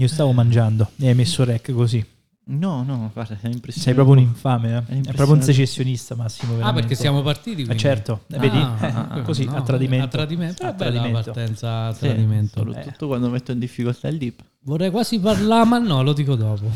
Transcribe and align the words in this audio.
Io 0.00 0.06
stavo 0.06 0.30
mangiando 0.32 0.90
e 0.98 1.08
hai 1.08 1.14
messo 1.14 1.42
rec 1.44 1.72
così. 1.72 2.04
No, 2.50 2.82
no, 2.84 3.10
guarda, 3.12 3.34
è 3.34 3.48
impressionante. 3.48 3.80
Sei 3.80 3.94
proprio 3.94 4.14
un 4.14 4.20
infame, 4.22 4.68
eh? 4.68 4.72
È, 4.72 4.76
impressionante. 4.76 5.12
proprio 5.12 5.34
un 5.36 5.42
secessionista, 5.42 6.14
Massimo. 6.14 6.52
Ah, 6.52 6.56
veramente. 6.56 6.80
perché 6.88 6.94
siamo 6.94 7.20
partiti 7.22 7.62
Eh, 7.62 7.64
quindi. 7.64 7.82
certo, 7.82 8.20
Ah, 8.32 8.38
vedi? 8.38 8.56
ah, 8.58 9.18
Eh, 9.18 9.22
così, 9.22 9.44
no, 9.44 9.56
a 9.56 9.62
tradimento. 9.62 10.04
A 10.04 10.08
tradimento. 10.08 10.62
A 10.64 10.68
È 10.70 10.72
bella 10.74 10.90
la 10.92 10.98
tradimento. 11.00 11.32
partenza 11.32 11.86
a 11.88 11.92
Sì, 11.92 11.98
tradimento. 11.98 12.58
soprattutto 12.64 13.06
quando 13.08 13.28
metto 13.28 13.50
in 13.52 13.58
difficoltà 13.58 14.06
il 14.08 14.18
dip. 14.18 14.40
Vorrei 14.60 14.90
quasi 14.90 15.18
parlare, 15.18 15.66
ma 15.68 15.78
no, 15.78 16.02
lo 16.04 16.12
dico 16.12 16.36
dopo. 16.36 16.70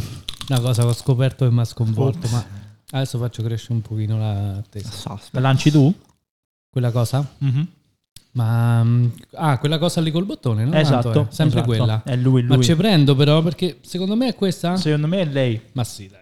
Una 0.48 0.60
cosa 0.60 0.82
che 0.82 0.88
ho 0.88 0.92
scoperto 0.92 1.46
che 1.46 1.54
mi 1.54 1.60
ha 1.60 1.64
sconvolto, 1.64 2.28
ma 2.28 2.44
adesso 2.90 3.18
faccio 3.18 3.42
crescere 3.44 3.74
un 3.74 3.82
pochino 3.82 4.18
la 4.18 4.62
testa. 4.68 5.18
La 5.30 5.40
lanci 5.40 5.70
tu? 5.70 5.94
Quella 6.68 6.90
cosa? 6.90 7.24
Mhm. 7.38 7.66
Ma 8.34 8.82
mm, 8.82 9.06
ah, 9.34 9.58
quella 9.58 9.78
cosa 9.78 10.00
lì 10.00 10.10
col 10.10 10.24
bottone, 10.24 10.64
no? 10.64 10.74
Esatto. 10.74 11.10
Tanto 11.10 11.20
è 11.20 11.32
sempre 11.34 11.58
esatto. 11.60 11.76
quella. 11.76 12.02
È 12.02 12.16
lui, 12.16 12.42
Ma 12.44 12.54
lui. 12.54 12.64
ci 12.64 12.74
prendo 12.74 13.14
però 13.14 13.42
perché 13.42 13.78
secondo 13.82 14.16
me 14.16 14.28
è 14.28 14.34
questa? 14.34 14.76
Secondo 14.76 15.06
me 15.06 15.20
è 15.20 15.24
lei. 15.26 15.60
Ma 15.72 15.84
sì, 15.84 16.08
dai. 16.08 16.20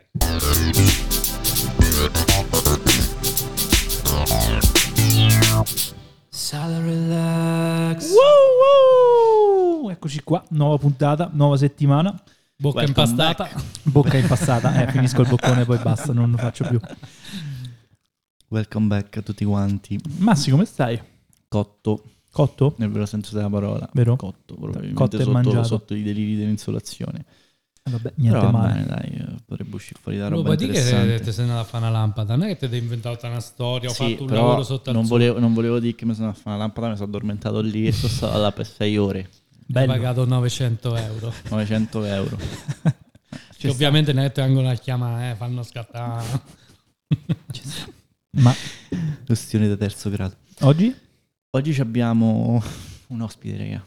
Woo, 8.09 9.83
woo! 9.85 9.91
Eccoci 9.91 10.23
qua, 10.25 10.43
nuova 10.49 10.79
puntata, 10.79 11.31
nuova 11.33 11.57
settimana. 11.57 12.11
Bocca 12.57 12.81
Welcome 12.81 13.09
impastata. 13.09 13.49
Bocca 13.85 14.17
impastata, 14.17 14.83
eh, 14.83 14.91
finisco 14.91 15.23
il 15.23 15.29
boccone 15.29 15.65
poi 15.65 15.79
basta, 15.79 16.13
non 16.13 16.33
lo 16.33 16.37
faccio 16.39 16.65
più. 16.65 16.81
Welcome 18.49 18.89
back 18.89 19.19
a 19.19 19.23
tutti 19.23 19.45
quanti. 19.45 19.99
Massi, 20.19 20.51
come 20.51 20.65
stai? 20.65 21.01
Cotto, 21.51 22.05
Cotto? 22.31 22.75
nel 22.79 22.91
vero 22.91 23.07
senso 23.07 23.35
della 23.35 23.51
parola. 23.51 23.89
Vero? 23.93 24.15
Cotto, 24.15 24.55
probabilmente 24.55 24.95
Cotto 24.95 25.17
e 25.17 25.19
sotto, 25.19 25.33
mangiato. 25.33 25.65
sotto 25.67 25.95
i 25.95 26.03
deliri 26.05 26.37
dell'insolazione. 26.37 27.25
Eh, 27.83 27.91
Vabbè, 27.91 28.13
niente 28.19 28.39
Però 28.39 28.51
male. 28.53 28.73
bene, 28.75 28.87
dai, 28.87 29.11
eh, 29.19 29.35
potrebbe 29.45 29.75
uscire 29.75 29.99
fuori 30.01 30.17
da 30.19 30.29
roba 30.29 30.55
puoi 30.55 30.57
dire 30.57 30.73
che 30.73 30.79
interessante. 30.79 31.25
ti 31.25 31.33
sei 31.33 31.43
andato 31.45 31.61
a 31.61 31.65
fare 31.65 31.87
una 31.89 31.93
lampada, 31.99 32.37
non 32.37 32.47
è 32.47 32.57
che 32.57 32.57
ti 32.67 32.69
sei 32.69 32.79
inventato 32.79 33.27
una 33.27 33.41
storia, 33.41 33.89
ho 33.89 33.93
Sì, 33.93 34.11
fatto 34.13 34.23
un 34.23 34.31
lavoro 34.31 34.63
sotto 34.63 34.91
al 34.91 34.95
non 34.97 35.07
volevo, 35.07 35.39
non 35.41 35.55
volevo 35.55 35.81
dire 35.81 35.95
che 35.97 36.05
mi 36.05 36.15
sono 36.15 36.29
a 36.29 36.33
fare 36.35 36.51
una 36.51 36.57
lampada, 36.59 36.89
mi 36.91 36.95
sono 36.95 37.09
addormentato 37.09 37.61
lì 37.61 37.87
e 37.89 37.93
sono 37.93 38.13
stato 38.13 38.39
là 38.39 38.53
per 38.53 38.67
6 38.67 38.97
ore, 38.97 39.29
Ho 39.51 39.63
Bello. 39.67 39.93
pagato 39.93 40.25
900 40.25 40.95
euro. 40.95 41.33
900 41.51 42.05
euro. 42.05 42.37
Che 43.59 43.69
ovviamente 43.69 44.13
ne 44.13 44.31
vengono 44.35 44.71
a 44.71 44.75
chiamare, 44.75 45.33
eh, 45.33 45.35
fanno 45.35 45.63
scattare. 45.63 46.27
Ma 48.39 48.55
Questione 49.27 49.69
da 49.69 49.77
terzo 49.77 50.09
grado. 50.11 50.37
oggi? 50.61 50.95
Oggi 51.53 51.73
ci 51.73 51.81
abbiamo 51.81 52.63
un 53.09 53.21
ospite, 53.21 53.57
raga. 53.57 53.85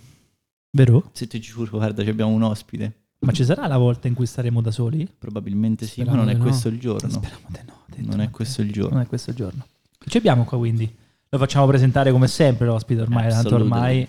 Vero? 0.71 1.09
Se 1.13 1.27
ti 1.27 1.39
giuro, 1.39 1.69
guarda, 1.77 2.03
ci 2.03 2.09
abbiamo 2.09 2.31
un 2.33 2.43
ospite. 2.43 3.01
Ma 3.19 3.31
ci 3.31 3.45
sarà 3.45 3.67
la 3.67 3.77
volta 3.77 4.09
in 4.09 4.15
cui 4.15 4.25
staremo 4.25 4.59
da 4.61 4.69
soli? 4.71 5.07
Probabilmente 5.17 5.85
sì, 5.85 6.01
ma 6.01 6.07
Speriamo 6.07 6.25
non 6.25 6.29
è 6.33 6.37
no. 6.37 6.43
questo 6.43 6.67
il 6.67 6.77
giorno. 6.79 7.09
Speriamo 7.09 7.45
di 7.47 7.59
no. 7.65 8.07
Non 8.11 8.19
è 8.19 8.25
ma- 8.25 8.29
questo 8.31 8.61
il 8.61 8.71
giorno. 8.71 8.93
Non 8.95 9.01
è 9.03 9.07
questo 9.07 9.29
il 9.29 9.35
giorno. 9.37 9.65
Ci 10.05 10.17
abbiamo 10.17 10.43
qua 10.43 10.57
quindi? 10.57 10.93
Lo 11.29 11.37
facciamo 11.37 11.65
presentare 11.67 12.11
come 12.11 12.27
sempre 12.27 12.65
l'ospite 12.65 13.01
ormai, 13.01 13.29
tanto 13.29 13.55
ormai... 13.55 14.05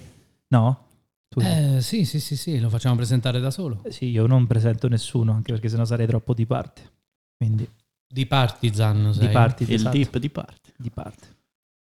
No? 0.49 0.87
Tu- 1.29 1.41
Eh, 1.41 1.79
sì, 1.81 2.05
sì, 2.05 2.19
sì, 2.19 2.37
sì, 2.37 2.59
lo 2.59 2.69
facciamo 2.69 2.97
presentare 2.97 3.39
da 3.39 3.51
solo. 3.53 3.83
Eh, 3.85 3.93
Sì, 3.93 4.07
io 4.07 4.27
non 4.27 4.47
presento 4.49 4.89
nessuno, 4.89 5.33
anche 5.33 5.53
perché 5.53 5.69
sennò 5.69 5.85
sarei 5.85 6.07
troppo 6.09 6.35
di 6.35 6.45
parte. 6.45 6.83
Quindi, 7.37 7.69
Di 8.07 8.27
Partizan, 8.27 9.13
sei. 9.15 9.29
di 9.29 9.33
parte, 9.33 9.65
E 9.65 9.75
il 9.75 9.89
dip 9.91 10.19
di 10.19 10.29
parte. 10.29 10.73
Di 10.77 10.91
parte. 10.91 11.29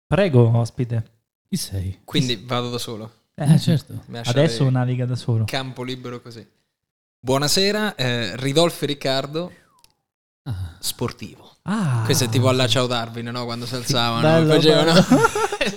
Prego, 0.06 0.56
ospite. 0.56 1.10
Chi 1.54 1.60
sei? 1.60 2.00
Quindi 2.04 2.42
vado 2.44 2.68
da 2.68 2.78
solo. 2.78 3.08
Eh, 3.36 3.58
certo. 3.60 4.02
Adesso 4.24 4.68
naviga 4.70 5.06
da 5.06 5.14
solo. 5.14 5.44
campo 5.44 5.84
libero 5.84 6.20
così. 6.20 6.44
Buonasera, 7.20 7.94
eh, 7.94 8.34
Ridolfo 8.36 8.82
e 8.82 8.86
Riccardo, 8.88 9.52
Ah. 10.46 10.74
sportivo. 10.80 11.48
Ah, 11.62 12.02
Questo 12.04 12.24
è 12.24 12.28
tipo 12.28 12.48
alla 12.48 12.66
Ciao 12.66 12.88
Darwin, 12.88 13.28
no? 13.28 13.44
Quando 13.44 13.66
si 13.66 13.74
alzavano 13.76 14.20
Bello, 14.22 14.54
facevano... 14.54 14.92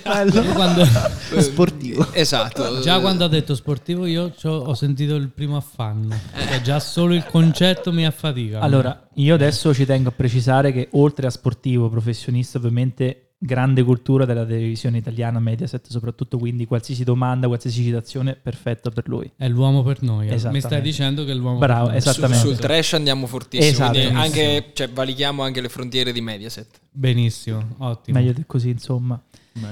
bello. 0.02 0.42
Io 0.42 0.52
quando- 0.52 0.84
Sportivo. 1.40 2.12
Esatto. 2.12 2.80
già 2.80 2.98
quando 2.98 3.24
ha 3.24 3.28
detto 3.28 3.54
sportivo 3.54 4.04
io 4.04 4.34
ho 4.42 4.74
sentito 4.74 5.14
il 5.14 5.28
primo 5.28 5.56
affanno. 5.56 6.18
Cioè, 6.36 6.60
già 6.60 6.80
solo 6.80 7.14
il 7.14 7.24
concetto 7.24 7.92
mi 7.92 8.04
affatica. 8.04 8.58
Allora, 8.58 9.08
io 9.14 9.32
adesso 9.34 9.72
ci 9.72 9.86
tengo 9.86 10.08
a 10.08 10.12
precisare 10.12 10.72
che 10.72 10.88
oltre 10.92 11.28
a 11.28 11.30
sportivo, 11.30 11.88
professionista, 11.88 12.58
ovviamente 12.58 13.27
grande 13.40 13.84
cultura 13.84 14.24
della 14.24 14.44
televisione 14.44 14.98
italiana, 14.98 15.38
Mediaset 15.38 15.86
soprattutto, 15.88 16.38
quindi 16.38 16.66
qualsiasi 16.66 17.04
domanda, 17.04 17.46
qualsiasi 17.46 17.84
citazione, 17.84 18.34
perfetto 18.34 18.90
per 18.90 19.08
lui. 19.08 19.30
È 19.36 19.48
l'uomo 19.48 19.82
per 19.84 20.02
noi. 20.02 20.28
eh. 20.28 20.50
Mi 20.50 20.60
stai 20.60 20.80
dicendo 20.82 21.24
che 21.24 21.30
è 21.30 21.34
l'uomo 21.34 21.58
Bravo, 21.58 21.84
per 21.84 21.88
noi. 21.90 21.96
Esattamente. 21.98 22.46
sul 22.46 22.56
trash 22.56 22.94
andiamo 22.94 23.26
fortissimo. 23.26 23.70
Esatto. 23.92 24.16
anche, 24.16 24.70
cioè, 24.74 24.88
valichiamo 24.90 25.42
anche 25.42 25.60
le 25.60 25.68
frontiere 25.68 26.12
di 26.12 26.20
Mediaset. 26.20 26.80
Benissimo, 26.90 27.64
ottimo. 27.78 28.18
Meglio 28.18 28.32
di 28.32 28.44
così, 28.46 28.70
insomma. 28.70 29.20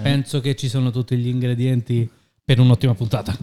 Penso 0.03 0.41
che 0.41 0.55
ci 0.57 0.69
sono 0.69 0.91
tutti 0.91 1.17
gli 1.17 1.29
ingredienti 1.29 2.09
per 2.45 2.61
un'ottima 2.61 2.95
puntata. 2.95 3.37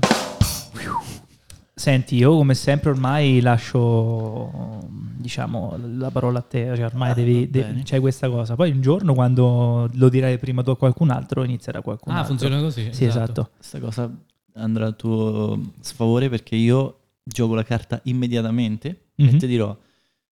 Senti, 1.76 2.16
io 2.18 2.36
come 2.36 2.54
sempre 2.54 2.92
ormai 2.92 3.42
lascio, 3.42 4.80
diciamo, 5.18 5.76
la 5.98 6.12
parola 6.12 6.38
a 6.40 6.42
te, 6.44 6.72
cioè 6.76 6.86
ormai 6.86 7.16
devi, 7.16 7.50
de- 7.50 7.82
c'è 7.84 8.00
questa 8.00 8.30
cosa. 8.30 8.56
Poi 8.56 8.70
un 8.70 8.82
giorno 8.82 9.16
quando 9.16 9.90
lo 9.94 10.10
dirai 10.10 10.38
prima 10.38 10.62
tu 10.62 10.70
a 10.70 10.78
qualcun 10.78 11.10
altro, 11.10 11.44
inizierà 11.44 11.82
qualcun 11.82 12.14
Ah, 12.14 12.18
altro. 12.20 12.30
funziona 12.36 12.60
così? 12.62 12.90
Sì, 12.94 13.06
esatto. 13.06 13.50
Questa 13.58 13.80
cosa 13.80 14.10
andrà 14.54 14.88
a 14.88 14.92
tuo 14.92 15.60
sfavore 15.80 16.30
perché 16.30 16.56
io 16.56 17.00
gioco 17.24 17.56
la 17.56 17.64
carta 17.64 18.00
immediatamente 18.04 19.06
Mhm. 19.16 19.28
e 19.28 19.38
ti 19.38 19.48
dirò, 19.48 19.76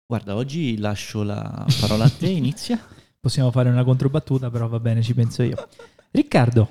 guarda, 0.06 0.36
oggi 0.36 0.78
lascio 0.78 1.22
la 1.22 1.66
parola 1.80 2.04
a 2.04 2.10
te, 2.10 2.28
inizia. 2.28 2.80
Possiamo 3.20 3.50
fare 3.50 3.68
una 3.68 3.84
controbattuta, 3.84 4.50
però 4.50 4.68
va 4.68 4.80
bene, 4.80 5.02
ci 5.02 5.12
penso 5.12 5.42
io. 5.42 5.68
Riccardo, 6.12 6.70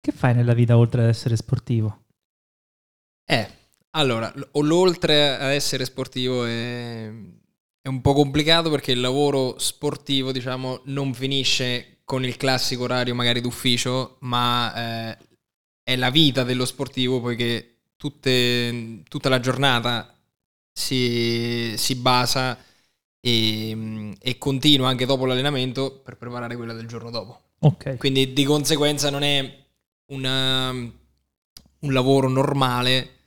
che 0.00 0.10
fai 0.12 0.34
nella 0.34 0.54
vita 0.54 0.76
oltre 0.76 1.02
ad 1.02 1.08
essere 1.08 1.36
sportivo? 1.36 2.06
Eh, 3.32 3.48
allora, 3.90 4.32
l'oltre 4.54 5.36
ad 5.36 5.52
essere 5.52 5.84
sportivo 5.84 6.44
è, 6.44 7.08
è 7.80 7.88
un 7.88 8.00
po' 8.00 8.12
complicato 8.12 8.70
perché 8.70 8.90
il 8.90 9.00
lavoro 9.00 9.56
sportivo, 9.58 10.32
diciamo, 10.32 10.80
non 10.86 11.14
finisce 11.14 11.98
con 12.04 12.24
il 12.24 12.36
classico 12.36 12.82
orario 12.82 13.14
magari 13.14 13.40
d'ufficio, 13.40 14.16
ma 14.22 15.12
eh, 15.12 15.18
è 15.84 15.94
la 15.94 16.10
vita 16.10 16.42
dello 16.42 16.64
sportivo 16.64 17.20
poiché 17.20 17.76
tutte- 17.96 19.02
tutta 19.08 19.28
la 19.28 19.38
giornata 19.38 20.12
si, 20.72 21.74
si 21.76 21.94
basa 21.94 22.58
e, 23.20 24.16
e 24.20 24.38
continua 24.38 24.88
anche 24.88 25.06
dopo 25.06 25.24
l'allenamento 25.24 26.00
per 26.00 26.16
preparare 26.16 26.56
quella 26.56 26.72
del 26.72 26.88
giorno 26.88 27.10
dopo. 27.10 27.42
Ok. 27.60 27.96
Quindi 27.96 28.32
di 28.32 28.42
conseguenza 28.44 29.08
non 29.08 29.22
è 29.22 29.56
una- 30.06 30.70
un 30.70 31.92
lavoro 31.92 32.28
normale 32.28 33.18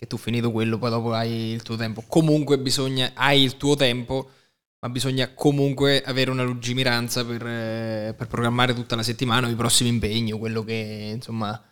che 0.00 0.06
tu 0.06 0.16
finito 0.16 0.50
quello 0.50 0.78
poi 0.78 0.88
dopo 0.88 1.12
hai 1.12 1.30
il 1.52 1.60
tuo 1.62 1.76
tempo. 1.76 2.02
Comunque 2.08 2.58
bisogna, 2.58 3.10
hai 3.12 3.42
il 3.42 3.58
tuo 3.58 3.76
tempo, 3.76 4.30
ma 4.80 4.88
bisogna 4.88 5.28
comunque 5.34 6.00
avere 6.00 6.30
una 6.30 6.42
lungimiranza 6.42 7.22
per, 7.22 7.46
eh, 7.46 8.14
per 8.16 8.26
programmare 8.26 8.72
tutta 8.72 8.96
la 8.96 9.02
settimana 9.02 9.46
o 9.46 9.50
i 9.50 9.54
prossimi 9.54 9.90
impegni 9.90 10.32
o 10.32 10.38
quello 10.38 10.64
che 10.64 11.12
insomma 11.16 11.62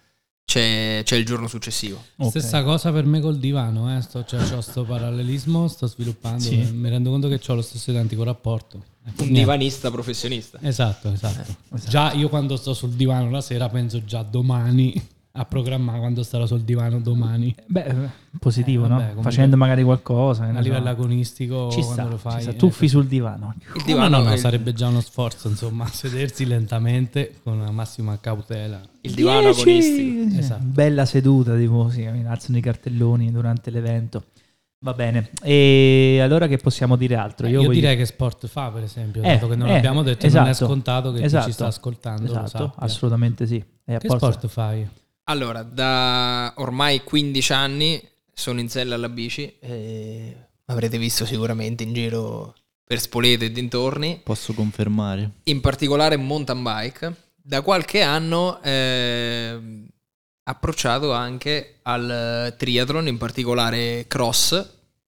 c'è, 0.44 1.00
c'è 1.04 1.16
il 1.16 1.24
giorno 1.24 1.48
successivo. 1.48 2.04
ok. 2.16 2.28
Stessa 2.28 2.62
cosa 2.62 2.92
per 2.92 3.06
me 3.06 3.20
col 3.20 3.38
divano, 3.38 3.96
eh. 3.96 4.02
sto, 4.02 4.22
cioè, 4.26 4.46
c'ho 4.46 4.60
sto 4.60 4.84
parallelismo, 4.84 5.66
sto 5.66 5.86
sviluppando, 5.86 6.42
Sì. 6.42 6.60
e 6.60 6.70
mi 6.70 6.90
rendo 6.90 7.08
conto 7.08 7.28
che 7.28 7.40
ho 7.46 7.54
lo 7.54 7.62
stesso 7.62 7.90
identico 7.90 8.24
rapporto. 8.24 8.84
Eh, 9.06 9.22
Un 9.22 9.32
divanista 9.32 9.90
professionista. 9.90 10.58
Esatto, 10.60 11.10
esatto. 11.10 11.56
esatto. 11.72 11.90
Già 11.90 12.12
io 12.12 12.28
quando 12.28 12.56
sto 12.56 12.74
sul 12.74 12.90
divano 12.90 13.30
la 13.30 13.40
sera 13.40 13.70
penso 13.70 14.04
già 14.04 14.22
domani 14.22 15.16
a 15.38 15.44
programmare 15.44 15.99
quando 15.99 16.22
starò 16.22 16.47
sul 16.47 16.62
divano 16.62 17.00
domani. 17.00 17.54
Beh, 17.67 17.94
positivo, 18.38 18.85
Eh, 18.85 18.88
no? 18.88 18.94
vabbè, 18.94 19.06
comunque- 19.08 19.31
Facendo 19.31 19.56
magari 19.56 19.82
qualcosa. 19.82 20.44
A 20.44 20.46
ne 20.49 20.56
so. 20.56 20.61
livello 20.62 20.88
agonistico 20.88 21.70
ci 21.70 21.81
quando 21.81 21.93
sta, 22.02 22.05
lo 22.11 22.17
fai. 22.17 22.32
ci 22.37 22.40
sta. 22.43 22.50
eh, 22.50 22.56
Tuffi 22.56 22.88
sul 22.88 23.06
divano. 23.06 23.55
Il 23.58 23.73
No, 23.76 23.82
divano, 23.85 24.19
no, 24.19 24.23
no, 24.25 24.32
il- 24.32 24.38
sarebbe 24.38 24.73
già 24.73 24.88
uno 24.88 25.00
sforzo, 25.00 25.49
insomma, 25.49 25.87
sedersi 25.93 26.44
lentamente 26.46 27.35
con 27.43 27.61
la 27.61 27.70
massima 27.70 28.19
cautela. 28.20 28.81
il 29.02 29.14
divano 29.14 29.52
Dieci! 29.52 29.61
agonistico. 29.61 30.38
Esatto. 30.40 30.62
Bella 30.64 31.05
seduta, 31.05 31.56
tipo, 31.56 31.88
sì, 31.91 32.06
mi 32.06 32.26
alzano 32.26 32.58
i 32.58 32.61
cartelloni 32.61 33.31
durante 33.32 33.70
l'evento. 33.70 34.25
Va 34.81 34.93
bene. 34.93 35.31
E 35.43 36.20
allora 36.23 36.46
che 36.46 36.56
possiamo 36.58 36.94
dire 36.94 37.17
altro? 37.17 37.49
Io, 37.49 37.58
voglio- 37.62 37.73
direi 37.73 37.96
che 37.96 38.05
sport 38.06 38.46
fa, 38.46 38.70
per 38.70 38.84
esempio, 38.84 39.23
Eh, 39.23 39.32
dato 39.34 39.49
che 39.49 39.56
non 39.56 39.67
eh, 39.69 39.73
l'abbiamo 39.73 40.02
detto, 40.05 40.29
non 40.29 40.46
è 40.46 40.50
esatto, 40.50 40.67
scontato 40.67 41.11
che 41.12 41.19
chi 41.19 41.25
esatto, 41.25 41.46
ci 41.46 41.52
sta 41.52 41.67
ascoltando 41.67 42.25
Esatto, 42.25 42.75
assolutamente 42.76 43.44
sì. 43.46 43.64
A 43.87 43.96
Che 43.99 44.08
sport 44.08 44.46
fai? 44.46 44.87
Allora, 45.30 45.62
da 45.62 46.52
ormai 46.56 47.02
15 47.04 47.52
anni 47.52 48.02
sono 48.32 48.60
in 48.60 48.69
sella 48.70 48.94
alla 48.94 49.08
bici 49.10 49.58
e 49.60 50.36
avrete 50.66 50.96
visto 50.96 51.26
sicuramente 51.26 51.82
in 51.82 51.92
giro 51.92 52.54
per 52.82 52.98
Spoleto 53.00 53.44
e 53.44 53.52
dintorni, 53.52 54.20
Posso 54.25 54.54
confermare. 54.54 55.30
in 55.44 55.60
particolare 55.60 56.16
mountain 56.16 56.62
bike. 56.62 57.14
Da 57.34 57.60
qualche 57.60 58.00
anno 58.00 58.60
eh, 58.62 59.58
approcciato 60.44 61.12
anche 61.12 61.81
al 61.82 62.54
triathlon, 62.56 63.06
in 63.06 63.19
particolare 63.19 64.06
cross, 64.08 64.66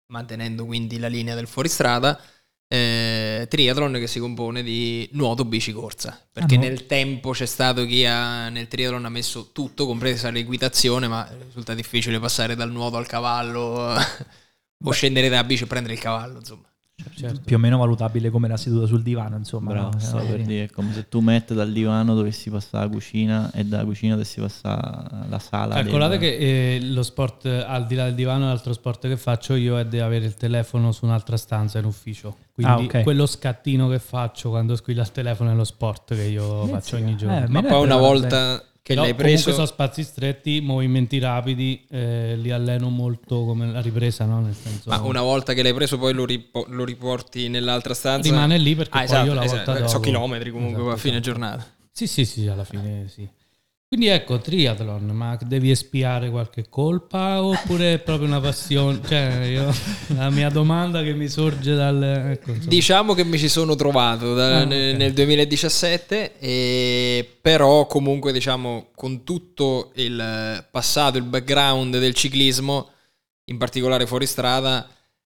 mantenendo 0.09 0.67
quindi 0.67 0.99
la 0.99 1.09
linea 1.09 1.35
del 1.35 1.47
fuoristrada, 1.47 2.21
eh, 2.69 3.10
triathlon 3.49 3.93
che 3.95 4.07
si 4.07 4.19
compone 4.19 4.63
di 4.63 5.09
nuoto, 5.13 5.45
bici, 5.45 5.73
corsa. 5.73 6.19
Perché 6.33 6.55
Ah, 6.57 6.59
no. 6.59 6.65
nel 6.65 6.87
tempo 6.87 7.31
c'è 7.33 7.47
stato 7.47 7.85
chi 7.87 8.05
ha, 8.07 8.49
nel 8.49 8.69
triathlon 8.69 9.05
ha 9.05 9.09
messo 9.09 9.51
tutto, 9.53 9.87
compresa 9.87 10.31
l'equitazione, 10.31 11.09
ma 11.09 11.29
risulta 11.47 11.75
difficile 11.75 12.19
passare 12.21 12.55
dal 12.57 12.71
nuoto 12.71 12.97
al 12.97 13.07
cavallo 13.07 13.95
o 14.85 14.91
scendere 14.93 15.29
dalla 15.29 15.45
bici 15.45 15.65
e 15.65 15.67
prendere 15.67 15.95
il 15.95 16.01
cavallo, 16.01 16.39
insomma. 16.39 16.70
Certo. 17.15 17.41
Più 17.45 17.57
o 17.57 17.59
meno 17.59 17.79
valutabile 17.79 18.31
come 18.31 18.49
la 18.49 18.57
seduta 18.57 18.87
sul 18.87 19.03
divano, 19.03 19.37
insomma. 19.37 19.71
Bravo, 19.73 19.91
no? 19.99 20.21
Eh, 20.21 20.27
per 20.27 20.43
dire, 20.43 20.65
è 20.65 20.71
come 20.71 20.93
se 20.93 21.09
tu 21.09 21.21
metti 21.21 21.55
dal 21.55 21.71
divano 21.73 22.15
dovessi 22.15 22.51
passare 22.51 22.85
alla 22.85 22.93
cucina 22.93 23.51
e 23.53 23.65
dalla 23.65 23.85
cucina 23.85 24.15
dovessi 24.15 24.41
passare 24.41 25.09
alla 25.27 25.39
sala. 25.39 25.75
Calcolate 25.75 26.19
del- 26.19 26.29
che 26.29 26.37
eh, 26.77 26.81
lo 26.85 27.03
sport 27.03 27.45
eh, 27.47 27.65
al 27.67 27.87
di 27.87 27.95
là 27.95 28.05
del 28.05 28.15
divano, 28.15 28.47
l'altro 28.47 28.73
sport 28.73 29.07
che 29.09 29.17
faccio 29.17 29.55
io 29.55 29.79
è 29.79 29.85
di 29.87 29.99
avere 30.01 30.25
il 30.27 30.35
telefono 30.35 30.93
su 30.93 31.05
un'altra 31.05 31.37
stanza 31.37 31.79
in 31.79 31.85
ufficio. 31.85 32.37
Quindi 32.55 32.73
Ah, 32.73 32.79
ok. 32.99 33.03
quello 33.03 33.27
scattino 33.27 33.89
che 33.89 33.99
faccio 33.99 34.51
quando 34.51 34.77
squilla 34.77 35.03
il 35.03 35.13
telefono 35.13 35.51
è 35.51 35.55
lo 35.55 35.65
sport 35.65 36.15
che 36.15 36.25
io 36.25 36.67
faccio 36.67 36.97
ogni 36.97 37.17
giorno. 37.17 37.45
Eh, 37.45 37.49
Ma 37.49 37.63
poi 37.63 37.83
una 37.85 37.97
volta 37.97 38.63
che 38.91 38.97
Però 38.97 39.03
l'hai 39.07 39.15
comunque 39.15 39.35
preso... 39.43 39.53
sono 39.53 39.67
spazi 39.67 40.03
stretti, 40.03 40.61
movimenti 40.61 41.19
rapidi, 41.21 41.87
eh, 41.91 42.35
li 42.37 42.51
alleno 42.51 42.89
molto 42.89 43.45
come 43.45 43.71
la 43.71 43.81
ripresa, 43.81 44.25
no? 44.25 44.41
Nel 44.41 44.55
senso, 44.55 44.91
Ma 44.91 45.01
una 45.03 45.23
volta 45.23 45.53
che 45.53 45.63
l'hai 45.63 45.73
preso 45.75 45.97
poi 45.97 46.13
lo, 46.13 46.25
ripo- 46.25 46.67
lo 46.69 46.85
riporti 46.85 47.49
nell'altra 47.49 47.95
stanza? 47.95 48.29
rimane 48.29 48.59
lì 48.59 48.75
perché 48.75 48.97
Ah, 48.99 49.03
poi 49.03 49.05
esatto, 49.05 49.27
io 49.27 49.35
la 49.35 49.45
esatto. 49.45 49.57
volta 49.65 49.75
dopo... 49.75 49.89
Sono 49.89 50.03
chilometri 50.03 50.51
comunque 50.51 50.81
Esatto, 50.81 50.95
a 50.95 50.99
fine 50.99 51.13
esatto. 51.19 51.31
giornata. 51.31 51.67
Sì, 51.93 52.07
sì, 52.07 52.25
sì, 52.25 52.47
alla 52.49 52.65
fine 52.65 53.07
sì. 53.09 53.29
Quindi 53.93 54.07
ecco, 54.07 54.39
triathlon, 54.39 55.07
ma 55.07 55.37
devi 55.45 55.69
espiare 55.73 56.31
qualche 56.31 56.69
colpa 56.69 57.43
oppure 57.43 57.95
è 57.95 57.99
proprio 57.99 58.29
una 58.29 58.39
passione? 58.39 59.01
Cioè, 59.05 59.43
io, 59.51 59.75
la 60.15 60.31
mia 60.31 60.49
domanda 60.49 61.03
che 61.03 61.13
mi 61.13 61.27
sorge 61.27 61.75
dal... 61.75 62.01
Ecco. 62.01 62.53
Diciamo 62.69 63.15
che 63.15 63.25
mi 63.25 63.37
ci 63.37 63.49
sono 63.49 63.75
trovato 63.75 64.33
da- 64.35 64.59
Ah, 64.61 64.65
ne- 64.65 64.93
ok. 64.93 64.97
nel 64.97 65.13
2017, 65.13 66.39
e 66.39 67.37
però 67.41 67.87
comunque 67.89 68.31
diciamo 68.33 68.91
con 68.95 69.25
tutto 69.25 69.91
il 69.97 70.65
passato, 70.71 71.19
il 71.19 71.25
background 71.25 71.99
del 71.99 72.15
ciclismo, 72.15 72.91
in 73.47 73.59
particolare 73.59 74.07
fuori 74.07 74.27
strada, 74.27 74.87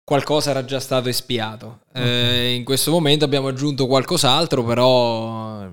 qualcosa 0.03 0.49
era 0.49 0.65
già 0.65 0.81
stato 0.81 1.11
espiato. 1.11 1.81
Eh, 1.93 2.55
in 2.55 2.65
questo 2.65 2.91
momento 2.91 3.27
abbiamo 3.27 3.49
aggiunto 3.49 3.87
qualcos'altro, 3.87 4.65
però 4.65 5.69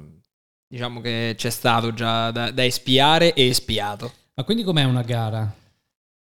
diciamo 0.74 1.02
che 1.02 1.36
c'è 1.38 1.52
stato 1.52 1.94
già 1.94 2.32
da, 2.32 2.50
da 2.50 2.66
espiare 2.66 3.36
e 3.36 3.46
espiato. 3.46 4.12
Ma 4.34 4.44
quindi 4.44 4.64
com'è 4.64 4.84
una 4.86 5.04
gara? 5.04 5.54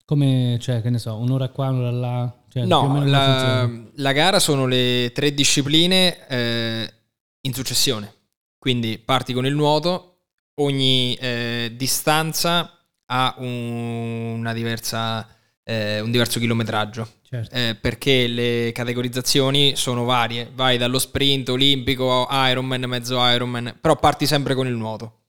Come, 0.03 0.57
cioè, 0.59 0.81
che 0.81 0.89
ne 0.89 1.00
so, 1.00 1.15
un'ora 1.15 1.48
qua, 1.48 1.69
un'ora 1.69 1.92
là? 1.92 2.33
Cioè, 2.50 2.65
No, 2.65 3.01
la, 3.06 3.69
la 3.94 4.12
gara 4.12 4.39
sono 4.39 4.65
le 4.65 5.13
tre 5.13 5.33
discipline 5.33 6.27
eh, 6.27 6.94
in 7.39 7.53
successione. 7.53 8.13
Quindi 8.57 8.98
parti 8.98 9.31
con 9.31 9.45
il 9.45 9.56
nuoto, 9.56 10.18
ogni 10.56 11.15
eh, 11.15 11.71
distanza 11.77 12.77
ha 13.06 13.36
un, 13.38 14.36
una 14.38 14.51
diversa, 14.51 15.30
eh, 15.63 16.01
un 16.01 16.12
diverso 16.12 16.39
chilometraggio. 16.39 17.07
Certo. 17.33 17.56
Eh, 17.56 17.78
perché 17.80 18.28
le 18.28 18.74
categorizzazioni 18.74 19.78
sono 19.78 20.04
varie. 20.04 20.51
Vai 20.54 20.78
dallo 20.78 21.00
sprint 21.00 21.48
olimpico, 21.48 22.28
Ironman, 22.30 22.81
mezzo 22.81 23.25
Ironman, 23.25 23.78
però 23.80 23.95
parti 23.95 24.28
sempre 24.28 24.54
con 24.54 24.68
il 24.68 24.74
nuoto. 24.74 25.19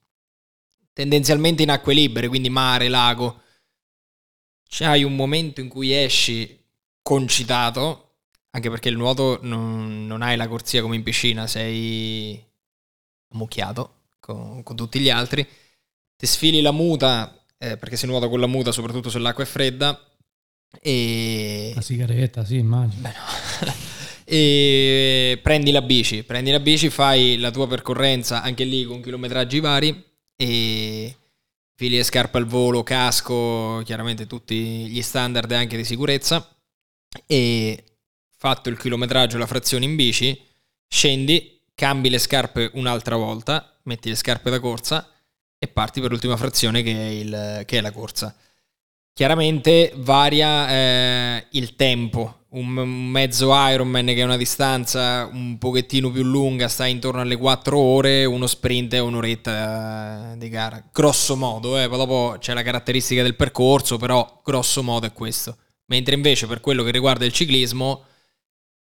Tendenzialmente 0.93 1.63
in 1.63 1.71
acque 1.71 1.95
libere, 1.95 2.27
quindi 2.27 2.51
mare, 2.51 2.89
lago. 2.89 3.43
C'hai 4.69 5.05
un 5.05 5.15
momento 5.15 5.61
in 5.61 5.69
cui 5.69 5.93
esci 5.93 6.59
concitato, 7.03 8.15
anche 8.51 8.69
perché 8.69 8.89
il 8.89 8.97
nuoto 8.97 9.39
non, 9.43 10.05
non 10.05 10.23
hai 10.23 10.37
la 10.37 10.49
corsia 10.49 10.83
come 10.83 10.97
in 10.97 11.05
piscina, 11.05 11.47
sei 11.47 12.45
ammucchiato 13.33 14.07
con, 14.19 14.65
con 14.65 14.75
tutti 14.75 14.99
gli 14.99 15.09
altri. 15.09 15.47
Ti 16.17 16.27
sfili 16.27 16.63
la 16.63 16.73
muta, 16.73 17.45
eh, 17.59 17.77
perché 17.77 17.97
si 17.97 18.07
nuota 18.07 18.29
con 18.29 18.41
la 18.41 18.49
muta, 18.49 18.73
soprattutto 18.73 19.09
se 19.09 19.21
l'acqua 19.21 19.45
è 19.45 19.47
fredda. 19.47 20.12
E 20.81 21.73
La 21.75 21.81
sigaretta, 21.81 22.45
sì, 22.45 22.57
immagino. 22.57 23.03
Beh, 23.03 23.13
no. 23.67 23.73
e 24.25 25.39
prendi 25.43 25.71
la 25.71 25.83
bici, 25.83 26.23
prendi 26.23 26.51
la 26.51 26.61
bici, 26.61 26.89
fai 26.91 27.37
la 27.39 27.51
tua 27.51 27.67
percorrenza 27.69 28.43
anche 28.43 28.65
lì 28.65 28.85
con 28.85 29.01
chilometraggi 29.03 29.61
vari 29.61 30.05
e 30.37 31.17
fili 31.75 31.99
e 31.99 32.03
scarpe 32.05 32.39
al 32.39 32.47
volo, 32.47 32.83
casco, 32.83 33.83
chiaramente 33.85 34.27
tutti 34.27 34.55
gli 34.89 35.03
standard 35.03 35.51
anche 35.53 35.77
di 35.77 35.85
sicurezza 35.85 36.49
e 37.27 37.85
fatto 38.37 38.69
il 38.69 38.79
chilometraggio, 38.79 39.39
la 39.39 39.47
frazione 39.47 39.85
in 39.85 39.97
bici, 39.97 40.41
scendi, 40.89 41.61
cambi 41.75 42.09
le 42.11 42.19
scarpe 42.19 42.71
un'altra 42.75 43.17
volta, 43.17 43.79
metti 43.85 44.09
le 44.09 44.15
scarpe 44.15 44.51
da 44.51 44.61
corsa 44.61 45.09
e 45.59 45.69
parti 45.69 46.01
per 46.01 46.11
l'ultima 46.11 46.37
frazione 46.37 46.83
che 46.83 46.93
è, 46.93 47.09
il- 47.11 47.63
che 47.67 47.79
è 47.79 47.81
la 47.81 47.93
corsa. 47.93 48.35
Chiaramente 49.14 49.93
varia 49.97 50.70
eh, 50.70 51.47
il 51.50 51.76
tempo. 51.76 52.38
Un, 52.53 52.69
mezzo 53.11 53.50
Ironman 53.55 54.06
che 54.06 54.17
è 54.17 54.25
una 54.25 54.37
distanza 54.37 55.29
un 55.32 55.56
pochettino 55.59 56.11
più 56.11 56.23
lunga, 56.23 56.69
sta 56.69 56.87
intorno 56.87 57.20
alle 57.20 57.37
4 57.37 57.79
ore, 57.79 58.25
uno 58.26 58.47
sprint 58.47 58.94
è 58.94 58.99
un'oretta 58.99 60.32
eh, 60.32 60.38
di 60.38 60.49
gara. 60.49 60.82
Grosso 60.93 61.37
modo, 61.37 61.79
eh, 61.79 61.88
poi 61.88 61.99
dopo 61.99 62.37
c'è 62.38 62.53
la 62.53 62.62
caratteristica 62.62 63.23
del 63.23 63.37
percorso, 63.37 63.97
però 63.97 64.41
grosso 64.44 64.82
modo 64.82 65.06
è 65.06 65.12
questo. 65.12 65.56
Mentre 65.87 66.15
invece 66.15 66.47
per 66.47 66.61
quello 66.61 66.82
che 66.82 66.91
riguarda 66.91 67.25
il 67.25 67.32
ciclismo, 67.32 68.05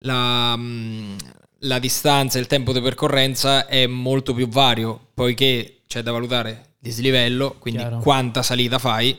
la, 0.00 0.55
mm, 0.56 1.16
la 1.61 1.78
distanza 1.78 2.38
e 2.38 2.40
il 2.43 2.46
tempo 2.46 2.73
di 2.73 2.81
percorrenza 2.81 3.66
è 3.66 3.87
molto 3.87 4.34
più 4.34 4.49
vario, 4.49 5.08
poiché 5.14 5.82
c'è 5.87 6.02
da 6.02 6.12
valutare 6.12 6.75
dislivello, 6.78 7.56
quindi 7.58 7.81
Chiaro. 7.81 7.99
quanta 7.99 8.43
salita 8.43 8.78
fai, 8.78 9.19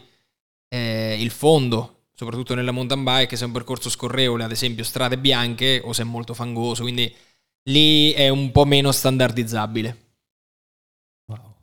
eh, 0.73 1.17
il 1.19 1.29
fondo, 1.31 2.03
soprattutto 2.13 2.55
nella 2.55 2.71
mountain 2.71 3.03
bike, 3.03 3.35
se 3.35 3.43
è 3.43 3.47
un 3.47 3.53
percorso 3.53 3.89
scorrevole, 3.89 4.45
ad 4.45 4.51
esempio 4.51 4.85
strade 4.85 5.17
bianche, 5.17 5.81
o 5.83 5.91
se 5.91 6.03
è 6.03 6.05
molto 6.05 6.33
fangoso, 6.33 6.83
quindi 6.83 7.13
lì 7.63 8.11
è 8.13 8.29
un 8.29 8.51
po' 8.51 8.63
meno 8.63 8.91
standardizzabile. 8.91 9.97
Wow. 11.25 11.55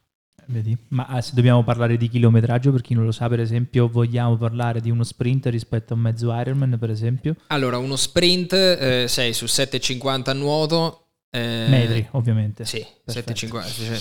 Vedi? 0.47 0.77
Ma 0.89 1.07
ah, 1.07 1.21
se 1.23 1.33
dobbiamo 1.35 1.63
parlare 1.65 1.97
di 1.97 2.09
chilometraggio, 2.09 2.71
per 2.71 2.81
chi 2.83 2.95
non 2.95 3.05
lo 3.05 3.13
sa, 3.13 3.29
per 3.29 3.41
esempio, 3.41 3.89
vogliamo 3.89 4.37
parlare 4.37 4.81
di 4.81 4.91
uno 4.91 5.05
sprint 5.05 5.47
rispetto 5.47 5.93
a 5.93 5.97
un 5.97 6.03
mezzo 6.03 6.35
Ironman, 6.35 6.77
per 6.79 6.91
esempio? 6.91 7.37
Allora, 7.49 7.79
uno 7.79 7.97
sprint, 7.97 8.53
eh, 8.53 9.07
sei 9.09 9.33
su 9.33 9.47
7,50 9.47 10.31
a 10.31 10.33
nuoto. 10.35 11.07
eh, 11.31 11.67
Metri, 11.69 12.09
ovviamente. 12.13 12.65
Sì, 12.65 12.79
Perfetto. 13.05 13.35
750, 13.35 13.69
cioè, 13.69 13.97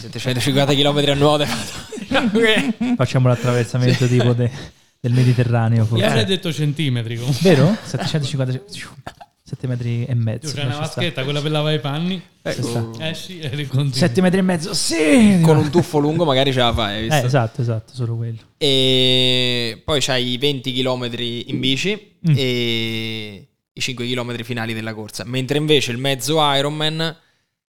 750 0.00 0.74
km 0.74 1.10
a 1.10 1.14
nuoto. 1.14 1.44
Facciamo 2.96 3.28
l'attraversamento 3.28 4.06
tipo 4.06 4.32
de- 4.32 4.50
del 5.00 5.12
Mediterraneo, 5.12 5.84
forse. 5.84 6.04
avrei 6.04 6.24
detto 6.24 6.52
centimetri 6.52 7.16
comunque. 7.16 7.40
Vero? 7.54 7.76
750 7.84 8.62
7 9.46 9.66
metri 9.66 10.04
e 10.06 10.14
mezzo. 10.14 10.54
C'è 10.54 10.64
una 10.64 10.78
vaschetta, 10.78 11.22
quella 11.22 11.42
per 11.42 11.50
lavare 11.50 11.74
i 11.76 11.78
panni, 11.80 12.20
sta. 12.42 12.82
esci 13.10 13.38
e 13.40 13.48
ricontinui. 13.48 13.92
7 13.92 14.20
metri 14.22 14.38
e 14.38 14.42
mezzo, 14.42 14.72
sì! 14.72 15.38
Con 15.42 15.58
un 15.58 15.70
tuffo 15.70 15.98
lungo 15.98 16.24
magari 16.24 16.50
ce 16.50 16.60
la 16.60 16.72
fai, 16.72 16.94
hai 16.94 17.00
visto? 17.02 17.16
Eh, 17.16 17.26
esatto, 17.26 17.60
esatto, 17.60 17.92
solo 17.94 18.16
quello. 18.16 18.38
E 18.56 19.82
poi 19.84 20.00
c'hai 20.00 20.30
i 20.32 20.38
20 20.38 20.72
km 20.72 21.10
in 21.18 21.60
bici 21.60 22.12
Mm. 22.26 22.34
e 22.38 23.48
i 23.70 23.80
5 23.80 24.06
km 24.06 24.42
finali 24.42 24.72
della 24.72 24.94
corsa. 24.94 25.24
Mentre 25.26 25.58
invece 25.58 25.90
il 25.90 25.98
mezzo 25.98 26.40
Ironman, 26.54 27.14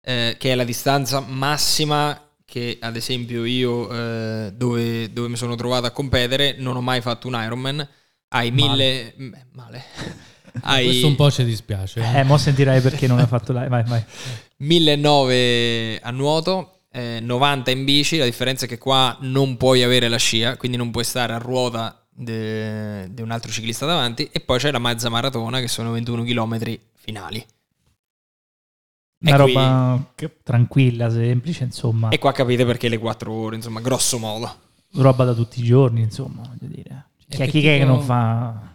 eh, 0.01 0.35
che 0.37 0.51
è 0.51 0.55
la 0.55 0.63
distanza 0.63 1.19
massima 1.19 2.24
che 2.55 2.77
ad 2.79 2.95
esempio 2.95 3.43
io 3.43 3.89
eh, 3.91 4.53
dove, 4.55 5.11
dove 5.11 5.27
mi 5.27 5.35
sono 5.35 5.55
trovato 5.55 5.87
a 5.87 5.91
competere, 5.91 6.55
non 6.57 6.77
ho 6.77 6.81
mai 6.81 7.01
fatto 7.01 7.27
un 7.27 7.33
Ironman, 7.33 7.85
hai 8.29 8.49
mille... 8.51 9.13
Beh, 9.17 9.45
male. 9.51 9.83
hai 10.63 10.85
Questo 10.85 11.07
un 11.07 11.15
po' 11.15 11.29
ci 11.29 11.43
dispiace. 11.43 11.99
eh. 11.99 12.19
Eh, 12.19 12.23
mo 12.23 12.37
sentirai 12.37 12.79
perché 12.79 13.07
non 13.07 13.19
hai 13.19 13.27
fatto 13.27 13.51
la... 13.51 13.67
Vai, 13.67 13.83
vai. 13.83 14.01
1900 14.55 16.07
a 16.07 16.11
nuoto, 16.11 16.83
eh, 16.93 17.19
90 17.21 17.71
in 17.71 17.83
bici, 17.83 18.17
la 18.19 18.23
differenza 18.23 18.63
è 18.63 18.69
che 18.69 18.77
qua 18.77 19.17
non 19.19 19.57
puoi 19.57 19.83
avere 19.83 20.07
la 20.07 20.15
scia, 20.15 20.55
quindi 20.55 20.77
non 20.77 20.91
puoi 20.91 21.03
stare 21.03 21.33
a 21.33 21.37
ruota 21.37 22.07
di 22.09 22.31
un 23.21 23.31
altro 23.31 23.51
ciclista 23.51 23.85
davanti 23.85 24.29
e 24.31 24.39
poi 24.39 24.59
c'è 24.59 24.71
la 24.71 24.79
mezza 24.79 25.09
maratona 25.09 25.59
che 25.59 25.67
sono 25.67 25.91
21 25.91 26.23
km 26.23 26.79
finali. 26.93 27.45
Una 29.19 29.35
E 29.35 29.41
qui- 29.41 29.53
roba 29.53 30.11
tranquilla, 30.43 31.09
semplice, 31.09 31.63
insomma. 31.63 32.09
E 32.09 32.19
qua 32.19 32.31
capite 32.31 32.65
perché 32.65 32.89
le 32.89 32.97
4 32.97 33.31
ore, 33.31 33.55
insomma, 33.55 33.79
grosso 33.81 34.17
modo. 34.19 34.53
Roba 34.93 35.23
da 35.25 35.33
tutti 35.33 35.59
i 35.59 35.63
giorni, 35.63 36.01
insomma, 36.01 36.41
voglio 36.43 36.73
dire. 36.73 37.05
E 37.27 37.47
Chi 37.47 37.59
è 37.65 37.79
che 37.79 37.85
non 37.85 38.01
fa... 38.01 38.73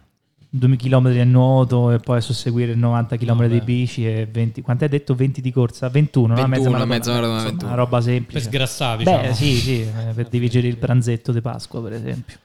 2 0.53 0.75
km 0.75 1.05
a 1.05 1.23
nuoto 1.23 1.91
e 1.91 1.99
poi 1.99 2.19
susseguire 2.21 2.75
90 2.75 3.15
km 3.15 3.35
Vabbè. 3.37 3.47
di 3.47 3.61
bici 3.61 4.05
e 4.05 4.25
20 4.29 4.61
quanto 4.61 4.83
hai 4.83 4.89
detto 4.89 5.15
20 5.15 5.39
di 5.39 5.49
corsa 5.49 5.87
21 5.87 6.27
no? 6.27 6.33
21, 6.35 6.49
maratona, 6.71 6.85
mezza 6.85 7.11
maratona, 7.13 7.33
insomma, 7.35 7.51
21. 7.51 7.71
una 7.71 7.77
roba 7.81 7.95
Per 7.99 8.03
semplice 8.03 8.41
sgrassare, 8.41 8.97
diciamo. 8.97 9.21
beh 9.21 9.33
sì 9.33 9.55
sì 9.55 9.81
eh, 9.83 10.11
per 10.13 10.27
dividere 10.27 10.67
il 10.67 10.75
pranzetto 10.75 11.31
di 11.31 11.39
Pasqua 11.39 11.81
per 11.81 11.93
esempio 11.93 12.35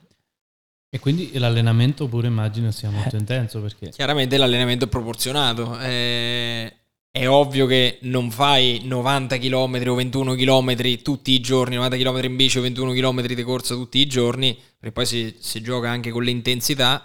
E 0.89 1.01
quindi 1.01 1.37
l'allenamento 1.37 2.07
pure 2.07 2.29
immagino 2.29 2.71
sia 2.71 2.91
molto 2.91 3.17
Eh. 3.17 3.19
intenso 3.19 3.61
perché 3.61 3.89
Chiaramente 3.89 4.37
l'allenamento 4.37 4.85
è 4.85 4.89
proporzionato. 4.89 5.77
eh, 5.81 6.73
è 7.17 7.27
ovvio 7.27 7.65
che 7.65 7.99
non 8.03 8.31
fai 8.31 8.83
90 8.85 9.39
km 9.39 9.83
o 9.87 9.95
21 9.95 10.35
km 10.35 11.03
tutti 11.03 11.33
i 11.33 11.41
giorni, 11.41 11.77
90 11.77 11.97
km 11.97 12.25
in 12.25 12.37
bici 12.37 12.59
o 12.59 12.61
21 12.61 12.93
km 12.93 13.25
di 13.25 13.43
corsa 13.43 13.75
tutti 13.75 13.99
i 13.99 14.07
giorni, 14.07 14.55
perché 14.79 14.93
poi 14.93 15.07
si, 15.07 15.35
si 15.39 15.63
gioca 15.63 15.89
anche 15.89 16.11
con 16.11 16.23
l'intensità, 16.23 17.03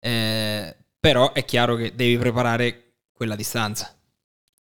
eh, 0.00 0.76
però 1.00 1.32
è 1.32 1.46
chiaro 1.46 1.76
che 1.76 1.94
devi 1.94 2.18
preparare 2.18 2.96
quella 3.10 3.36
distanza. 3.36 3.96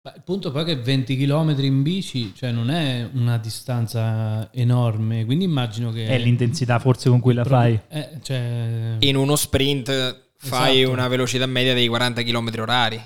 Beh, 0.02 0.12
il 0.16 0.22
punto 0.22 0.50
poi 0.50 0.62
è 0.62 0.64
che 0.66 0.76
20 0.76 1.16
km 1.16 1.54
in 1.60 1.80
bici, 1.82 2.34
cioè 2.36 2.50
non 2.50 2.68
è 2.70 3.08
una 3.14 3.38
distanza 3.38 4.50
enorme, 4.52 5.24
quindi 5.24 5.44
immagino 5.44 5.92
che 5.92 6.08
è 6.08 6.18
l'intensità 6.18 6.78
forse 6.78 7.08
con 7.08 7.20
cui 7.20 7.32
la 7.32 7.44
fai 7.44 7.78
Eh, 7.88 8.18
cioè, 8.22 8.96
In 8.98 9.16
uno 9.16 9.34
sprint 9.34 9.90
fai 10.36 10.80
Esatto. 10.80 10.92
una 10.92 11.08
velocità 11.08 11.46
media 11.46 11.72
dei 11.72 11.88
40 11.88 12.22
km 12.22 12.50
orari. 12.58 13.00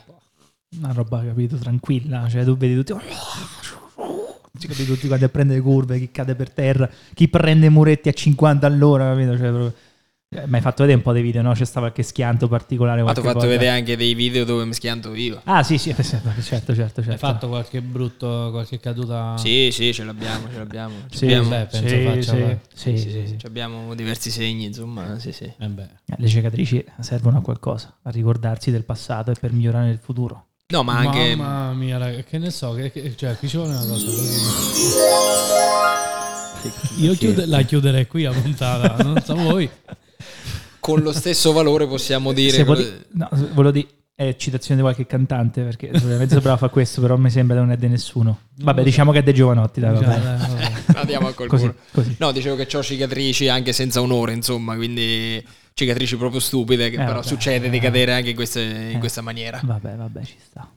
Una 0.78 0.92
roba 0.92 1.22
capito 1.24 1.56
tranquilla 1.56 2.28
cioè 2.28 2.44
tu 2.44 2.56
vedi 2.56 2.74
tutti 2.74 2.92
ci 4.58 4.66
capito 4.68 4.94
tutti 4.94 5.06
quanti 5.08 5.24
a 5.24 5.28
prendere 5.28 5.60
curve 5.60 5.98
chi 5.98 6.10
cade 6.10 6.34
per 6.34 6.50
terra 6.50 6.88
chi 7.14 7.28
prende 7.28 7.68
muretti 7.68 8.08
a 8.08 8.12
50 8.12 8.66
all'ora 8.66 9.12
capito 9.14 9.36
cioè 9.36 9.48
proprio 9.48 9.74
eh, 10.30 10.46
mi 10.48 10.56
hai 10.56 10.60
fatto 10.60 10.82
vedere 10.82 10.98
un 10.98 11.04
po' 11.04 11.12
dei 11.12 11.22
video 11.22 11.42
no 11.42 11.52
c'è 11.52 11.64
stato 11.64 11.80
qualche 11.80 12.02
schianto 12.02 12.48
particolare 12.48 13.02
Ma 13.02 13.12
ti 13.12 13.20
ho 13.20 13.22
fatto 13.22 13.34
volta? 13.40 13.50
vedere 13.52 13.70
anche 13.70 13.96
dei 13.96 14.14
video 14.14 14.44
dove 14.44 14.64
mi 14.64 14.72
schianto 14.74 15.14
io. 15.14 15.40
ah 15.44 15.62
sì 15.62 15.78
sì 15.78 15.94
certo 15.94 16.30
certo 16.42 16.74
certo, 16.74 17.00
hai 17.00 17.06
certo. 17.06 17.16
fatto 17.18 17.48
qualche 17.48 17.80
brutto, 17.82 18.48
qualche 18.50 18.80
caduta? 18.80 19.36
Sì, 19.36 19.68
sì, 19.70 19.92
ce 19.92 20.02
l'abbiamo, 20.02 20.48
ce 20.50 20.58
l'abbiamo. 20.58 20.94
Ci 21.08 21.18
Sì, 21.18 21.24
abbiamo, 21.26 21.48
beh, 21.50 21.66
penso 21.66 21.88
sì, 21.88 22.02
faccia 22.02 22.58
sì, 22.72 22.96
sì, 22.98 23.10
sì, 23.10 23.26
sì, 23.38 23.46
abbiamo 23.46 23.94
diversi 23.94 24.30
segni, 24.30 24.64
insomma, 24.64 25.18
sì, 25.20 25.30
sì. 25.30 25.44
Eh 25.56 25.68
beh. 25.68 25.82
Eh, 26.06 26.14
Le 26.16 26.26
cicatrici 26.26 26.84
servono 26.98 27.38
a 27.38 27.40
qualcosa, 27.40 27.96
a 28.02 28.10
ricordarsi 28.10 28.72
del 28.72 28.82
passato 28.84 29.30
e 29.30 29.34
per 29.38 29.52
migliorare 29.52 29.86
nel 29.86 29.98
futuro. 29.98 30.46
No, 30.72 30.82
ma 30.82 30.96
anche... 30.96 31.36
Mamma 31.36 31.74
mia, 31.74 31.98
raga, 31.98 32.22
che 32.22 32.38
ne 32.38 32.50
so, 32.50 32.72
che, 32.72 32.90
che- 32.90 33.14
cioè, 33.16 33.36
qui 33.36 33.48
ci 33.48 33.56
vuole 33.58 33.72
una 33.74 33.84
cosa 33.84 34.06
così. 34.06 34.40
Io 37.02 37.12
chiude- 37.14 37.44
la 37.46 37.60
chiuderei 37.62 38.06
qui 38.06 38.24
a 38.24 38.32
puntata, 38.32 39.02
non 39.02 39.22
so 39.22 39.34
voi. 39.36 39.68
con 40.80 41.00
lo 41.00 41.12
stesso 41.12 41.52
valore 41.52 41.86
possiamo 41.86 42.32
dire... 42.32 42.50
Se 42.56 42.64
quello- 42.64 42.82
vole- 42.82 43.06
no, 43.12 43.28
volevo 43.52 43.72
dire, 43.72 43.86
è 44.14 44.34
citazione 44.36 44.76
di 44.76 44.82
qualche 44.82 45.04
cantante, 45.06 45.60
perché 45.62 45.90
ovviamente 45.92 46.32
sembrava 46.32 46.56
fa 46.56 46.68
questo, 46.68 47.02
però 47.02 47.16
mi 47.18 47.28
sembra 47.28 47.56
che 47.56 47.62
non 47.62 47.70
è 47.72 47.76
di 47.76 47.88
nessuno. 47.88 48.38
Vabbè, 48.56 48.82
diciamo 48.82 49.12
che 49.12 49.18
è 49.18 49.22
dei 49.22 49.34
giovanotti, 49.34 49.80
dai, 49.80 49.92
vabbè. 49.92 50.06
dai, 50.06 50.38
vabbè. 50.38 50.72
Andiamo 50.98 51.28
a 51.28 51.32
quel 51.34 51.48
Così, 51.48 51.70
così. 51.92 52.16
No, 52.18 52.32
dicevo 52.32 52.56
che 52.56 52.74
ho 52.74 52.82
cicatrici 52.82 53.48
anche 53.48 53.74
senza 53.74 54.00
onore, 54.00 54.32
insomma, 54.32 54.74
quindi 54.76 55.44
cicatrici 55.74 56.16
proprio 56.16 56.40
stupide, 56.40 56.88
che 56.88 56.94
Eh, 56.94 56.98
però 57.04 57.14
vabbè. 57.14 57.26
succede 57.26 57.68
di 57.68 57.76
Eh. 57.76 57.80
cadere 57.80 58.14
anche 58.14 58.30
in, 58.30 58.34
queste- 58.36 58.62
in 58.62 58.96
Eh. 58.96 58.98
questa 58.98 59.20
maniera. 59.20 59.60
Vabbè, 59.62 59.96
vabbè, 59.96 60.24
ci 60.24 60.36
sta. 60.40 60.70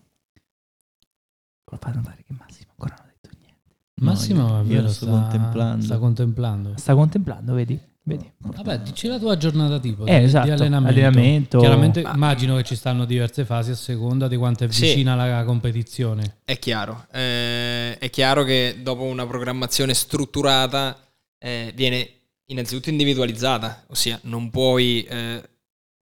Lo 1.70 1.78
fa 1.80 1.92
notare 1.92 2.24
che 2.26 2.34
Massimo 2.38 2.70
ancora 2.72 2.96
non 2.98 3.06
ha 3.08 3.14
detto 3.22 3.36
niente. 3.40 3.76
Massimo, 4.02 4.48
io 4.48 4.60
è 4.60 4.64
vero, 4.64 4.82
lo 4.84 4.88
sto 4.90 5.06
sta 5.06 5.12
contemplando. 5.20 5.84
Sta 5.86 5.98
contemplando. 5.98 6.74
Sta 6.78 6.96
contemplando, 6.96 7.54
vedi? 7.54 7.80
Vedi? 8.04 8.32
Vabbè, 8.38 8.80
dici 8.80 9.08
la 9.08 9.20
tua 9.20 9.36
giornata 9.36 9.80
tipo 9.82 10.06
Eh, 10.06 10.20
di- 10.20 10.24
esatto, 10.26 10.46
di 10.46 10.52
allenamento. 10.52 10.88
allenamento. 10.98 11.60
Chiaramente 11.60 12.02
Ma- 12.04 12.14
immagino 12.14 12.56
che 12.56 12.64
ci 12.64 12.76
stanno 12.78 13.04
diverse 13.04 13.44
fasi 13.44 13.72
a 13.72 13.76
seconda 13.76 14.30
di 14.30 14.38
quanto 14.38 14.64
è 14.64 14.72
Sì. 14.72 14.84
vicina 14.84 15.14
la 15.16 15.44
competizione. 15.44 16.38
È 16.46 16.58
chiaro, 16.58 17.06
eh, 17.12 17.98
è 17.98 18.10
chiaro 18.10 18.46
che 18.46 18.78
dopo 18.82 19.04
una 19.04 19.28
programmazione 19.28 19.94
strutturata 19.94 20.98
eh, 21.40 21.72
viene 21.76 22.17
innanzitutto 22.48 22.90
individualizzata, 22.90 23.86
ossia 23.88 24.20
non 24.24 24.50
puoi 24.50 25.04
eh, 25.04 25.42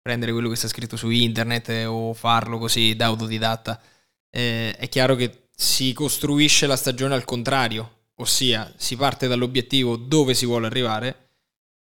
prendere 0.01 0.31
quello 0.31 0.49
che 0.49 0.55
sta 0.55 0.67
scritto 0.67 0.97
su 0.97 1.09
internet 1.09 1.69
eh, 1.69 1.85
o 1.85 2.13
farlo 2.13 2.57
così 2.57 2.95
da 2.95 3.05
autodidatta. 3.05 3.81
Eh, 4.29 4.75
è 4.75 4.89
chiaro 4.89 5.15
che 5.15 5.47
si 5.55 5.93
costruisce 5.93 6.67
la 6.67 6.75
stagione 6.75 7.13
al 7.13 7.25
contrario, 7.25 8.07
ossia 8.15 8.73
si 8.77 8.95
parte 8.95 9.27
dall'obiettivo 9.27 9.95
dove 9.95 10.33
si 10.33 10.45
vuole 10.45 10.67
arrivare 10.67 11.29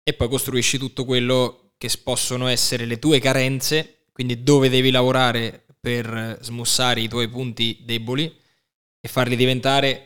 e 0.03 0.13
poi 0.13 0.29
costruisci 0.29 0.77
tutto 0.77 1.05
quello 1.05 1.73
che 1.77 1.89
possono 2.03 2.47
essere 2.47 2.85
le 2.85 2.99
tue 2.99 3.19
carenze, 3.19 4.05
quindi 4.11 4.43
dove 4.43 4.69
devi 4.69 4.91
lavorare 4.91 5.65
per 5.79 6.39
smussare 6.41 7.01
i 7.01 7.07
tuoi 7.07 7.29
punti 7.29 7.83
deboli 7.85 8.33
e 8.99 9.07
farli 9.07 9.35
diventare 9.35 10.05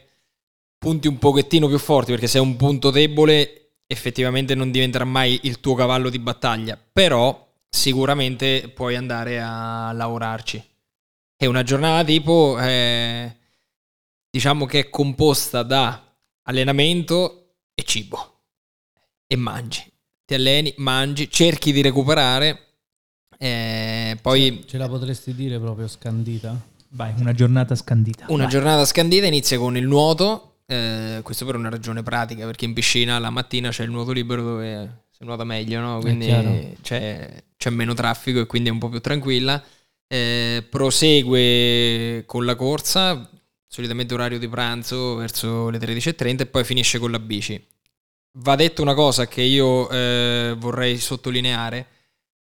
punti 0.78 1.08
un 1.08 1.18
pochettino 1.18 1.68
più 1.68 1.80
forti, 1.80 2.12
perché 2.12 2.28
se 2.28 2.38
è 2.38 2.42
un 2.42 2.58
punto 2.58 2.92
debole 2.92 3.63
effettivamente 3.94 4.56
non 4.56 4.72
diventerà 4.72 5.06
mai 5.06 5.40
il 5.44 5.60
tuo 5.60 5.76
cavallo 5.76 6.10
di 6.10 6.20
battaglia, 6.20 6.78
però 6.92 7.48
sicuramente 7.70 8.70
puoi 8.74 8.96
andare 8.96 9.42
a 9.42 9.92
lavorarci. 9.94 10.64
E 11.38 11.46
una 11.48 11.64
giornata 11.64 12.04
tipo 12.04 12.58
eh, 12.60 13.36
diciamo 14.30 14.66
che 14.66 14.80
è 14.80 14.90
composta 14.90 15.64
da 15.64 16.02
allenamento 16.44 17.56
e 17.74 17.84
cibo 17.84 18.42
e 19.28 19.36
mangi. 19.36 19.84
Ti 20.26 20.34
alleni, 20.36 20.74
mangi, 20.78 21.30
cerchi 21.30 21.72
di 21.72 21.82
recuperare, 21.82 22.74
eh, 23.38 24.18
poi 24.22 24.64
Ce 24.68 24.78
la 24.78 24.88
potresti 24.88 25.34
dire 25.34 25.60
proprio 25.60 25.88
scandita? 25.88 26.58
Vai, 26.90 27.14
una 27.18 27.34
giornata 27.34 27.76
scandita. 27.76 28.26
una 28.30 28.44
Vai. 28.44 28.52
giornata 28.52 28.86
scandita 28.86 29.26
inizia 29.26 29.58
con 29.58 29.76
il 29.76 29.86
nuoto, 29.86 30.53
eh, 30.66 31.20
questo 31.24 31.46
per 31.46 31.56
una 31.56 31.70
ragione 31.70 32.04
pratica, 32.04 32.46
perché 32.46 32.66
in 32.66 32.74
piscina 32.74 33.20
la 33.20 33.30
mattina 33.30 33.70
c'è 33.70 33.84
il 33.84 33.92
nuoto 33.92 34.12
libero 34.12 34.42
dove 34.42 35.06
si 35.10 35.24
nuota 35.24 35.44
meglio, 35.44 35.80
no? 35.80 36.00
quindi 36.00 36.28
c'è, 36.82 37.44
c'è 37.58 37.70
meno 37.70 37.94
traffico 37.94 38.40
e 38.40 38.46
quindi 38.46 38.70
è 38.70 38.72
un 38.72 38.80
po' 38.80 38.90
più 38.90 39.02
tranquilla. 39.02 39.62
Eh, 40.08 40.66
prosegue 40.70 42.24
con 42.26 42.46
la 42.46 42.56
corsa, 42.56 43.30
solitamente 43.68 44.14
orario 44.14 44.38
di 44.38 44.48
pranzo 44.48 45.16
verso 45.16 45.70
le 45.70 45.80
13.30 45.80 46.42
e 46.42 46.46
poi 46.46 46.64
finisce 46.64 47.00
con 47.00 47.12
la 47.12 47.20
bici. 47.20 47.62
Va 48.40 48.56
detto 48.56 48.82
una 48.82 48.94
cosa 48.94 49.28
che 49.28 49.42
io 49.42 49.90
eh, 49.90 50.56
vorrei 50.58 50.98
sottolineare, 50.98 51.88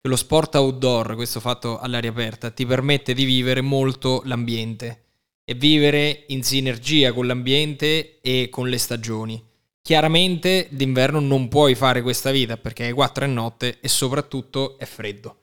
che 0.02 0.08
lo 0.08 0.16
sport 0.16 0.56
outdoor, 0.56 1.16
questo 1.16 1.40
fatto 1.40 1.80
all'aria 1.80 2.10
aperta, 2.10 2.50
ti 2.50 2.66
permette 2.66 3.14
di 3.14 3.26
vivere 3.26 3.62
molto 3.62 4.22
l'ambiente 4.26 5.05
e 5.46 5.54
vivere 5.54 6.24
in 6.28 6.44
sinergia 6.44 7.14
con 7.14 7.28
l'ambiente 7.28 8.20
e 8.20 8.50
con 8.50 8.68
le 8.68 8.80
stagioni. 8.80 9.42
Chiaramente 9.82 10.68
d'inverno 10.72 11.20
non 11.20 11.48
puoi 11.48 11.76
fare 11.76 12.02
questa 12.02 12.32
vita 12.32 12.58
perché 12.58 12.90
è 12.90 12.94
4 12.94 13.26
e 13.26 13.28
notte 13.28 13.78
e 13.80 13.88
soprattutto 13.88 14.80
è 14.80 14.86
freddo. 14.86 15.38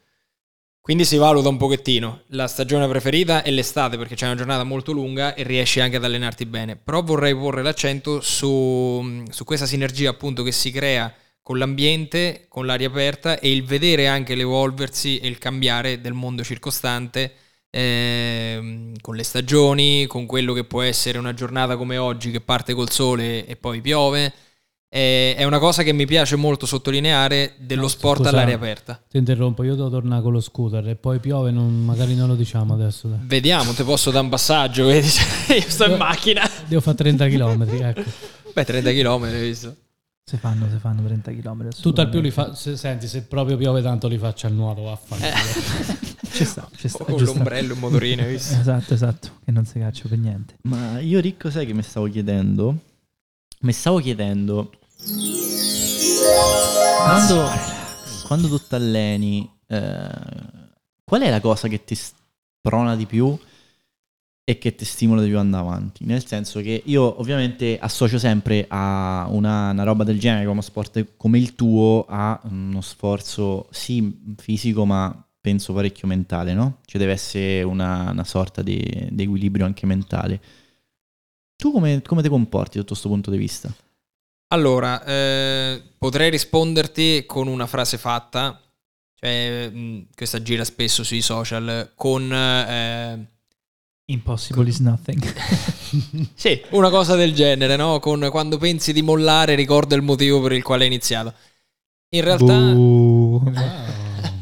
Quindi 0.80 1.04
si 1.04 1.16
valuta 1.16 1.48
un 1.48 1.58
pochettino. 1.58 2.22
La 2.30 2.48
stagione 2.48 2.88
preferita 2.88 3.44
è 3.44 3.52
l'estate 3.52 3.96
perché 3.96 4.16
c'è 4.16 4.26
una 4.26 4.34
giornata 4.34 4.64
molto 4.64 4.90
lunga 4.90 5.34
e 5.34 5.44
riesci 5.44 5.78
anche 5.78 5.94
ad 5.94 6.04
allenarti 6.04 6.44
bene. 6.44 6.74
Però 6.74 7.04
vorrei 7.04 7.36
porre 7.36 7.62
l'accento 7.62 8.20
su, 8.20 9.22
su 9.30 9.44
questa 9.44 9.66
sinergia 9.66 10.10
appunto 10.10 10.42
che 10.42 10.50
si 10.50 10.72
crea 10.72 11.14
con 11.40 11.58
l'ambiente, 11.58 12.46
con 12.48 12.66
l'aria 12.66 12.88
aperta 12.88 13.38
e 13.38 13.52
il 13.52 13.62
vedere 13.62 14.08
anche 14.08 14.34
l'evolversi 14.34 15.18
e 15.18 15.28
il 15.28 15.38
cambiare 15.38 16.00
del 16.00 16.14
mondo 16.14 16.42
circostante 16.42 17.32
ehm, 17.74 18.92
con 19.00 19.16
le 19.16 19.22
stagioni, 19.22 20.06
con 20.06 20.26
quello 20.26 20.52
che 20.52 20.64
può 20.64 20.82
essere 20.82 21.18
una 21.18 21.34
giornata 21.34 21.76
come 21.76 21.96
oggi 21.96 22.30
che 22.30 22.40
parte 22.40 22.74
col 22.74 22.90
sole 22.90 23.46
e 23.46 23.56
poi 23.56 23.80
piove. 23.80 24.32
Eh, 24.94 25.34
è 25.36 25.44
una 25.44 25.58
cosa 25.58 25.82
che 25.82 25.92
mi 25.94 26.04
piace 26.04 26.36
molto 26.36 26.66
sottolineare 26.66 27.54
dello 27.60 27.82
No, 27.82 27.88
sport 27.88 28.18
scusa. 28.18 28.28
all'aria 28.28 28.56
aperta. 28.56 29.02
Ti 29.08 29.16
interrompo, 29.16 29.62
io 29.62 29.74
devo 29.74 29.88
tornare 29.88 30.20
con 30.20 30.32
lo 30.32 30.40
scooter 30.40 30.86
e 30.86 30.96
poi 30.96 31.18
piove, 31.18 31.50
non- 31.50 31.82
magari 31.82 32.14
non 32.14 32.28
lo 32.28 32.34
diciamo 32.34 32.74
adesso. 32.74 33.08
dai. 33.08 33.18
Vediamo, 33.22 33.72
ti 33.72 33.84
posso 33.84 34.10
dare 34.10 34.24
un 34.24 34.30
passaggio, 34.30 34.84
vedi? 34.88 35.08
Io 35.48 35.64
sto 35.66 35.86
in 35.86 35.96
macchina. 35.96 36.46
Devo 36.66 36.82
fare 36.82 36.96
30 36.98 37.26
km, 37.28 37.62
ecco. 37.80 38.02
Beh, 38.52 38.64
30 38.66 38.90
km, 38.92 39.22
hai 39.22 39.40
visto? 39.40 39.74
Se 40.24 40.36
fanno, 40.36 40.68
se 40.70 40.78
fanno 40.78 41.02
30 41.04 41.32
km. 41.32 41.68
Tutto 41.80 42.00
al 42.00 42.08
più 42.08 42.20
li 42.20 42.30
fa, 42.30 42.54
se, 42.54 42.76
senti, 42.76 43.06
se 43.06 43.22
proprio 43.22 43.56
piove 43.56 43.82
tanto 43.82 44.08
li 44.08 44.18
faccio 44.18 44.46
al 44.46 44.52
nuoto, 44.52 44.82
vaffanculo. 44.82 46.10
Ci 46.32 46.46
sta, 46.46 46.66
ci 46.74 46.88
sta. 46.88 47.04
Con 47.04 47.22
l'ombrello, 47.22 47.74
il 47.74 47.78
motorino, 47.78 48.24
visto? 48.24 48.58
Esatto, 48.58 48.94
esatto, 48.94 49.40
che 49.44 49.50
non 49.50 49.66
si 49.66 49.78
caccia 49.78 50.08
per 50.08 50.16
niente. 50.16 50.56
Ma 50.62 50.98
io 50.98 51.20
Ricco 51.20 51.50
sai 51.50 51.66
che 51.66 51.74
mi 51.74 51.82
stavo 51.82 52.08
chiedendo? 52.08 52.74
Mi 53.60 53.72
stavo 53.74 53.98
chiedendo 53.98 54.70
quando, 57.02 57.48
quando 58.26 58.48
tu 58.48 58.58
ti 58.58 58.74
alleni, 58.74 59.50
eh, 59.66 60.08
qual 61.04 61.20
è 61.20 61.30
la 61.30 61.40
cosa 61.40 61.68
che 61.68 61.84
ti 61.84 61.94
sprona 61.94 62.96
di 62.96 63.06
più 63.06 63.36
e 64.44 64.58
che 64.58 64.74
ti 64.74 64.84
stimola 64.84 65.22
di 65.22 65.28
più 65.28 65.38
andare 65.38 65.64
avanti? 65.64 66.04
Nel 66.04 66.26
senso 66.26 66.60
che 66.60 66.82
io 66.84 67.20
ovviamente 67.20 67.78
associo 67.78 68.18
sempre 68.18 68.66
a 68.68 69.26
una, 69.30 69.70
una 69.70 69.84
roba 69.84 70.02
del 70.04 70.18
genere 70.18 70.46
come 70.46 70.62
sport 70.62 71.16
come 71.16 71.38
il 71.38 71.54
tuo 71.54 72.04
a 72.08 72.40
uno 72.44 72.80
sforzo 72.80 73.68
sì 73.70 74.34
fisico 74.36 74.84
ma 74.84 75.26
penso 75.40 75.72
parecchio 75.72 76.08
mentale, 76.08 76.54
no? 76.54 76.78
Ci 76.84 76.98
deve 76.98 77.12
essere 77.12 77.62
una, 77.62 78.10
una 78.10 78.24
sorta 78.24 78.62
di, 78.62 79.08
di 79.10 79.22
equilibrio 79.22 79.64
anche 79.64 79.86
mentale. 79.86 80.40
Tu 81.56 81.72
come, 81.72 82.02
come 82.02 82.22
ti 82.22 82.28
comporti 82.28 82.78
sotto 82.78 82.88
questo 82.88 83.08
punto 83.08 83.30
di 83.30 83.36
vista? 83.36 83.72
Allora, 84.48 85.02
eh, 85.04 85.82
potrei 85.98 86.30
risponderti 86.30 87.24
con 87.26 87.46
una 87.46 87.66
frase 87.66 87.96
fatta, 87.98 88.60
cioè 89.14 89.68
mh, 89.68 90.08
questa 90.14 90.42
gira 90.42 90.64
spesso 90.64 91.02
sui 91.04 91.22
social, 91.22 91.92
con... 91.94 92.32
eh, 92.32 93.26
Impossible 94.06 94.68
is 94.68 94.78
nothing. 94.80 95.22
sì, 96.34 96.60
una 96.70 96.90
cosa 96.90 97.14
del 97.14 97.34
genere, 97.34 97.76
no? 97.76 98.00
Con 98.00 98.28
quando 98.30 98.58
pensi 98.58 98.92
di 98.92 99.02
mollare 99.02 99.54
ricorda 99.54 99.94
il 99.94 100.02
motivo 100.02 100.40
per 100.40 100.52
il 100.52 100.62
quale 100.62 100.82
hai 100.82 100.88
iniziato. 100.88 101.34
In 102.10 102.22
realtà... 102.22 104.00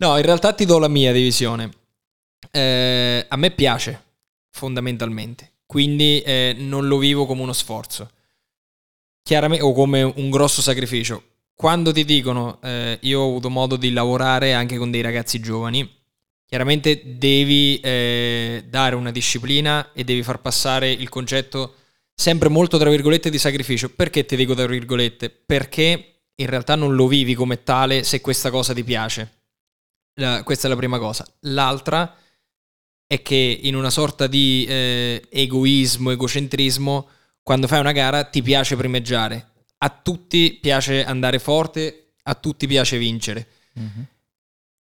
No, 0.00 0.16
in 0.16 0.22
realtà 0.22 0.52
ti 0.52 0.64
do 0.64 0.78
la 0.78 0.86
mia 0.86 1.12
divisione. 1.12 1.70
Eh, 2.52 3.26
a 3.28 3.36
me 3.36 3.50
piace, 3.50 4.00
fondamentalmente. 4.50 5.54
Quindi 5.66 6.20
eh, 6.20 6.54
non 6.56 6.86
lo 6.86 6.98
vivo 6.98 7.26
come 7.26 7.42
uno 7.42 7.52
sforzo. 7.52 8.08
Chiaramente, 9.22 9.64
o 9.64 9.72
come 9.72 10.02
un 10.02 10.30
grosso 10.30 10.62
sacrificio. 10.62 11.22
Quando 11.52 11.90
ti 11.90 12.04
dicono, 12.04 12.60
eh, 12.62 12.98
io 13.02 13.20
ho 13.20 13.26
avuto 13.26 13.50
modo 13.50 13.74
di 13.74 13.90
lavorare 13.90 14.54
anche 14.54 14.78
con 14.78 14.92
dei 14.92 15.00
ragazzi 15.00 15.40
giovani, 15.40 15.97
chiaramente 16.48 17.02
devi 17.04 17.78
eh, 17.80 18.64
dare 18.66 18.94
una 18.94 19.10
disciplina 19.12 19.92
e 19.92 20.02
devi 20.02 20.22
far 20.22 20.40
passare 20.40 20.90
il 20.90 21.10
concetto 21.10 21.74
sempre 22.14 22.48
molto 22.48 22.78
tra 22.78 22.88
virgolette 22.88 23.28
di 23.28 23.36
sacrificio. 23.38 23.90
Perché 23.90 24.24
ti 24.24 24.34
dico 24.34 24.54
tra 24.54 24.66
virgolette? 24.66 25.28
Perché 25.28 26.22
in 26.34 26.46
realtà 26.46 26.74
non 26.74 26.94
lo 26.94 27.06
vivi 27.06 27.34
come 27.34 27.62
tale 27.62 28.02
se 28.02 28.22
questa 28.22 28.48
cosa 28.48 28.72
ti 28.72 28.82
piace. 28.82 29.40
La- 30.14 30.42
questa 30.42 30.66
è 30.66 30.70
la 30.70 30.76
prima 30.76 30.98
cosa. 30.98 31.26
L'altra 31.40 32.16
è 33.06 33.20
che 33.20 33.60
in 33.62 33.76
una 33.76 33.90
sorta 33.90 34.26
di 34.26 34.64
eh, 34.66 35.22
egoismo, 35.28 36.10
egocentrismo, 36.12 37.08
quando 37.42 37.66
fai 37.66 37.80
una 37.80 37.92
gara 37.92 38.24
ti 38.24 38.40
piace 38.40 38.74
primeggiare. 38.74 39.50
A 39.78 39.90
tutti 39.90 40.58
piace 40.62 41.04
andare 41.04 41.38
forte, 41.38 42.14
a 42.22 42.34
tutti 42.34 42.66
piace 42.66 42.96
vincere. 42.96 43.48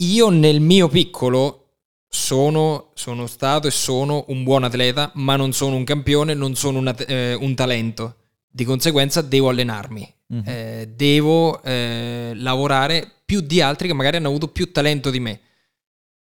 Io 0.01 0.29
nel 0.29 0.61
mio 0.61 0.89
piccolo 0.89 1.63
sono, 2.09 2.91
sono 2.95 3.27
stato 3.27 3.67
e 3.67 3.71
sono 3.71 4.25
un 4.29 4.43
buon 4.45 4.65
atleta, 4.65 5.11
ma 5.15 5.37
non 5.37 5.53
sono 5.53 5.77
un 5.77 5.85
campione, 5.85 6.35
non 6.35 6.55
sono 6.55 6.79
una- 6.79 6.95
eh, 6.97 7.35
un 7.35 7.55
talento. 7.55 8.17
Di 8.49 8.65
conseguenza 8.65 9.21
devo 9.23 9.49
allenarmi, 9.51 10.15
Mhm. 10.29 10.43
eh, 10.47 10.93
devo 10.95 11.63
eh, 11.63 12.33
lavorare 12.35 13.11
più 13.25 13.41
di 13.41 13.61
altri 13.61 13.89
che 13.89 13.95
magari 13.95 14.17
hanno 14.17 14.29
avuto 14.29 14.49
più 14.49 14.71
talento 14.73 15.11
di 15.11 15.21
me. 15.21 15.41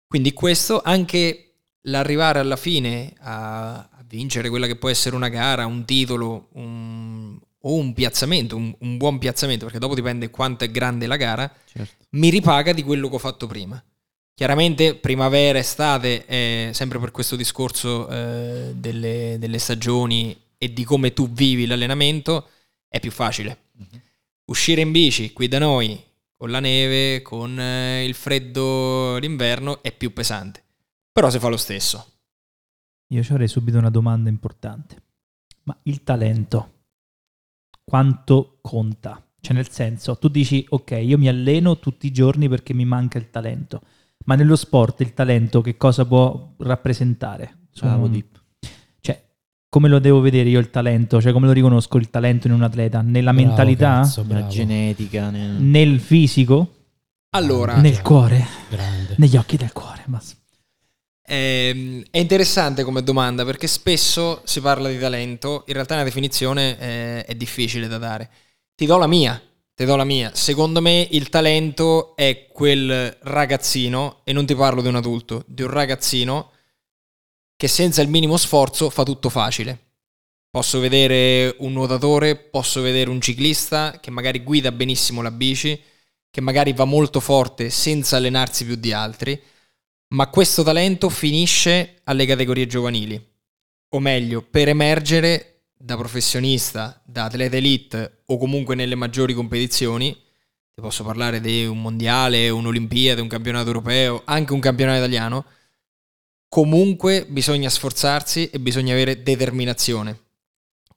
Quindi 0.07 0.33
questo, 0.33 0.81
anche 0.81 1.43
l'arrivare 1.83 2.39
alla 2.39 2.55
fine 2.57 3.13
a, 3.19 3.75
a 3.77 4.03
vincere 4.07 4.49
quella 4.49 4.67
che 4.67 4.75
può 4.77 4.89
essere 4.89 5.15
una 5.15 5.29
gara, 5.29 5.65
un 5.65 5.83
titolo 5.85 6.47
un- 6.53 7.37
o 7.61 7.73
un 7.73 7.93
piazzamento, 7.93 8.55
un, 8.55 8.73
un 8.79 8.97
buon 8.97 9.17
piazzamento, 9.17 9.65
perché 9.65 9.79
dopo 9.79 9.95
dipende 9.95 10.29
quanto 10.29 10.63
è 10.63 10.71
grande 10.71 11.07
la 11.07 11.17
gara, 11.17 11.51
Certo. 11.65 12.05
mi 12.11 12.29
ripaga 12.29 12.73
di 12.73 12.83
quello 12.83 13.09
che 13.09 13.15
ho 13.15 13.19
fatto 13.19 13.47
prima. 13.47 13.81
Chiaramente 14.33 14.95
primavera, 14.95 15.57
estate, 15.57 16.25
eh, 16.27 16.69
sempre 16.73 16.99
per 16.99 17.11
questo 17.11 17.35
discorso 17.35 18.07
eh, 18.07 18.73
delle, 18.75 19.37
delle 19.39 19.57
stagioni 19.57 20.39
e 20.57 20.71
di 20.73 20.83
come 20.83 21.13
tu 21.13 21.29
vivi 21.31 21.65
l'allenamento, 21.65 22.49
è 22.87 22.99
più 22.99 23.11
facile. 23.11 23.57
Uscire 24.45 24.81
in 24.81 24.91
bici 24.91 25.33
qui 25.33 25.47
da 25.47 25.59
noi 25.59 26.01
con 26.35 26.51
la 26.51 26.59
neve, 26.59 27.23
con 27.23 27.59
eh, 27.59 28.05
il 28.05 28.13
freddo 28.13 29.17
d'inverno 29.19 29.81
è 29.81 29.91
più 29.91 30.13
pesante. 30.13 30.63
Però 31.11 31.31
si 31.31 31.39
fa 31.39 31.47
lo 31.47 31.57
stesso. 31.57 32.11
Io 33.07 33.23
ci 33.23 33.31
avrei 33.31 33.47
subito 33.47 33.79
una 33.79 33.89
domanda 33.89 34.29
importante. 34.29 35.01
Ma 35.63 35.75
il 35.83 36.03
talento, 36.03 36.73
quanto 37.89 38.57
conta? 38.61 39.23
Cioè 39.39 39.55
nel 39.55 39.69
senso, 39.69 40.17
tu 40.17 40.27
dici, 40.27 40.65
ok, 40.67 40.99
io 41.01 41.17
mi 41.17 41.29
alleno 41.29 41.79
tutti 41.79 42.05
i 42.07 42.11
giorni 42.11 42.49
perché 42.49 42.73
mi 42.73 42.83
manca 42.83 43.17
il 43.17 43.29
talento. 43.29 43.81
Ma 44.25 44.35
nello 44.35 44.57
sport 44.57 44.99
il 45.01 45.13
talento 45.13 45.61
che 45.61 45.77
cosa 45.77 46.03
può 46.05 46.53
rappresentare? 46.57 47.67
Su 47.71 47.85
Bravo, 47.85 48.05
un- 48.05 48.11
Dip. 48.11 48.41
Cioè, 48.99 49.23
come 49.69 49.87
lo 49.87 49.99
devo 49.99 50.19
vedere 50.19 50.49
io 50.49 50.59
il 50.59 50.69
talento? 50.69 51.21
Cioè, 51.21 51.31
come 51.31 51.47
lo 51.47 51.53
riconosco 51.53 51.97
il 51.97 52.09
talento 52.09 52.47
in 52.47 52.53
un 52.53 52.63
atleta? 52.63 53.01
Nella 53.01 53.31
Bravo, 53.31 53.47
mentalità? 53.47 54.01
cazzo, 54.01 54.23
Nella 54.27 54.47
genetica, 54.47 55.29
nel- 55.29 55.61
Nel 55.61 55.99
fisico? 56.01 56.73
Allora, 57.37 57.79
nel 57.79 58.01
cuore? 58.01 58.45
Grande. 58.69 59.15
Negli 59.17 59.37
occhi 59.37 59.55
del 59.55 59.71
cuore? 59.71 60.03
basta. 60.07 60.35
Ehm, 61.29 62.05
è 62.09 62.19
interessante 62.19 62.83
come 62.83 63.03
domanda 63.03 63.43
perché 63.43 63.67
spesso 63.67 64.41
si 64.45 64.61
parla 64.61 64.87
di 64.87 64.97
talento, 64.97 65.63
in 65.67 65.73
realtà 65.73 65.95
una 65.95 66.05
definizione 66.05 66.79
eh, 66.79 67.25
è 67.25 67.35
difficile 67.35 67.87
da 67.87 67.97
dare. 67.97 68.29
Ti 68.75 68.85
do 68.85 68.97
la 68.97 69.07
mia, 69.07 69.41
ti 69.75 69.83
do 69.83 69.97
la 69.97 70.05
mia. 70.05 70.31
Secondo 70.33 70.81
me 70.81 71.05
il 71.11 71.27
talento 71.27 72.15
è 72.15 72.47
quel 72.47 73.17
ragazzino, 73.23 74.21
e 74.23 74.31
non 74.31 74.45
ti 74.45 74.55
parlo 74.55 74.81
di 74.81 74.87
un 74.87 74.95
adulto, 74.95 75.43
di 75.47 75.63
un 75.63 75.69
ragazzino 75.69 76.51
che 77.57 77.67
senza 77.67 78.01
il 78.01 78.07
minimo 78.07 78.37
sforzo 78.37 78.89
fa 78.89 79.03
tutto 79.03 79.29
facile. 79.29 79.77
Posso 80.49 80.79
vedere 80.79 81.55
un 81.59 81.73
nuotatore, 81.73 82.37
posso 82.37 82.81
vedere 82.81 83.09
un 83.09 83.19
ciclista 83.19 83.99
che 83.99 84.11
magari 84.11 84.43
guida 84.43 84.71
benissimo 84.71 85.21
la 85.21 85.31
bici, 85.31 85.79
che 86.29 86.41
magari 86.41 86.71
va 86.71 86.85
molto 86.85 87.19
forte 87.19 87.69
senza 87.69 88.15
allenarsi 88.15 88.63
più 88.63 88.75
di 88.75 88.93
altri 88.93 89.41
ma 90.09 90.29
questo 90.29 90.63
talento 90.63 91.09
finisce 91.09 92.01
alle 92.05 92.25
categorie 92.25 92.67
giovanili. 92.67 93.21
O 93.89 93.99
meglio, 93.99 94.41
per 94.41 94.69
emergere 94.69 95.63
da 95.77 95.95
professionista, 95.95 97.01
da 97.05 97.25
atleta 97.25 97.57
elite 97.57 98.23
o 98.25 98.37
comunque 98.37 98.75
nelle 98.75 98.95
maggiori 98.95 99.33
competizioni, 99.33 100.11
ti 100.11 100.81
posso 100.81 101.03
parlare 101.03 101.41
di 101.41 101.65
un 101.65 101.81
mondiale, 101.81 102.49
un'Olimpiade, 102.49 103.21
un 103.21 103.27
campionato 103.27 103.67
europeo, 103.67 104.21
anche 104.25 104.53
un 104.53 104.59
campionato 104.59 104.99
italiano, 104.99 105.45
comunque 106.49 107.25
bisogna 107.27 107.69
sforzarsi 107.69 108.49
e 108.49 108.59
bisogna 108.59 108.93
avere 108.93 109.23
determinazione. 109.23 110.25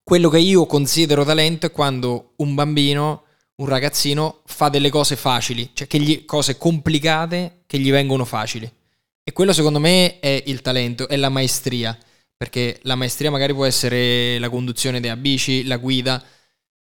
Quello 0.02 0.28
che 0.28 0.38
io 0.38 0.66
considero 0.66 1.24
talento 1.24 1.66
è 1.66 1.70
quando 1.70 2.32
un 2.36 2.54
bambino, 2.54 3.24
un 3.56 3.66
ragazzino, 3.66 4.42
fa 4.46 4.68
delle 4.68 4.90
cose 4.90 5.16
facili, 5.16 5.70
cioè 5.72 5.86
gli, 5.98 6.24
cose 6.24 6.56
complicate 6.56 7.62
che 7.66 7.78
gli 7.78 7.90
vengono 7.90 8.24
facili. 8.24 8.70
E 9.30 9.32
quello 9.32 9.52
secondo 9.52 9.78
me 9.78 10.18
è 10.18 10.42
il 10.46 10.60
talento, 10.60 11.06
è 11.06 11.14
la 11.14 11.28
maestria, 11.28 11.96
perché 12.36 12.80
la 12.82 12.96
maestria 12.96 13.30
magari 13.30 13.54
può 13.54 13.64
essere 13.64 14.40
la 14.40 14.50
conduzione 14.50 14.98
della 14.98 15.14
bici, 15.14 15.64
la 15.66 15.76
guida, 15.76 16.20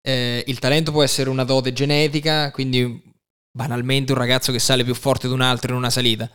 eh, 0.01 0.45
il 0.47 0.61
talento 0.61 0.93
può 0.93 1.03
essere 1.03 1.29
una 1.29 1.43
dote 1.43 1.73
genetica, 1.73 2.53
quindi 2.53 3.03
banalmente 3.51 4.13
un 4.13 4.19
ragazzo 4.19 4.53
che 4.53 4.61
sale 4.61 4.85
più 4.85 4.95
forte 4.95 5.27
di 5.27 5.33
un 5.33 5.41
altro 5.41 5.73
in 5.73 5.79
una 5.79 5.91
salita. 5.91 6.31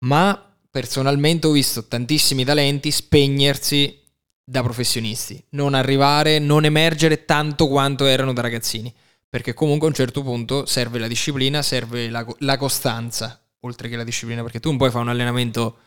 Ma 0.00 0.54
personalmente 0.70 1.46
ho 1.46 1.52
visto 1.52 1.88
tantissimi 1.88 2.44
talenti 2.44 2.90
spegnersi 2.90 4.02
da 4.44 4.62
professionisti, 4.62 5.42
non 5.52 5.72
arrivare, 5.72 6.38
non 6.38 6.66
emergere 6.66 7.24
tanto 7.24 7.68
quanto 7.68 8.04
erano 8.04 8.34
da 8.34 8.42
ragazzini, 8.42 8.94
perché 9.26 9.54
comunque 9.54 9.86
a 9.86 9.90
un 9.92 9.96
certo 9.96 10.22
punto 10.22 10.66
serve 10.66 10.98
la 10.98 11.08
disciplina, 11.08 11.62
serve 11.62 12.10
la, 12.10 12.26
la 12.40 12.58
costanza, 12.58 13.42
oltre 13.60 13.88
che 13.88 13.96
la 13.96 14.04
disciplina, 14.04 14.42
perché 14.42 14.60
tu 14.60 14.68
non 14.68 14.76
puoi 14.78 14.90
fare 14.90 15.04
un 15.04 15.10
allenamento 15.10 15.78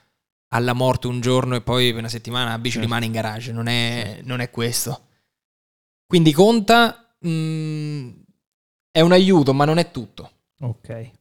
alla 0.54 0.74
morte 0.74 1.08
un 1.08 1.22
giorno 1.22 1.56
e 1.56 1.62
poi 1.62 1.90
per 1.92 2.00
una 2.00 2.10
settimana 2.10 2.50
la 2.50 2.58
bici 2.60 2.74
Certo. 2.74 2.88
rimane 2.88 3.06
in 3.06 3.12
garage, 3.12 3.52
non 3.52 3.68
è, 3.68 4.20
non 4.24 4.42
è 4.42 4.50
questo. 4.50 5.08
Quindi 6.06 6.34
conta, 6.34 7.16
mm, 7.26 8.10
è 8.92 9.00
un 9.00 9.12
aiuto, 9.14 9.54
ma 9.54 9.64
non 9.66 9.78
è 9.78 9.92
tutto. 9.92 10.30
Ok. 10.60 11.12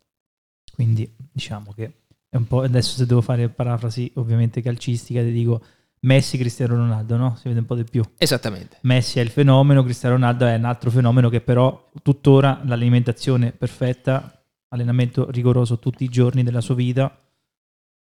Quindi 0.74 1.14
diciamo 1.32 1.72
che 1.72 1.92
è 2.28 2.36
un 2.36 2.46
po'. 2.46 2.62
Adesso 2.62 2.96
se 2.96 3.06
devo 3.06 3.20
fare 3.20 3.48
parafrasi 3.48 4.10
ovviamente 4.16 4.60
calcistica, 4.62 5.20
ti 5.20 5.30
dico 5.30 5.62
Messi, 6.00 6.38
Cristiano 6.38 6.74
Ronaldo, 6.74 7.16
no? 7.16 7.36
Si 7.36 7.46
vede 7.46 7.60
un 7.60 7.66
po' 7.66 7.76
di 7.76 7.84
più. 7.84 8.02
Esattamente. 8.16 8.78
Messi 8.82 9.18
è 9.20 9.22
il 9.22 9.28
fenomeno, 9.28 9.84
Cristiano 9.84 10.14
Ronaldo 10.16 10.46
è 10.46 10.54
un 10.54 10.64
altro 10.64 10.90
fenomeno 10.90 11.28
che 11.28 11.40
però 11.40 11.90
tuttora 12.02 12.60
l'alimentazione 12.64 13.52
perfetta, 13.52 14.39
allenamento 14.70 15.30
rigoroso 15.30 15.78
tutti 15.78 16.04
i 16.04 16.09
giorni 16.09 16.42
della 16.42 16.61
sua 16.61 16.74
vita. 16.74 17.16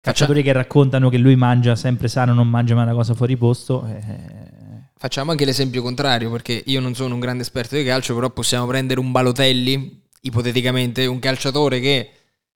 Calciatori 0.01 0.43
che 0.43 0.53
raccontano 0.53 1.09
che 1.09 1.19
lui 1.19 1.37
mangia 1.37 1.77
sempre 1.77 2.09
sano, 2.09 2.35
non 2.35 2.49
mangia 2.49 2.75
mai 2.75 2.85
una 2.85 2.95
cosa 2.95 3.15
fuori 3.15 3.37
posto. 3.37 3.87
eh, 3.87 4.91
Facciamo 4.97 5.31
anche 5.33 5.45
l'esempio 5.45 5.83
contrario, 5.83 6.31
perché 6.31 6.63
io 6.67 6.81
non 6.81 6.95
sono 6.95 7.15
un 7.15 7.21
grande 7.21 7.43
esperto 7.43 7.77
di 7.77 7.85
calcio, 7.85 8.15
però 8.15 8.31
possiamo 8.31 8.67
prendere 8.67 9.01
un 9.01 9.13
Balotelli, 9.13 10.03
ipoteticamente, 10.23 11.07
un 11.07 11.19
calciatore 11.19 11.81
che 11.81 12.11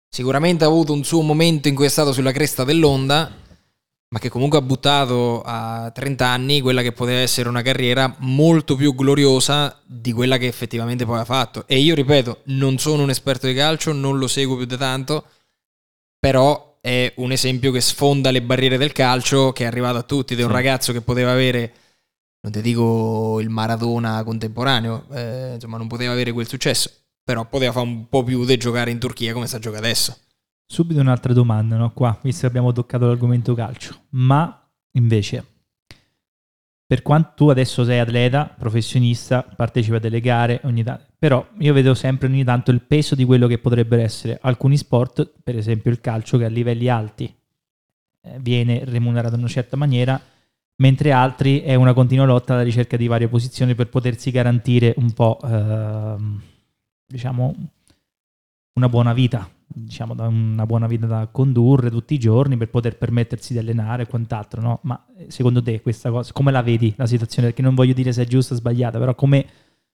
sicuramente 0.09 0.63
ha 0.63 0.67
avuto 0.67 0.93
un 0.93 1.03
suo 1.03 1.21
momento 1.21 1.69
in 1.69 1.75
cui 1.75 1.85
è 1.85 1.89
stato 1.89 2.11
sulla 2.11 2.31
cresta 2.31 2.63
dell'onda, 2.63 3.31
ma 4.13 4.19
che 4.19 4.29
comunque 4.29 4.59
ha 4.59 4.61
buttato 4.61 5.41
a 5.43 5.89
30 5.91 6.27
anni 6.27 6.61
quella 6.61 6.83
che 6.83 6.91
poteva 6.91 7.17
essere 7.17 7.49
una 7.49 7.63
carriera 7.63 8.15
molto 8.19 8.75
più 8.75 8.93
gloriosa 8.93 9.81
di 9.83 10.11
quella 10.11 10.37
che 10.37 10.45
effettivamente 10.45 11.03
poi 11.03 11.17
ha 11.17 11.25
fatto. 11.25 11.63
E 11.65 11.79
io 11.79 11.95
ripeto, 11.95 12.41
non 12.45 12.77
sono 12.77 13.01
un 13.01 13.09
esperto 13.09 13.47
di 13.47 13.55
calcio, 13.55 13.91
non 13.91 14.19
lo 14.19 14.27
seguo 14.27 14.55
più 14.55 14.65
di 14.65 14.77
tanto, 14.77 15.25
però 16.19 16.77
è 16.79 17.11
un 17.15 17.31
esempio 17.31 17.71
che 17.71 17.81
sfonda 17.81 18.29
le 18.29 18.43
barriere 18.43 18.77
del 18.77 18.91
calcio, 18.91 19.51
che 19.51 19.63
è 19.63 19.67
arrivato 19.67 19.97
a 19.97 20.03
tutti, 20.03 20.33
ed 20.33 20.41
è 20.41 20.43
un 20.43 20.51
ragazzo 20.51 20.93
che 20.93 21.01
poteva 21.01 21.31
avere, 21.31 21.73
non 22.41 22.51
ti 22.51 22.61
dico 22.61 23.39
il 23.39 23.49
Maradona 23.49 24.23
contemporaneo, 24.23 25.07
eh, 25.11 25.53
insomma 25.55 25.77
non 25.77 25.87
poteva 25.87 26.11
avere 26.11 26.31
quel 26.31 26.47
successo, 26.47 26.91
però 27.23 27.45
poteva 27.45 27.71
fare 27.71 27.87
un 27.87 28.07
po' 28.07 28.21
più 28.21 28.45
di 28.45 28.57
giocare 28.57 28.91
in 28.91 28.99
Turchia 28.99 29.33
come 29.33 29.47
sta 29.47 29.57
giocando 29.57 29.87
adesso. 29.87 30.15
Subito 30.73 30.99
un'altra 31.01 31.33
domanda, 31.33 31.77
no? 31.77 31.91
Qua, 31.91 32.17
visto 32.23 32.41
che 32.41 32.47
abbiamo 32.47 32.71
toccato 32.71 33.05
l'argomento 33.05 33.53
calcio. 33.53 34.05
Ma 34.09 34.67
invece, 34.93 35.45
per 36.83 37.03
quanto 37.03 37.33
tu 37.35 37.49
adesso 37.49 37.85
sei 37.85 37.99
atleta, 37.99 38.45
professionista, 38.57 39.43
partecipi 39.43 39.97
a 39.97 39.99
delle 39.99 40.19
gare 40.19 40.61
ogni 40.63 40.83
tanto, 40.83 41.05
però 41.19 41.47
io 41.59 41.73
vedo 41.73 41.93
sempre 41.93 42.27
ogni 42.27 42.43
tanto 42.43 42.71
il 42.71 42.81
peso 42.81 43.13
di 43.13 43.23
quello 43.23 43.45
che 43.45 43.59
potrebbero 43.59 44.01
essere 44.01 44.39
alcuni 44.41 44.75
sport, 44.75 45.31
per 45.43 45.55
esempio 45.55 45.91
il 45.91 46.01
calcio 46.01 46.39
che 46.39 46.45
a 46.45 46.49
livelli 46.49 46.89
alti 46.89 47.31
eh, 48.21 48.39
viene 48.39 48.83
remunerato 48.83 49.35
in 49.35 49.41
una 49.41 49.49
certa 49.49 49.77
maniera, 49.77 50.19
mentre 50.77 51.11
altri 51.11 51.61
è 51.61 51.75
una 51.75 51.93
continua 51.93 52.25
lotta 52.25 52.53
alla 52.53 52.63
ricerca 52.63 52.97
di 52.97 53.05
varie 53.05 53.27
posizioni 53.27 53.75
per 53.75 53.89
potersi 53.89 54.31
garantire 54.31 54.95
un 54.97 55.13
po', 55.13 55.37
ehm, 55.43 56.41
diciamo, 57.05 57.55
una 58.73 58.89
buona 58.89 59.13
vita, 59.13 59.47
diciamo, 59.73 60.13
da 60.13 60.27
una 60.27 60.65
buona 60.65 60.87
vita 60.87 61.05
da 61.05 61.27
condurre 61.31 61.89
tutti 61.89 62.13
i 62.13 62.19
giorni 62.19 62.57
per 62.57 62.69
poter 62.69 62.97
permettersi 62.97 63.53
di 63.53 63.59
allenare 63.59 64.03
e 64.03 64.07
quant'altro, 64.07 64.61
no? 64.61 64.79
Ma 64.83 65.05
eh, 65.17 65.25
secondo 65.29 65.61
te 65.61 65.81
questa 65.81 66.11
cosa, 66.11 66.31
come 66.31 66.51
la 66.51 66.61
vedi 66.61 66.93
la 66.97 67.07
situazione? 67.07 67.47
Perché 67.47 67.61
non 67.61 67.75
voglio 67.75 67.93
dire 67.93 68.13
se 68.13 68.23
è 68.23 68.25
giusta 68.25 68.53
o 68.53 68.57
sbagliata, 68.57 68.99
però 68.99 69.15
come 69.15 69.45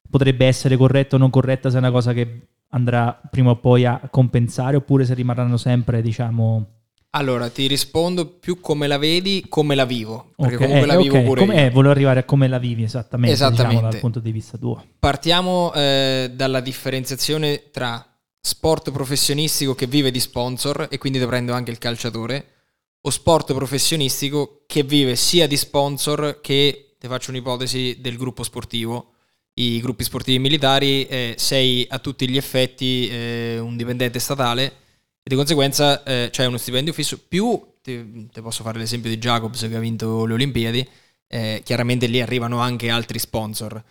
potrebbe 0.10 0.46
essere 0.46 0.76
corretta 0.78 1.16
o 1.16 1.20
non 1.20 1.30
corretta 1.30 1.70
se 1.70 1.76
è 1.76 1.80
una 1.80 1.92
cosa 1.92 2.14
che 2.14 2.48
andrà 2.70 3.20
prima 3.30 3.52
o 3.52 3.56
poi 3.58 3.86
a 3.86 4.02
compensare 4.10 4.76
oppure 4.76 5.06
se 5.06 5.14
rimarranno 5.14 5.58
sempre, 5.58 6.02
diciamo... 6.02 6.74
Allora, 7.12 7.50
ti 7.50 7.66
rispondo 7.66 8.28
più 8.28 8.60
come 8.60 8.86
la 8.86 9.00
vedi, 9.00 9.46
come 9.50 9.74
la 9.74 9.86
vivo, 9.86 10.34
perché 10.36 10.56
ok, 10.56 10.62
comunque 10.62 10.84
eh, 10.84 10.86
la 10.86 10.98
vivo 10.98 11.24
pure 11.24 11.40
come, 11.40 11.66
eh, 11.66 11.70
volevo 11.72 11.92
arrivare 11.92 12.20
a 12.20 12.24
come 12.24 12.48
la 12.48 12.60
vivi 12.60 12.84
esattamente, 12.84 13.34
diciamo, 13.34 13.54
Esattamente. 13.54 13.90
dal 13.90 14.00
punto 14.00 14.20
di 14.20 14.32
vista 14.32 14.60
tuo. 14.60 14.84
Partiamo 15.00 15.74
eh, 15.74 16.32
dalla 16.36 16.60
differenziazione 16.60 17.72
tra 17.72 18.09
sport 18.42 18.92
professionistico 18.92 19.76
che 19.76 19.88
vive 19.88 20.12
di 20.12 20.20
sponsor 20.20 20.88
e 20.90 20.98
quindi 20.98 21.20
prendo 21.26 21.54
anche 21.54 21.72
il 21.72 21.78
calciatore 21.78 22.54
o 23.02 23.10
sport 23.10 23.54
professionistico 23.54 24.64
che 24.66 24.84
vive 24.84 25.16
sia 25.16 25.48
di 25.48 25.58
sponsor 25.58 26.40
che, 26.42 26.96
ti 27.00 27.08
faccio 27.08 27.32
un'ipotesi, 27.32 27.98
del 28.00 28.18
gruppo 28.18 28.44
sportivo. 28.44 29.14
I 29.54 29.80
gruppi 29.82 30.04
sportivi 30.04 30.40
militari 30.40 31.06
eh, 31.08 31.36
sei 31.38 31.86
a 31.90 32.00
tutti 32.00 32.30
gli 32.30 32.38
effetti 32.38 33.10
eh, 33.10 33.60
un 33.60 33.76
dipendente 33.76 34.20
statale 34.20 34.66
e 34.66 35.30
di 35.30 35.36
conseguenza 35.36 36.04
eh, 36.04 36.30
c'è 36.32 36.46
uno 36.46 36.58
stipendio 36.58 36.94
fisso 36.94 37.20
più, 37.28 37.62
ti, 37.82 38.28
ti 38.32 38.42
posso 38.42 38.64
fare 38.64 38.80
l'esempio 38.80 39.10
di 39.10 39.18
Jacobs 39.18 39.68
che 39.68 39.76
ha 39.76 39.80
vinto 39.80 40.26
le 40.26 40.34
Olimpiadi, 40.34 40.88
eh, 41.28 41.62
chiaramente 41.64 42.08
lì 42.08 42.22
arrivano 42.22 42.60
anche 42.60 42.90
altri 42.90 43.20
sponsor. 43.20 43.84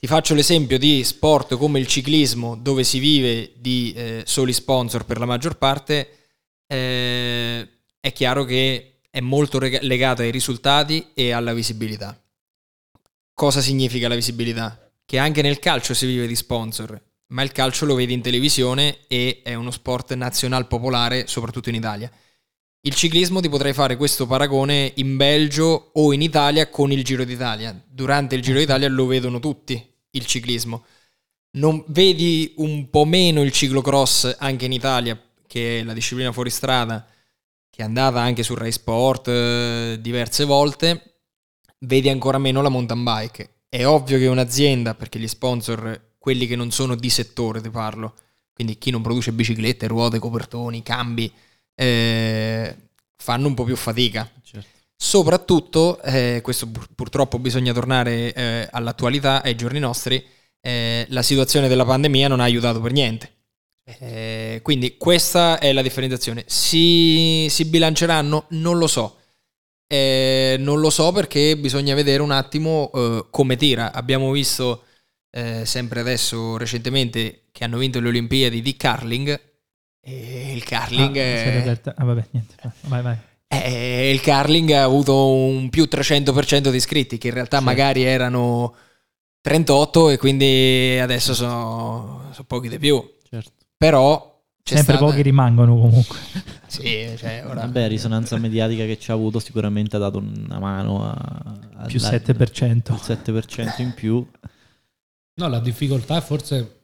Ti 0.00 0.06
faccio 0.06 0.32
l'esempio 0.32 0.78
di 0.78 1.04
sport 1.04 1.58
come 1.58 1.78
il 1.78 1.86
ciclismo, 1.86 2.56
dove 2.56 2.84
si 2.84 2.98
vive 2.98 3.52
di 3.58 3.92
eh, 3.94 4.22
soli 4.24 4.54
sponsor 4.54 5.04
per 5.04 5.18
la 5.18 5.26
maggior 5.26 5.58
parte. 5.58 6.08
eh, 6.66 7.68
è 8.00 8.10
chiaro 8.10 8.44
che 8.44 9.00
è 9.10 9.20
molto 9.20 9.58
rega- 9.58 9.80
legata 9.82 10.22
ai 10.22 10.30
risultati 10.30 11.08
e 11.12 11.32
alla 11.32 11.52
visibilità. 11.52 12.18
Cosa 13.34 13.60
significa 13.60 14.08
la 14.08 14.14
visibilità? 14.14 14.90
Che 15.04 15.18
anche 15.18 15.42
nel 15.42 15.58
calcio 15.58 15.92
si 15.92 16.06
vive 16.06 16.26
di 16.26 16.34
sponsor, 16.34 16.98
ma 17.34 17.42
il 17.42 17.52
calcio 17.52 17.84
lo 17.84 17.94
vedi 17.94 18.14
in 18.14 18.22
televisione 18.22 19.00
e 19.06 19.42
è 19.44 19.52
uno 19.52 19.70
sport 19.70 20.14
nazional 20.14 20.66
popolare, 20.66 21.26
soprattutto 21.26 21.68
in 21.68 21.74
Italia. 21.74 22.10
Il 22.80 22.94
ciclismo 22.94 23.40
ti 23.40 23.50
potrei 23.50 23.74
fare 23.74 23.98
questo 23.98 24.26
paragone 24.26 24.92
in 24.94 25.18
Belgio 25.18 25.90
o 25.92 26.14
in 26.14 26.22
Italia 26.22 26.70
con 26.70 26.90
il 26.90 27.04
Giro 27.04 27.24
d'Italia. 27.24 27.78
Durante 27.86 28.34
il 28.34 28.40
Giro 28.40 28.58
d'Italia 28.58 28.88
lo 28.88 29.04
vedono 29.04 29.38
tutti 29.38 29.88
il 30.12 30.26
ciclismo. 30.26 30.84
Non 31.52 31.84
vedi 31.88 32.54
un 32.58 32.90
po' 32.90 33.04
meno 33.04 33.42
il 33.42 33.52
ciclocross 33.52 34.36
anche 34.38 34.66
in 34.66 34.72
Italia, 34.72 35.20
che 35.46 35.80
è 35.80 35.82
la 35.82 35.92
disciplina 35.92 36.32
fuoristrada, 36.32 37.06
che 37.68 37.82
è 37.82 37.84
andata 37.84 38.20
anche 38.20 38.42
su 38.42 38.54
Rai 38.54 38.72
Sport 38.72 39.28
eh, 39.28 39.98
diverse 40.00 40.44
volte. 40.44 41.22
Vedi 41.80 42.08
ancora 42.08 42.38
meno 42.38 42.62
la 42.62 42.68
mountain 42.68 43.02
bike. 43.02 43.54
È 43.68 43.84
ovvio 43.86 44.18
che 44.18 44.26
un'azienda, 44.26 44.94
perché 44.94 45.18
gli 45.18 45.28
sponsor, 45.28 46.14
quelli 46.18 46.46
che 46.46 46.56
non 46.56 46.70
sono 46.70 46.94
di 46.94 47.10
settore, 47.10 47.60
ti 47.60 47.70
parlo, 47.70 48.14
quindi 48.52 48.78
chi 48.78 48.90
non 48.90 49.02
produce 49.02 49.32
biciclette, 49.32 49.86
ruote, 49.86 50.18
copertoni, 50.18 50.82
cambi, 50.82 51.32
eh, 51.74 52.76
fanno 53.16 53.46
un 53.46 53.54
po' 53.54 53.64
più 53.64 53.76
fatica. 53.76 54.30
Certo. 54.42 54.79
Soprattutto, 55.02 55.98
eh, 56.02 56.40
questo 56.42 56.68
pur- 56.68 56.88
purtroppo 56.94 57.38
bisogna 57.38 57.72
tornare 57.72 58.34
eh, 58.34 58.68
all'attualità, 58.70 59.42
ai 59.42 59.56
giorni 59.56 59.78
nostri, 59.78 60.22
eh, 60.60 61.06
la 61.08 61.22
situazione 61.22 61.68
della 61.68 61.86
pandemia 61.86 62.28
non 62.28 62.38
ha 62.40 62.44
aiutato 62.44 62.82
per 62.82 62.92
niente. 62.92 63.32
Eh, 63.98 64.60
quindi 64.62 64.98
questa 64.98 65.58
è 65.58 65.72
la 65.72 65.80
differenziazione. 65.80 66.44
Si, 66.46 67.46
si 67.48 67.64
bilanceranno? 67.64 68.44
Non 68.50 68.76
lo 68.76 68.86
so. 68.86 69.16
Eh, 69.86 70.56
non 70.58 70.80
lo 70.80 70.90
so 70.90 71.12
perché 71.12 71.56
bisogna 71.56 71.94
vedere 71.94 72.20
un 72.22 72.30
attimo 72.30 72.90
eh, 72.94 73.24
come 73.30 73.56
tira. 73.56 73.92
Abbiamo 73.94 74.30
visto 74.30 74.84
sempre 75.62 76.00
adesso 76.00 76.56
recentemente 76.56 77.44
che 77.52 77.62
hanno 77.62 77.78
vinto 77.78 78.00
le 78.00 78.08
Olimpiadi 78.08 78.60
di 78.60 78.76
curling. 78.76 79.40
E 80.02 80.52
il 80.52 80.64
curling 80.64 81.16
Ah, 81.16 81.20
è- 81.20 81.80
ah, 81.94 82.04
vabbè, 82.04 82.26
niente, 82.32 82.54
vai, 82.82 83.00
vai. 83.02 83.16
Eh, 83.52 84.10
il 84.12 84.20
curling 84.22 84.70
ha 84.70 84.84
avuto 84.84 85.28
un 85.32 85.68
più 85.70 85.88
300% 85.90 86.70
di 86.70 86.76
iscritti, 86.76 87.18
che 87.18 87.28
in 87.28 87.34
realtà 87.34 87.58
Sì. 87.58 87.64
magari 87.64 88.02
erano 88.04 88.74
38 89.40 90.10
e 90.10 90.18
quindi 90.18 90.98
adesso 91.00 91.34
sono, 91.34 92.28
sono 92.32 92.46
pochi 92.46 92.68
di 92.68 92.78
più. 92.78 93.02
Certo. 93.28 93.50
Però 93.76 94.40
c'è 94.62 94.76
Sempre 94.76 94.94
stata- 94.96 95.10
pochi 95.10 95.22
rimangono 95.22 95.76
comunque. 95.78 96.18
Sì, 96.70 97.12
cioè, 97.18 97.42
ora- 97.46 97.62
Vabbè, 97.62 97.88
risonanza 97.88 98.36
mediatica 98.36 98.84
che 98.84 98.96
ci 98.96 99.10
ha 99.10 99.14
avuto 99.14 99.40
sicuramente 99.40 99.96
ha 99.96 99.98
dato 99.98 100.18
una 100.18 100.60
mano 100.60 101.02
a, 101.04 101.10
a 101.78 101.86
Più 101.86 101.98
la- 101.98 102.10
7%. 102.10 102.92
il 102.92 103.00
7% 103.02 103.82
in 103.82 103.92
più. 103.92 104.24
No, 105.34 105.48
la 105.48 105.58
difficoltà 105.58 106.18
è 106.18 106.20
forse... 106.20 106.82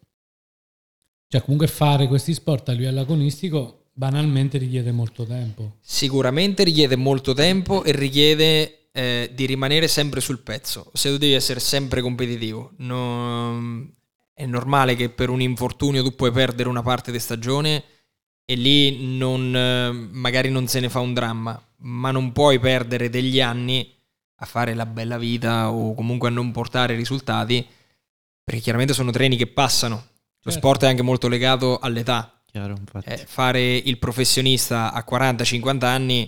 Cioè, 1.29 1.41
comunque 1.43 1.69
fare 1.69 2.09
questi 2.09 2.35
sport 2.35 2.69
a 2.69 2.73
livello 2.73 2.99
agonistico 3.01 3.86
banalmente 3.97 4.59
richiede 4.59 4.93
molto 4.93 5.25
tempo. 5.25 5.77
Sicuramente 5.81 6.65
richiede 6.65 6.97
molto 6.97 7.33
tempo 7.33 7.83
e 7.83 7.93
richiede 7.93 8.89
eh, 8.93 9.31
di 9.35 9.47
rimanere 9.47 9.89
sempre 9.89 10.21
sul 10.21 10.41
pezzo. 10.41 10.91
Se 10.93 11.11
tu 11.11 11.17
devi 11.17 11.33
essere 11.33 11.61
sempre 11.61 12.03
competitivo, 12.03 12.73
non- 12.79 13.91
è 14.35 14.45
normale 14.45 14.97
che 14.97 15.09
per 15.09 15.31
un 15.31 15.41
infortunio 15.41 16.03
tu 16.03 16.15
puoi 16.15 16.31
perdere 16.31 16.69
una 16.69 16.83
parte 16.83 17.11
di 17.11 17.19
stagione 17.19 17.83
e 18.45 18.55
lì 18.55 19.17
non, 19.17 19.57
eh, 19.57 19.91
magari 19.93 20.51
non 20.51 20.67
se 20.69 20.81
ne 20.81 20.91
fa 20.91 21.01
un 21.01 21.15
dramma, 21.15 21.59
ma 21.79 22.11
non 22.11 22.33
puoi 22.33 22.59
perdere 22.59 23.09
degli 23.09 23.41
anni 23.41 23.91
a 24.41 24.45
fare 24.45 24.75
la 24.75 24.85
bella 24.85 25.17
vita 25.17 25.71
o 25.73 25.95
comunque 25.95 26.29
a 26.29 26.33
non 26.33 26.53
portare 26.53 26.95
risultati, 26.95 27.67
perché 28.45 28.61
chiaramente 28.61 28.93
sono 28.93 29.11
treni 29.11 29.37
che 29.37 29.47
passano. 29.47 29.95
Lo 30.43 30.53
Certo. 30.53 30.59
sport 30.59 30.83
è 30.85 30.87
anche 30.89 31.03
molto 31.03 31.29
legato 31.29 31.79
all'età. 31.79 32.36
Chiaro. 32.57 32.77
Eh, 33.05 33.19
fare 33.19 33.77
il 33.77 33.99
professionista 33.99 34.91
a 34.91 35.05
40-50 35.07 35.85
anni 35.85 36.23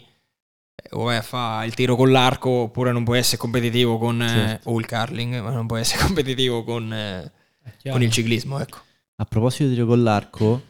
eh, 0.74 0.88
o 0.90 1.04
vai 1.04 1.16
a 1.16 1.22
fare 1.22 1.66
il 1.66 1.72
tiro 1.72 1.96
con 1.96 2.10
l'arco 2.10 2.50
oppure 2.50 2.92
non 2.92 3.02
puoi 3.02 3.18
essere 3.18 3.38
competitivo 3.38 3.96
con 3.96 4.20
eh, 4.20 4.28
Certo. 4.28 4.68
o 4.68 4.78
il 4.78 4.86
curling 4.86 5.40
ma 5.40 5.50
non 5.52 5.66
puoi 5.66 5.80
essere 5.80 6.04
competitivo 6.04 6.64
con, 6.64 6.92
eh, 6.92 7.32
con 7.90 8.02
il 8.02 8.10
ciclismo 8.10 8.60
ecco 8.60 8.78
A 9.16 9.24
proposito 9.24 9.68
di 9.68 9.74
tiro 9.74 9.86
con 9.86 10.02
l'arco, 10.02 10.62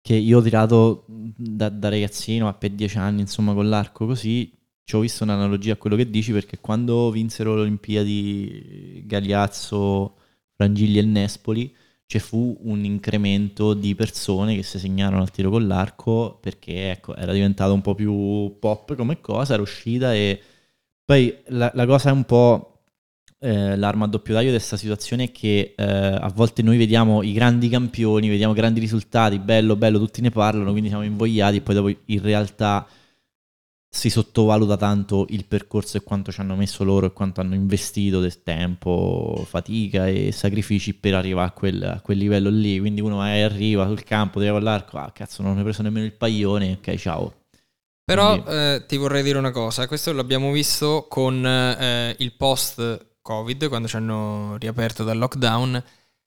che 0.00 0.14
io 0.14 0.38
ho 0.38 0.42
tirato 0.42 1.04
da, 1.06 1.68
da 1.68 1.90
ragazzino 1.90 2.48
a 2.48 2.54
per 2.54 2.70
10 2.70 2.96
anni, 2.96 3.20
insomma, 3.20 3.52
con 3.52 3.68
l'arco 3.68 4.06
così, 4.06 4.50
ci 4.82 4.96
ho 4.96 5.00
visto 5.00 5.24
un'analogia 5.24 5.74
a 5.74 5.76
quello 5.76 5.94
che 5.94 6.08
dici, 6.08 6.32
perché 6.32 6.58
quando 6.58 7.10
vinsero 7.10 7.54
le 7.54 7.60
Olimpiadi 7.60 9.02
Gagliazzo, 9.06 10.16
Frangilli 10.56 10.98
e 10.98 11.02
Nespoli, 11.02 11.72
ci 12.12 12.18
fu 12.18 12.54
un 12.64 12.84
incremento 12.84 13.72
di 13.72 13.94
persone 13.94 14.54
che 14.54 14.62
si 14.62 14.78
segnarono 14.78 15.22
al 15.22 15.30
tiro 15.30 15.48
con 15.48 15.66
l'arco, 15.66 16.36
perché 16.42 16.90
ecco, 16.90 17.16
era 17.16 17.32
diventato 17.32 17.72
un 17.72 17.80
po' 17.80 17.94
più 17.94 18.54
pop 18.58 18.94
come 18.94 19.22
cosa, 19.22 19.54
era 19.54 19.62
uscita 19.62 20.14
e 20.14 20.38
poi 21.06 21.34
la, 21.46 21.70
la 21.74 21.86
cosa 21.86 22.10
è 22.10 22.12
un 22.12 22.24
po' 22.24 22.82
eh, 23.38 23.76
l'arma 23.76 24.04
a 24.04 24.08
doppio 24.08 24.34
taglio 24.34 24.50
di 24.50 24.56
questa 24.56 24.76
situazione 24.76 25.24
è 25.24 25.32
che 25.32 25.72
eh, 25.74 25.84
a 25.84 26.30
volte 26.34 26.60
noi 26.60 26.76
vediamo 26.76 27.22
i 27.22 27.32
grandi 27.32 27.70
campioni, 27.70 28.28
vediamo 28.28 28.52
grandi 28.52 28.78
risultati, 28.78 29.38
bello, 29.38 29.74
bello, 29.76 29.98
tutti 29.98 30.20
ne 30.20 30.30
parlano, 30.30 30.70
quindi 30.70 30.88
siamo 30.90 31.04
invogliati, 31.04 31.56
e 31.56 31.60
poi 31.62 31.74
dopo 31.74 31.88
in 31.88 32.20
realtà 32.20 32.86
si 33.94 34.08
sottovaluta 34.08 34.78
tanto 34.78 35.26
il 35.28 35.44
percorso 35.44 35.98
e 35.98 36.02
quanto 36.02 36.32
ci 36.32 36.40
hanno 36.40 36.56
messo 36.56 36.82
loro 36.82 37.06
e 37.06 37.12
quanto 37.12 37.42
hanno 37.42 37.54
investito 37.54 38.20
del 38.20 38.42
tempo, 38.42 39.44
fatica 39.46 40.08
e 40.08 40.32
sacrifici 40.32 40.94
per 40.94 41.14
arrivare 41.14 41.48
a 41.48 41.50
quel, 41.52 41.82
a 41.84 42.00
quel 42.00 42.16
livello 42.16 42.48
lì. 42.48 42.80
Quindi 42.80 43.02
uno 43.02 43.20
arriva 43.20 43.86
sul 43.86 44.02
campo, 44.02 44.40
tira 44.40 44.52
con 44.52 44.62
l'arco, 44.62 44.96
ah 44.96 45.12
cazzo 45.12 45.42
non 45.42 45.58
ho 45.58 45.62
preso 45.62 45.82
nemmeno 45.82 46.06
il 46.06 46.14
paglione, 46.14 46.78
ok 46.80 46.94
ciao. 46.96 47.34
Però 48.02 48.32
Quindi- 48.42 48.50
eh, 48.50 48.84
ti 48.88 48.96
vorrei 48.96 49.22
dire 49.22 49.38
una 49.38 49.50
cosa, 49.50 49.86
questo 49.86 50.10
l'abbiamo 50.12 50.50
visto 50.52 51.04
con 51.08 51.44
eh, 51.46 52.16
il 52.18 52.32
post 52.32 53.16
Covid, 53.20 53.68
quando 53.68 53.88
ci 53.88 53.96
hanno 53.96 54.56
riaperto 54.58 55.04
dal 55.04 55.18
lockdown. 55.18 55.84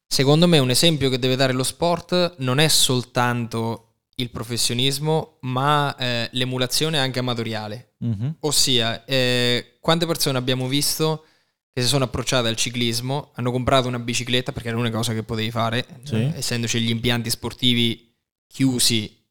Secondo 0.08 0.48
me 0.48 0.60
un 0.60 0.70
esempio 0.70 1.10
che 1.10 1.18
deve 1.18 1.36
dare 1.36 1.52
lo 1.52 1.64
sport 1.64 2.36
non 2.38 2.60
è 2.60 2.68
soltanto 2.68 3.85
il 4.16 4.30
professionismo, 4.32 5.38
ma 5.42 5.96
eh, 5.98 6.30
l'emulazione 6.34 6.98
anche 6.98 7.20
amatoriale. 7.20 7.96
Mhm. 8.00 8.36
Ossia, 8.42 9.04
eh, 9.06 9.78
quante 9.80 10.06
persone 10.06 10.38
abbiamo 10.38 10.68
visto 10.68 11.26
che 11.74 11.82
si 11.82 11.88
sono 11.88 12.06
approcciate 12.06 12.48
al 12.48 12.56
ciclismo, 12.56 13.32
hanno 13.36 13.52
comprato 13.52 13.88
una 13.90 14.00
bicicletta 14.00 14.54
perché 14.54 14.70
era 14.70 14.78
l'unica 14.78 14.96
cosa 14.96 15.14
che 15.14 15.24
potevi 15.24 15.52
fare, 15.52 15.86
Sì. 16.04 16.16
eh, 16.16 16.34
essendoci 16.38 16.80
gli 16.80 16.90
impianti 16.90 17.30
sportivi 17.30 18.14
chiusi 18.48 19.22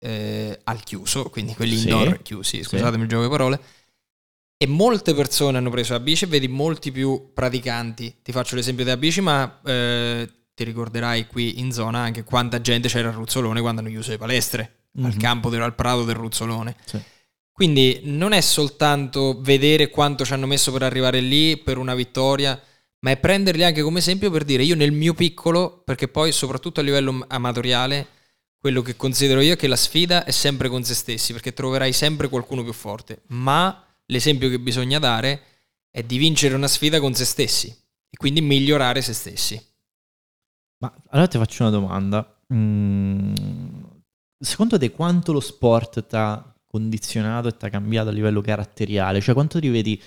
eh, 0.00 0.60
al 0.64 0.82
chiuso, 0.82 1.30
quindi 1.30 1.54
quelli 1.54 1.76
Sì. 1.76 1.84
indoor 1.84 2.20
chiusi, 2.20 2.58
Sì. 2.58 2.62
scusatemi 2.64 3.04
il 3.04 3.08
gioco 3.08 3.22
di 3.22 3.30
parole. 3.30 3.60
E 4.58 4.66
molte 4.66 5.14
persone 5.14 5.56
hanno 5.56 5.70
preso 5.70 5.94
la 5.94 6.00
bici 6.00 6.24
e 6.24 6.26
vedi 6.26 6.46
molti 6.48 6.92
più 6.92 7.30
praticanti. 7.32 8.16
Ti 8.22 8.30
faccio 8.32 8.54
l'esempio 8.54 8.84
della 8.84 8.98
bici, 8.98 9.22
ma 9.22 9.60
eh, 9.64 10.30
ti 10.54 10.64
ricorderai 10.64 11.26
qui 11.26 11.58
in 11.58 11.72
zona 11.72 11.98
anche 11.98 12.22
quanta 12.24 12.60
gente 12.60 12.88
c'era 12.88 13.08
a 13.08 13.12
Ruzzolone 13.12 13.60
quando 13.60 13.80
hanno 13.80 13.90
chiuso 13.90 14.10
le 14.10 14.18
palestre, 14.18 14.74
al 15.02 15.12
Mhm. 15.12 15.18
campo 15.18 15.50
del 15.50 15.62
al 15.62 15.74
prato 15.74 16.04
del 16.04 16.14
Ruzzolone. 16.14 16.76
Sì. 16.84 17.00
Quindi 17.50 18.00
non 18.04 18.32
è 18.32 18.40
soltanto 18.40 19.40
vedere 19.40 19.88
quanto 19.90 20.24
ci 20.24 20.32
hanno 20.32 20.46
messo 20.46 20.72
per 20.72 20.82
arrivare 20.82 21.20
lì, 21.20 21.56
per 21.56 21.78
una 21.78 21.94
vittoria, 21.94 22.60
ma 23.00 23.10
è 23.10 23.16
prenderli 23.16 23.62
anche 23.64 23.82
come 23.82 23.98
esempio 23.98 24.30
per 24.30 24.44
dire 24.44 24.62
io 24.64 24.74
nel 24.74 24.92
mio 24.92 25.14
piccolo, 25.14 25.82
perché 25.84 26.08
poi 26.08 26.32
soprattutto 26.32 26.80
a 26.80 26.82
livello 26.82 27.24
amatoriale, 27.28 28.08
quello 28.58 28.80
che 28.82 28.96
considero 28.96 29.40
io 29.40 29.52
è 29.52 29.56
che 29.56 29.66
la 29.68 29.76
sfida 29.76 30.24
è 30.24 30.30
sempre 30.30 30.68
con 30.68 30.84
se 30.84 30.94
stessi, 30.94 31.32
perché 31.32 31.52
troverai 31.52 31.92
sempre 31.92 32.28
qualcuno 32.28 32.62
più 32.62 32.72
forte, 32.72 33.22
ma 33.28 33.84
l'esempio 34.06 34.48
che 34.48 34.58
bisogna 34.58 34.98
dare 34.98 35.42
è 35.90 36.02
di 36.02 36.16
vincere 36.16 36.54
una 36.54 36.66
sfida 36.68 36.98
con 36.98 37.14
se 37.14 37.24
stessi 37.24 37.68
e 37.68 38.16
quindi 38.16 38.40
migliorare 38.40 39.00
se 39.02 39.12
stessi. 39.12 39.62
Ma 40.84 40.92
allora 41.10 41.28
ti 41.28 41.38
faccio 41.38 41.62
una 41.62 41.70
domanda. 41.70 42.38
Mm, 42.52 43.34
secondo 44.38 44.78
te 44.78 44.90
quanto 44.90 45.32
lo 45.32 45.40
sport 45.40 46.06
ti 46.06 46.14
ha 46.14 46.54
condizionato 46.66 47.48
e 47.48 47.56
ti 47.56 47.64
ha 47.64 47.70
cambiato 47.70 48.10
a 48.10 48.12
livello 48.12 48.42
caratteriale? 48.42 49.22
Cioè 49.22 49.34
quanto 49.34 49.58
ti 49.58 49.68
vedi 49.68 50.00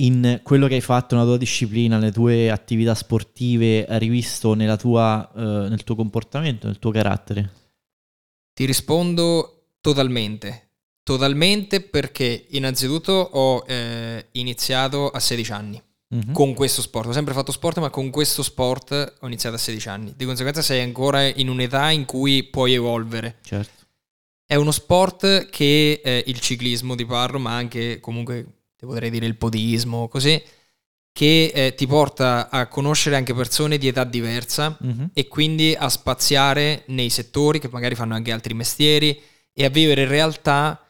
in 0.00 0.40
quello 0.42 0.66
che 0.66 0.74
hai 0.74 0.80
fatto, 0.82 1.14
nella 1.14 1.26
tua 1.26 1.38
disciplina, 1.38 1.96
nelle 1.96 2.12
tue 2.12 2.50
attività 2.50 2.94
sportive, 2.94 3.86
rivisto 3.98 4.54
tua, 4.76 5.32
eh, 5.34 5.68
nel 5.70 5.84
tuo 5.84 5.94
comportamento, 5.94 6.66
nel 6.66 6.78
tuo 6.78 6.90
carattere? 6.90 7.52
Ti 8.52 8.64
rispondo 8.66 9.68
totalmente. 9.80 10.72
Totalmente 11.02 11.80
perché 11.80 12.46
innanzitutto 12.50 13.12
ho 13.12 13.64
eh, 13.66 14.28
iniziato 14.32 15.10
a 15.10 15.20
16 15.20 15.52
anni 15.52 15.82
Mhm. 16.14 16.32
con 16.32 16.54
questo 16.54 16.80
sport. 16.80 17.08
Ho 17.08 17.12
sempre 17.12 17.34
fatto 17.34 17.50
sport, 17.50 17.78
ma 17.78 17.90
con 17.90 18.10
questo 18.10 18.42
sport 18.42 19.14
ho 19.20 19.26
iniziato 19.26 19.56
a 19.56 19.58
16 19.58 19.88
anni. 19.88 20.12
Di 20.16 20.24
conseguenza 20.24 20.62
sei 20.62 20.80
ancora 20.80 21.24
in 21.26 21.48
un'età 21.48 21.90
in 21.90 22.04
cui 22.04 22.44
puoi 22.44 22.74
evolvere. 22.74 23.38
Certo. 23.42 23.82
È 24.46 24.54
uno 24.54 24.70
sport 24.70 25.48
che 25.48 26.00
eh, 26.04 26.22
il 26.26 26.38
ciclismo 26.40 26.94
ti 26.94 27.04
parlo, 27.06 27.38
ma 27.38 27.54
anche 27.56 27.98
comunque 28.00 28.44
ti 28.76 28.86
potrei 28.86 29.10
dire 29.10 29.26
il 29.26 29.36
podismo, 29.36 30.06
così, 30.08 30.40
che 31.12 31.52
eh, 31.54 31.74
ti 31.74 31.86
porta 31.86 32.48
a 32.50 32.66
conoscere 32.68 33.16
anche 33.16 33.34
persone 33.34 33.78
di 33.78 33.88
età 33.88 34.04
diversa 34.04 34.76
Mhm. 34.80 35.10
e 35.14 35.28
quindi 35.28 35.74
a 35.76 35.88
spaziare 35.88 36.82
nei 36.88 37.08
settori 37.10 37.58
che 37.58 37.68
magari 37.72 37.94
fanno 37.94 38.14
anche 38.14 38.32
altri 38.32 38.52
mestieri 38.54 39.20
e 39.52 39.64
a 39.64 39.68
vivere 39.68 40.06
realtà 40.06 40.83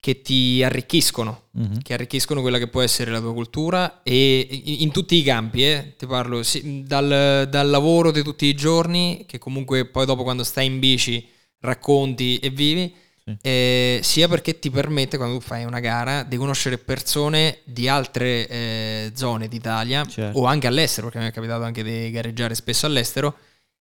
che 0.00 0.22
ti 0.22 0.62
arricchiscono, 0.62 1.48
Mhm. 1.52 1.82
che 1.82 1.92
arricchiscono 1.92 2.40
quella 2.40 2.56
che 2.56 2.68
può 2.68 2.80
essere 2.80 3.10
la 3.10 3.20
tua 3.20 3.34
cultura 3.34 4.02
e 4.02 4.48
in 4.50 4.76
in 4.80 4.90
tutti 4.92 5.14
i 5.14 5.22
campi, 5.22 5.62
eh, 5.64 5.94
ti 5.98 6.06
parlo 6.06 6.42
sì, 6.42 6.82
dal, 6.86 7.46
dal 7.50 7.68
lavoro 7.68 8.10
di 8.10 8.22
tutti 8.22 8.46
i 8.46 8.54
giorni, 8.54 9.24
che 9.28 9.38
comunque 9.38 9.84
poi 9.84 10.06
dopo 10.06 10.22
quando 10.22 10.42
stai 10.42 10.64
in 10.66 10.78
bici 10.78 11.28
racconti 11.60 12.38
e 12.38 12.48
vivi, 12.48 12.94
Sì. 13.22 13.36
eh, 13.42 14.00
sia 14.02 14.26
perché 14.26 14.58
ti 14.58 14.70
permette 14.70 15.18
quando 15.18 15.36
tu 15.38 15.44
fai 15.44 15.64
una 15.64 15.80
gara 15.80 16.22
di 16.22 16.38
conoscere 16.38 16.78
persone 16.78 17.58
di 17.64 17.86
altre 17.86 18.48
eh, 18.48 19.12
zone 19.14 19.48
d'Italia 19.48 20.06
Certo. 20.06 20.38
o 20.38 20.46
anche 20.46 20.66
all'estero, 20.66 21.08
perché 21.08 21.22
mi 21.22 21.28
è 21.30 21.34
capitato 21.34 21.62
anche 21.62 21.82
di 21.82 22.10
gareggiare 22.10 22.54
spesso 22.54 22.86
all'estero, 22.86 23.36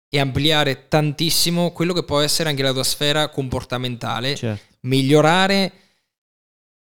e 0.09 0.19
ampliare 0.19 0.89
tantissimo 0.89 1.73
quello 1.73 1.93
che 1.93 2.05
può 2.05 2.21
essere 2.21 2.49
anche 2.49 2.63
la 2.63 2.73
tua 2.73 2.85
sfera 2.85 3.29
comportamentale, 3.29 4.35
Certo. 4.35 4.65
migliorare, 4.81 5.73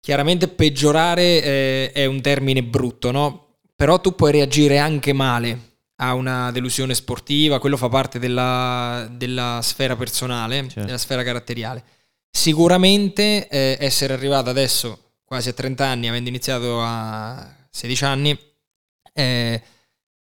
chiaramente 0.00 0.48
peggiorare 0.48 1.42
eh, 1.42 1.92
è 1.92 2.04
un 2.06 2.20
termine 2.20 2.62
brutto, 2.62 3.10
no? 3.10 3.56
Però 3.74 4.00
tu 4.00 4.14
puoi 4.14 4.32
reagire 4.32 4.78
anche 4.78 5.12
male 5.12 5.66
a 6.00 6.14
una 6.14 6.50
delusione 6.52 6.94
sportiva, 6.94 7.58
quello 7.58 7.76
fa 7.76 7.88
parte 7.88 8.18
della, 8.18 9.08
della 9.10 9.60
sfera 9.62 9.96
personale, 9.96 10.62
Certo. 10.62 10.84
della 10.84 10.98
sfera 10.98 11.22
caratteriale. 11.22 11.82
Sicuramente 12.30 13.48
eh, 13.48 13.76
essere 13.80 14.12
arrivato 14.12 14.48
adesso 14.50 15.12
quasi 15.24 15.48
a 15.48 15.52
30 15.52 15.84
anni, 15.84 16.08
avendo 16.08 16.28
iniziato 16.28 16.80
a 16.82 17.46
16 17.70 18.04
anni, 18.04 18.38
eh, 19.12 19.62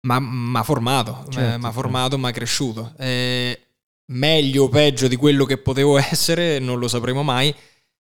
mi 0.00 0.56
ha 0.56 0.62
formato, 0.62 1.26
Certo, 1.30 1.58
mi 1.58 1.66
ha 1.66 1.72
formato, 1.72 2.18
mi 2.18 2.26
ha 2.26 2.30
cresciuto. 2.30 2.92
Eh, 2.98 3.58
meglio 4.06 4.64
o 4.64 4.68
peggio 4.68 5.08
di 5.08 5.16
quello 5.16 5.44
che 5.44 5.58
potevo 5.58 5.98
essere, 5.98 6.58
non 6.58 6.78
lo 6.78 6.88
sapremo 6.88 7.22
mai. 7.22 7.54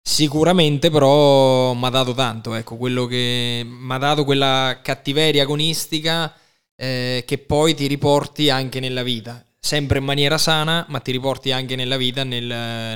Sicuramente 0.08 0.88
però 0.90 1.74
mi 1.74 1.84
ha 1.84 1.90
dato 1.90 2.14
tanto, 2.14 2.54
ecco, 2.54 2.76
quello 2.78 3.04
che 3.04 3.62
mi 3.62 3.92
ha 3.92 3.98
dato 3.98 4.24
quella 4.24 4.80
cattiveria 4.82 5.42
agonistica 5.42 6.34
eh, 6.74 7.24
che 7.26 7.36
poi 7.36 7.74
ti 7.74 7.86
riporti 7.86 8.48
anche 8.48 8.80
nella 8.80 9.02
vita, 9.02 9.44
sempre 9.60 9.98
in 9.98 10.04
maniera 10.04 10.38
sana, 10.38 10.86
ma 10.88 11.00
ti 11.00 11.12
riporti 11.12 11.52
anche 11.52 11.76
nella 11.76 11.98
vita, 11.98 12.24
nel- 12.24 12.42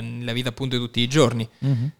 nella 0.03 0.33
vita 0.33 0.49
appunto 0.49 0.75
di 0.75 0.81
tutti 0.81 1.01
i 1.01 1.07
giorni. 1.07 1.47
Mhm. 1.59 1.91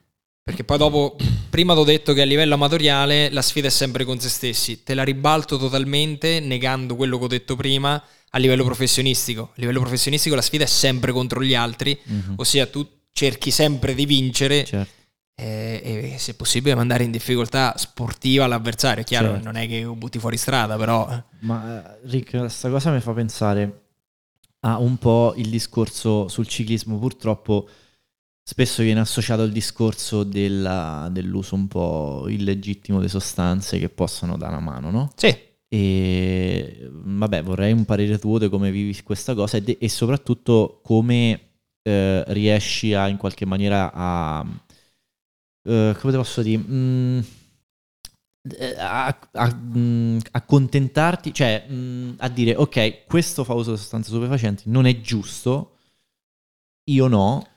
Perché 0.41 0.63
poi 0.63 0.77
dopo, 0.79 1.15
prima 1.51 1.73
ti 1.75 1.79
ho 1.81 1.83
detto 1.83 2.13
che 2.13 2.21
a 2.23 2.25
livello 2.25 2.55
amatoriale 2.55 3.29
la 3.29 3.43
sfida 3.43 3.67
è 3.67 3.71
sempre 3.71 4.05
con 4.05 4.19
se 4.19 4.29
stessi, 4.29 4.81
te 4.83 4.95
la 4.95 5.03
ribalto 5.03 5.57
totalmente 5.57 6.39
negando 6.39 6.95
quello 6.95 7.19
che 7.19 7.25
ho 7.25 7.27
detto 7.27 7.55
prima 7.55 8.03
a 8.31 8.37
livello 8.39 8.63
professionistico. 8.63 9.43
A 9.51 9.53
livello 9.57 9.79
professionistico 9.79 10.33
la 10.33 10.41
sfida 10.41 10.63
è 10.63 10.67
sempre 10.67 11.11
contro 11.11 11.43
gli 11.43 11.53
altri, 11.53 11.95
Mhm. 12.03 12.33
ossia 12.37 12.65
tu 12.65 12.83
cerchi 13.13 13.51
sempre 13.51 13.93
di 13.93 14.07
vincere 14.07 14.65
Certo. 14.65 15.01
E, 15.35 16.11
e 16.13 16.17
se 16.17 16.35
possibile 16.35 16.75
mandare 16.75 17.03
in 17.03 17.11
difficoltà 17.11 17.73
sportiva 17.77 18.47
l'avversario. 18.47 19.03
Chiaro, 19.03 19.29
Certo. 19.31 19.43
non 19.43 19.55
è 19.55 19.67
che 19.67 19.81
lo 19.83 19.95
butti 19.95 20.19
fuori 20.19 20.37
strada, 20.37 20.77
però... 20.77 21.09
eh. 21.11 21.23
Ma 21.39 21.97
eh, 21.97 21.99
Rick, 22.09 22.37
questa 22.37 22.69
cosa 22.69 22.91
mi 22.91 22.99
fa 22.99 23.13
pensare 23.13 23.81
a 24.61 24.77
un 24.79 24.97
po' 24.97 25.33
il 25.37 25.49
discorso 25.49 26.27
sul 26.27 26.47
ciclismo. 26.47 26.97
Purtroppo 26.99 27.67
spesso 28.43 28.83
viene 28.83 28.99
associato 28.99 29.43
il 29.43 29.51
discorso 29.51 30.23
della- 30.23 31.07
dell'uso 31.11 31.55
un 31.55 31.67
po' 31.67 32.25
illegittimo 32.29 32.99
di 33.01 33.07
sostanze 33.09 33.79
che 33.79 33.89
possono 33.89 34.37
dare 34.37 34.53
una 34.55 34.61
mano, 34.61 34.91
no? 34.91 35.11
Sì, 35.15 35.35
E 35.73 36.87
vabbè, 36.91 37.41
vorrei 37.41 37.71
un 37.71 37.83
parere 37.83 38.19
tuo 38.19 38.37
di 38.37 38.47
come 38.47 38.69
vivi 38.69 39.01
questa 39.01 39.33
cosa 39.33 39.57
e, 39.57 39.63
de- 39.63 39.77
e 39.79 39.89
soprattutto 39.89 40.79
come 40.83 41.39
eh, 41.81 42.23
riesci 42.27 42.93
a 42.93 43.07
in 43.07 43.17
qualche 43.17 43.45
maniera 43.45 43.91
a 43.91 44.45
eh, 45.63 45.95
come 45.99 46.11
te 46.11 46.17
posso 46.17 46.41
dire 46.41 46.61
Mm, 46.67 47.19
eh, 48.57 48.75
a, 48.77 49.17
a- 49.33 49.55
mm, 49.55 50.19
accontentarti, 50.31 51.33
cioè 51.33 51.65
mm, 51.69 52.11
a 52.17 52.27
dire 52.29 52.55
ok, 52.55 53.05
questo 53.05 53.43
fa 53.43 53.53
uso 53.53 53.71
di 53.71 53.77
sostanze 53.77 54.09
stupefacenti, 54.09 54.63
non 54.67 54.85
è 54.85 54.99
giusto, 54.99 55.77
io 56.89 57.07
no, 57.07 57.47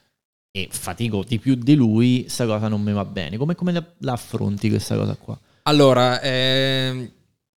e 0.51 0.69
fatico 0.71 1.23
di 1.23 1.39
più 1.39 1.55
di 1.55 1.75
lui, 1.75 2.25
sta 2.29 2.45
cosa 2.45 2.67
non 2.69 2.81
mi 2.81 2.93
va 2.93 3.03
bene. 3.05 3.37
Come, 3.37 3.55
come 3.55 3.71
la, 3.73 3.85
la 3.99 4.13
affronti 4.13 4.69
questa 4.69 4.95
cosa 4.95 5.15
qua? 5.15 5.37
allora, 5.63 6.21
ehm, 6.21 7.11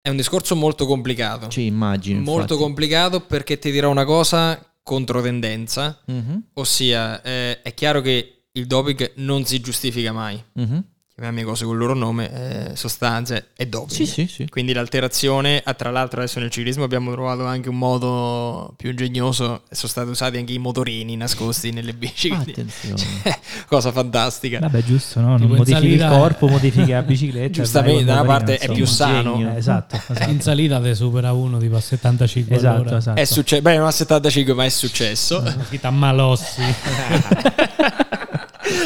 è 0.01 0.07
un 0.09 0.15
discorso 0.15 0.55
molto 0.55 0.85
complicato. 0.85 1.49
Ci 1.49 1.65
immagino. 1.65 2.19
molto 2.21 2.53
infatti. 2.53 2.61
complicato 2.61 3.19
perché 3.25 3.59
ti 3.59 3.69
dirò 3.71 3.89
una 3.89 4.05
cosa 4.05 4.73
controtendenza, 4.81 5.99
Mhm, 6.05 6.43
ossia 6.53 7.21
eh, 7.21 7.61
è 7.61 7.73
chiaro 7.73 7.99
che 7.99 8.36
il 8.57 8.65
doping 8.67 9.11
non 9.15 9.45
si 9.45 9.59
giustifica 9.59 10.11
mai. 10.11 10.41
mhm. 10.53 10.83
chiamiamo 11.17 11.39
le 11.39 11.45
cose 11.45 11.65
con 11.65 11.73
il 11.73 11.79
loro 11.79 11.95
nome, 11.95 12.69
eh, 12.69 12.75
sostanze 12.75 13.47
e 13.55 13.65
doping. 13.67 13.89
Sì, 13.91 14.05
sì, 14.05 14.27
sì. 14.27 14.47
Quindi 14.49 14.71
l'alterazione, 14.71 15.59
ah, 15.65 15.73
tra 15.73 15.89
l'altro 15.89 16.19
adesso 16.21 16.39
nel 16.39 16.51
ciclismo 16.51 16.83
abbiamo 16.83 17.11
trovato 17.11 17.43
anche 17.43 17.69
un 17.69 17.77
modo 17.79 18.71
più 18.77 18.91
ingegnoso, 18.91 19.63
sono 19.71 19.87
stati 19.91 20.09
usati 20.11 20.37
anche 20.37 20.53
i 20.53 20.59
motorini 20.59 21.15
nascosti 21.15 21.71
nelle 21.71 21.93
bici, 21.95 22.29
Attenzione. 22.29 22.97
cioè, 23.23 23.39
cosa 23.67 23.91
fantastica. 23.91 24.59
Vabbè, 24.59 24.83
giusto, 24.83 25.19
no? 25.19 25.37
Non 25.39 25.47
modifichi 25.47 25.87
il 25.87 25.99
salita- 25.99 26.09
corpo, 26.19 26.47
modifichi 26.49 26.91
la 26.91 27.01
bicicletta. 27.01 27.49
Giustamente, 27.49 28.03
da 28.03 28.17
col 28.17 28.23
una 28.25 28.33
parte 28.37 28.51
motorino, 28.51 28.73
è 28.73 28.75
più 28.75 28.83
insomma. 28.85 29.09
sano. 29.11 29.31
Ingegno. 29.33 29.53
Eh, 29.53 29.57
Esatto, 29.57 29.95
esatto. 30.07 30.29
In 30.29 30.41
salita 30.41 30.79
te 30.79 30.93
supera 30.93 31.31
uno 31.33 31.57
tipo 31.57 31.75
a 31.77 31.81
75 31.81 32.55
Esatto, 32.55 32.81
all'ora. 32.81 32.97
esatto. 32.97 33.19
È 33.19 33.25
successo, 33.25 33.61
beh, 33.63 33.77
non 33.77 33.87
a 33.87 33.91
75, 33.91 34.53
ma 34.53 34.65
è 34.65 34.69
successo. 34.69 35.43
Si 35.67 35.79
t'ammalossi. 35.79 36.61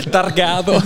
Targato. 0.10 0.74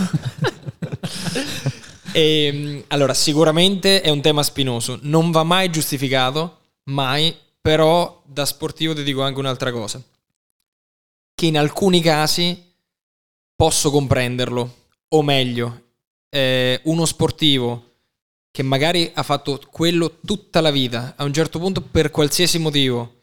e, 2.11 2.83
allora, 2.87 3.13
sicuramente 3.13 4.01
è 4.01 4.09
un 4.09 4.21
tema 4.21 4.43
spinoso, 4.43 4.99
non 5.03 5.31
va 5.31 5.43
mai 5.43 5.69
giustificato, 5.69 6.59
mai, 6.85 7.35
però 7.61 8.21
da 8.25 8.45
sportivo 8.45 8.93
ti 8.93 9.03
dico 9.03 9.21
anche 9.21 9.39
un'altra 9.39 9.71
cosa, 9.71 10.01
che 11.33 11.45
in 11.45 11.57
alcuni 11.57 12.01
casi 12.01 12.61
posso 13.55 13.91
comprenderlo, 13.91 14.75
o 15.09 15.21
meglio, 15.21 15.83
eh, 16.29 16.79
uno 16.83 17.05
sportivo 17.05 17.83
che 18.51 18.63
magari 18.63 19.11
ha 19.13 19.23
fatto 19.23 19.61
quello 19.69 20.17
tutta 20.25 20.61
la 20.61 20.71
vita, 20.71 21.13
a 21.17 21.23
un 21.23 21.33
certo 21.33 21.59
punto 21.59 21.81
per 21.81 22.11
qualsiasi 22.11 22.57
motivo 22.57 23.14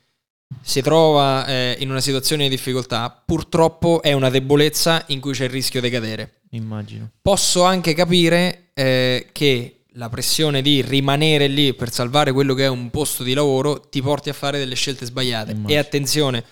si 0.61 0.83
trova 0.83 1.47
eh, 1.47 1.77
in 1.81 1.91
una 1.91 2.01
situazione 2.01 2.45
di 2.45 2.51
difficoltà, 2.51 3.11
purtroppo 3.25 4.03
è 4.03 4.13
una 4.13 4.31
debolezza 4.31 5.05
in 5.09 5.21
cui 5.21 5.33
c'è 5.33 5.45
il 5.45 5.51
rischio 5.51 5.81
di 5.81 5.91
cadere. 5.91 6.41
Immagino. 6.51 7.11
Posso 7.21 7.63
anche 7.65 7.95
capire 7.95 8.71
eh, 8.75 9.29
che 9.33 9.85
la 9.97 10.09
pressione 10.09 10.63
di 10.63 10.83
rimanere 10.83 11.47
lì 11.47 11.75
per 11.75 11.93
salvare 11.93 12.33
quello 12.33 12.55
che 12.55 12.65
è 12.65 12.69
un 12.69 12.91
posto 12.91 13.23
di 13.23 13.35
lavoro 13.35 13.81
ti 13.81 14.01
porti 14.01 14.31
a 14.31 14.33
fare 14.35 14.59
delle 14.59 14.75
scelte 14.75 15.05
sbagliate. 15.05 15.53
Immagino. 15.53 15.73
E 15.73 15.79
attenzione, 15.79 16.45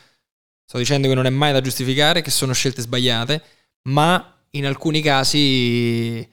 sto 0.64 0.78
dicendo 0.78 1.08
che 1.08 1.14
non 1.14 1.26
è 1.26 1.30
mai 1.30 1.52
da 1.52 1.60
giustificare, 1.60 2.22
che 2.22 2.30
sono 2.30 2.52
scelte 2.52 2.82
sbagliate, 2.82 3.42
ma 3.82 4.36
in 4.50 4.66
alcuni 4.66 5.00
casi 5.00 6.28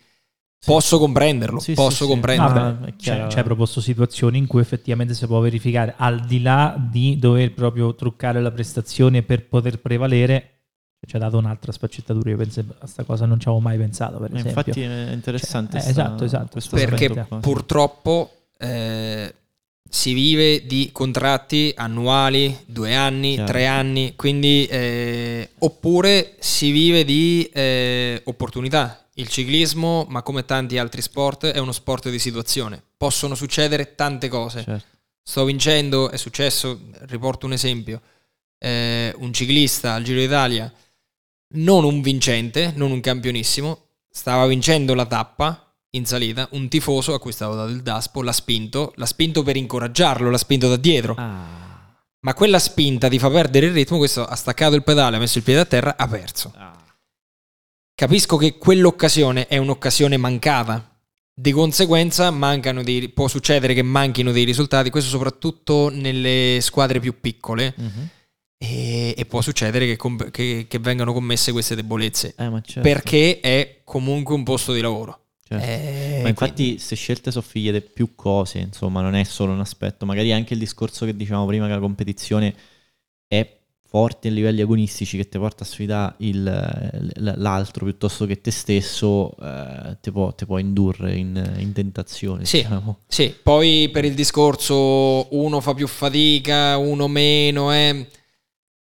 posso 0.67 0.99
comprenderlo. 0.99 1.60
Sì, 1.60 1.73
posso 1.73 1.89
sì, 1.89 2.03
sì. 2.03 2.10
comprenderlo. 2.10 2.86
È 2.86 2.93
c'è, 2.97 3.27
c'è 3.27 3.43
proposto 3.43 3.80
situazioni 3.80 4.38
in 4.38 4.47
cui 4.47 4.60
effettivamente 4.60 5.13
si 5.13 5.25
può 5.25 5.39
verificare 5.39 5.93
al 5.95 6.19
di 6.19 6.41
là 6.41 6.75
di 6.77 7.17
dover 7.17 7.53
proprio 7.53 7.95
truccare 7.95 8.41
la 8.41 8.51
prestazione 8.51 9.23
per 9.23 9.47
poter 9.47 9.80
prevalere 9.80 10.51
ci 11.06 11.15
ha 11.15 11.19
dato 11.19 11.38
un'altra 11.38 11.71
sfaccettatura 11.71 12.32
io 12.32 12.38
penso 12.38 12.60
a 12.60 12.73
questa 12.80 13.03
cosa 13.03 13.25
non 13.25 13.39
ci 13.39 13.47
avevo 13.47 13.62
mai 13.62 13.77
pensato 13.77 14.17
per 14.17 14.32
Ma 14.32 14.39
esempio 14.39 14.63
Infatti 14.65 14.82
è 14.82 15.13
interessante. 15.13 15.80
Cioè, 15.80 15.88
eh, 15.88 15.91
sta- 15.91 16.15
esatto, 16.15 16.23
esatto. 16.58 16.75
perché 16.75 17.06
aspetto 17.06 17.38
purtroppo 17.39 18.32
eh, 18.58 19.34
si 19.89 20.13
vive 20.13 20.65
di 20.65 20.89
contratti 20.91 21.71
annuali, 21.75 22.56
due 22.65 22.93
anni, 22.95 23.34
Chiaro. 23.36 23.47
tre 23.51 23.67
anni, 23.67 24.15
quindi 24.15 24.65
eh, 24.65 25.49
oppure 25.60 26.36
si 26.39 26.71
vive 26.71 27.06
di 27.06 27.49
eh, 27.53 28.21
opportunità. 28.25 29.06
Il 29.19 29.30
ciclismo, 29.30 30.06
ma 30.10 30.21
come 30.21 30.45
tanti 30.45 30.77
altri 30.77 31.01
sport, 31.01 31.45
è 31.47 31.58
uno 31.58 31.71
sport 31.71 32.10
di 32.10 32.19
situazione. 32.19 32.82
Possono 32.95 33.34
succedere 33.34 33.95
tante 33.95 34.27
cose. 34.27 34.63
Certo. 34.63 34.86
Sto 35.23 35.43
vincendo, 35.43 36.10
è 36.12 36.17
successo, 36.17 36.82
riporto 37.08 37.45
un 37.47 37.53
esempio, 37.53 37.99
eh, 38.60 39.13
un 39.17 39.34
ciclista 39.34 39.93
al 39.93 40.03
Giro 40.03 40.19
d'Italia, 40.19 40.71
non 41.56 41.84
un 41.84 42.01
vincente, 42.01 42.73
non 42.75 42.91
un 42.91 43.01
campionissimo, 43.01 43.86
stava 44.10 44.45
vincendo 44.45 44.93
la 44.93 45.06
tappa 45.06 45.73
in 45.91 46.06
salita, 46.06 46.47
un 46.51 46.67
tifoso 46.67 47.13
a 47.13 47.19
cui 47.19 47.32
stavo 47.32 47.56
dato 47.56 47.71
il 47.71 47.82
daspo 47.82 48.21
l'ha 48.21 48.32
spinto, 48.32 48.93
l'ha 48.97 49.06
spinto 49.06 49.41
per 49.41 49.56
incoraggiarlo, 49.58 50.30
l'ha 50.30 50.38
spinto 50.38 50.69
da 50.69 50.75
dietro, 50.77 51.15
Ah. 51.17 51.95
ma 52.19 52.34
quella 52.34 52.60
spinta 52.60 53.08
ti 53.10 53.17
fa 53.17 53.30
perdere 53.30 53.65
il 53.65 53.73
ritmo, 53.73 53.97
questo 53.97 54.25
ha 54.25 54.36
staccato 54.36 54.75
il 54.75 54.84
pedale, 54.84 55.15
ha 55.15 55.19
messo 55.19 55.39
il 55.39 55.43
piede 55.43 55.62
a 55.62 55.65
terra, 55.65 55.95
ha 55.97 56.08
perso. 56.08 56.53
Capisco 57.99 58.38
che 58.38 58.60
quell'occasione 58.60 59.47
è 59.47 59.57
un'occasione 59.57 60.17
mancata. 60.17 60.88
Di 61.33 61.51
conseguenza 61.51 62.29
mancano 62.29 62.83
dei, 62.83 63.10
può 63.10 63.27
succedere 63.27 63.73
che 63.73 63.81
manchino 63.81 64.31
dei 64.31 64.43
risultati, 64.43 64.91
questo 64.91 65.10
soprattutto 65.10 65.89
nelle 65.89 66.60
squadre 66.62 66.99
più 66.99 67.19
piccole, 67.19 67.73
Mhm. 67.75 68.10
e, 68.60 69.15
e 69.17 69.25
può 69.25 69.41
succedere 69.41 69.88
che, 69.88 69.95
com- 69.95 70.29
che- 70.29 70.67
che 70.69 70.77
vengano 70.77 71.12
commesse 71.12 71.51
queste 71.51 71.73
debolezze, 71.73 72.36
Eh, 72.38 72.62
certo. 72.63 72.81
perché 72.81 73.39
è 73.39 73.81
comunque 73.83 74.36
un 74.36 74.43
posto 74.43 74.73
di 74.73 74.81
lavoro. 74.81 75.21
certo. 75.43 75.65
Eh, 75.65 76.19
Ma 76.21 76.29
infatti 76.29 76.73
queste 76.73 76.95
scelte 76.95 77.31
sono 77.31 77.43
figlie 77.47 77.71
di 77.71 77.81
più 77.81 78.13
cose, 78.13 78.60
insomma, 78.60 79.01
non 79.01 79.15
è 79.15 79.23
solo 79.23 79.53
un 79.53 79.60
aspetto. 79.60 80.05
Magari 80.05 80.31
anche 80.33 80.53
il 80.53 80.60
discorso 80.60 81.03
che 81.05 81.15
dicevamo 81.15 81.47
prima 81.47 81.65
che 81.65 81.73
la 81.73 81.79
competizione 81.79 82.53
è 83.27 83.56
forte 83.97 84.27
a 84.27 84.31
livelli 84.31 84.62
agonistici 84.62 85.17
che 85.17 85.27
ti 85.27 85.39
porta 85.39 85.63
a 85.63 85.65
sfidare 85.65 86.13
il- 86.19 87.33
l'altro 87.38 87.86
piuttosto 87.86 88.27
che 88.27 88.39
te 88.41 88.51
stesso, 88.51 89.36
eh, 89.41 89.97
ti, 89.99 90.12
può, 90.12 90.33
ti 90.33 90.45
può 90.45 90.60
indurre 90.60 91.15
in, 91.15 91.55
in 91.57 91.73
tentazione. 91.73 92.45
Sì. 92.45 92.57
diciamo. 92.57 92.99
Sì, 93.07 93.33
poi 93.41 93.89
per 93.91 94.05
il 94.05 94.13
discorso 94.13 95.27
uno 95.36 95.60
fa 95.62 95.73
più 95.73 95.88
fatica, 95.88 96.77
uno 96.77 97.07
meno, 97.07 97.71
è, 97.71 98.05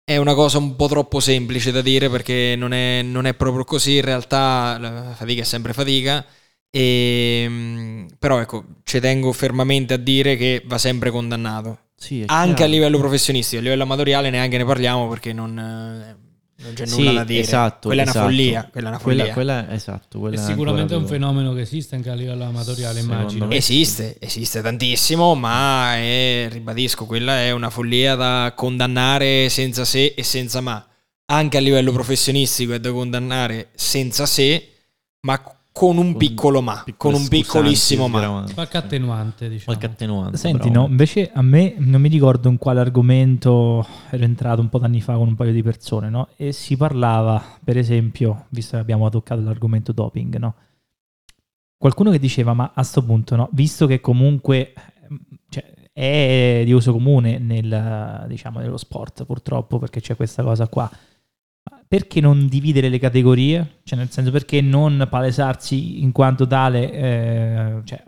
è 0.03 0.17
una 0.17 0.33
cosa 0.33 0.57
un 0.57 0.75
po' 0.75 0.88
troppo 0.88 1.19
semplice 1.19 1.71
da 1.71 1.81
dire 1.81 2.10
perché 2.10 2.55
non 2.57 2.73
è, 2.73 3.03
non 3.03 3.27
è 3.27 3.36
proprio 3.36 3.63
così, 3.65 3.97
in 3.97 4.01
realtà 4.01 4.77
la 4.79 5.13
fatica 5.13 5.41
è 5.41 5.45
sempre 5.45 5.73
fatica, 5.73 6.25
e, 6.71 7.45
mm, 7.47 8.05
però 8.17 8.39
ecco, 8.39 8.65
ci 8.83 8.99
tengo 8.99 9.31
fermamente 9.31 9.93
a 9.93 9.97
dire 9.97 10.36
che 10.38 10.63
va 10.65 10.79
sempre 10.79 11.12
condannato, 11.12 11.77
Sì, 11.99 12.21
è 12.21 12.25
anche 12.27 12.53
chiaro. 12.55 12.71
a 12.71 12.73
livello 12.75 12.97
professionistico, 12.99 13.60
a 13.60 13.63
livello 13.63 13.83
amatoriale 13.83 14.29
neanche 14.29 14.57
ne 14.57 14.65
parliamo 14.65 15.07
perché 15.07 15.33
non, 15.33 15.57
eh, 15.57 16.15
non 16.63 16.73
c'è 16.73 16.86
Sì, 16.86 16.97
nulla 16.97 17.12
da 17.13 17.23
dire. 17.23 17.41
esatto, 17.41 17.88
quella 17.88 18.01
è 18.01 18.03
una 18.03 18.12
esatto. 18.12 18.25
follia, 18.27 18.69
quella 18.71 18.88
è 18.88 18.89
una 18.91 18.99
follia. 18.99 19.33
Quella, 19.33 19.33
quella- 19.63 19.73
esatto, 19.73 20.19
quella 20.19 20.36
È 20.36 20.39
è 20.39 20.43
sicuramente 20.43 20.93
ancora 20.93 20.97
un 20.99 21.05
più- 21.05 21.13
fenomeno 21.13 21.53
che 21.53 21.62
esiste 21.62 21.95
anche 21.95 22.10
a 22.10 22.13
livello 22.13 22.43
amatoriale, 22.45 22.99
Secondo 23.01 23.15
immagino. 23.21 23.49
Esiste, 23.51 24.17
esiste 24.19 24.62
tantissimo, 24.62 25.33
ma 25.33 25.95
è, 25.95 26.47
ribadisco, 26.51 27.05
quella 27.05 27.39
è 27.41 27.49
una 27.51 27.69
follia 27.71 28.13
da 28.15 28.53
condannare 28.55 29.49
senza 29.49 29.83
se 29.83 30.13
e 30.15 30.23
senza 30.23 30.62
ma. 30.62 30.86
Anche 31.29 31.57
a 31.57 31.60
livello 31.60 31.91
professionistico 31.91 32.73
è 32.73 32.79
da 32.79 32.91
condannare 32.91 33.69
senza 33.75 34.25
se, 34.25 34.69
ma 35.21 35.41
con 35.77 35.97
un 35.97 36.17
piccolo 36.17 36.61
ma, 36.61 36.83
con 36.97 37.13
un 37.13 37.27
piccolissimo 37.27 38.07
ma. 38.07 38.43
Qualche 38.51 38.77
attenuante, 38.77 39.47
diciamo. 39.47 39.77
Qualche 39.77 39.85
attenuante. 39.85 40.35
Senti, 40.35 40.69
bravo. 40.71 40.85
no, 40.85 40.91
invece 40.91 41.29
a 41.31 41.43
me 41.43 41.75
non 41.77 42.01
mi 42.01 42.09
ricordo 42.09 42.49
in 42.49 42.57
quale 42.57 42.79
argomento 42.79 43.85
ero 44.09 44.23
entrato 44.23 44.59
un 44.59 44.69
po' 44.69 44.79
d'anni 44.79 45.01
fa 45.01 45.13
con 45.13 45.27
un 45.27 45.35
paio 45.35 45.51
di 45.51 45.61
persone, 45.61 46.09
no? 46.09 46.29
E 46.35 46.51
si 46.51 46.75
parlava, 46.75 47.43
per 47.63 47.77
esempio, 47.77 48.45
visto 48.49 48.75
che 48.75 48.81
abbiamo 48.81 49.07
toccato 49.09 49.41
l'argomento 49.41 49.91
doping, 49.91 50.37
no? 50.37 50.55
Qualcuno 51.77 52.09
che 52.09 52.17
diceva, 52.17 52.53
ma 52.53 52.71
a 52.73 52.81
sto 52.81 53.03
punto, 53.03 53.35
no? 53.35 53.47
Visto 53.51 53.85
che 53.85 54.01
comunque 54.01 54.73
ehm, 54.73 55.19
cioè, 55.47 55.63
è 55.93 56.63
di 56.65 56.71
uso 56.71 56.91
comune 56.91 57.37
nel, 57.37 58.25
diciamo, 58.27 58.59
nello 58.61 58.77
sport, 58.77 59.25
purtroppo, 59.25 59.77
perché 59.77 60.01
c'è 60.01 60.15
questa 60.15 60.41
cosa 60.41 60.67
qua. 60.67 60.89
Perché 61.88 62.21
non 62.21 62.47
dividere 62.47 62.89
le 62.89 62.99
categorie? 62.99 63.80
Cioè, 63.84 63.97
nel 63.97 64.10
senso, 64.12 64.32
perché 64.32 64.62
non 64.62 65.08
palesarsi 65.10 66.01
in 66.01 66.12
quanto 66.12 66.45
tale, 66.45 66.91
eh, 66.91 67.82
cioè, 67.86 68.03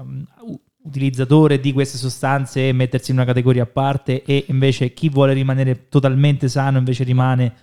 utilizzatore 0.84 1.60
di 1.60 1.72
queste 1.74 1.98
sostanze 1.98 2.68
e 2.68 2.74
mettersi 2.74 3.12
in 3.12 3.18
una 3.18 3.26
categoria 3.26 3.64
a 3.64 3.68
parte 3.68 4.24
e 4.24 4.46
invece 4.48 4.94
chi 4.94 5.10
vuole 5.10 5.34
rimanere 5.34 5.88
totalmente 5.90 6.48
sano 6.48 6.78
invece 6.78 7.04
rimane 7.04 7.54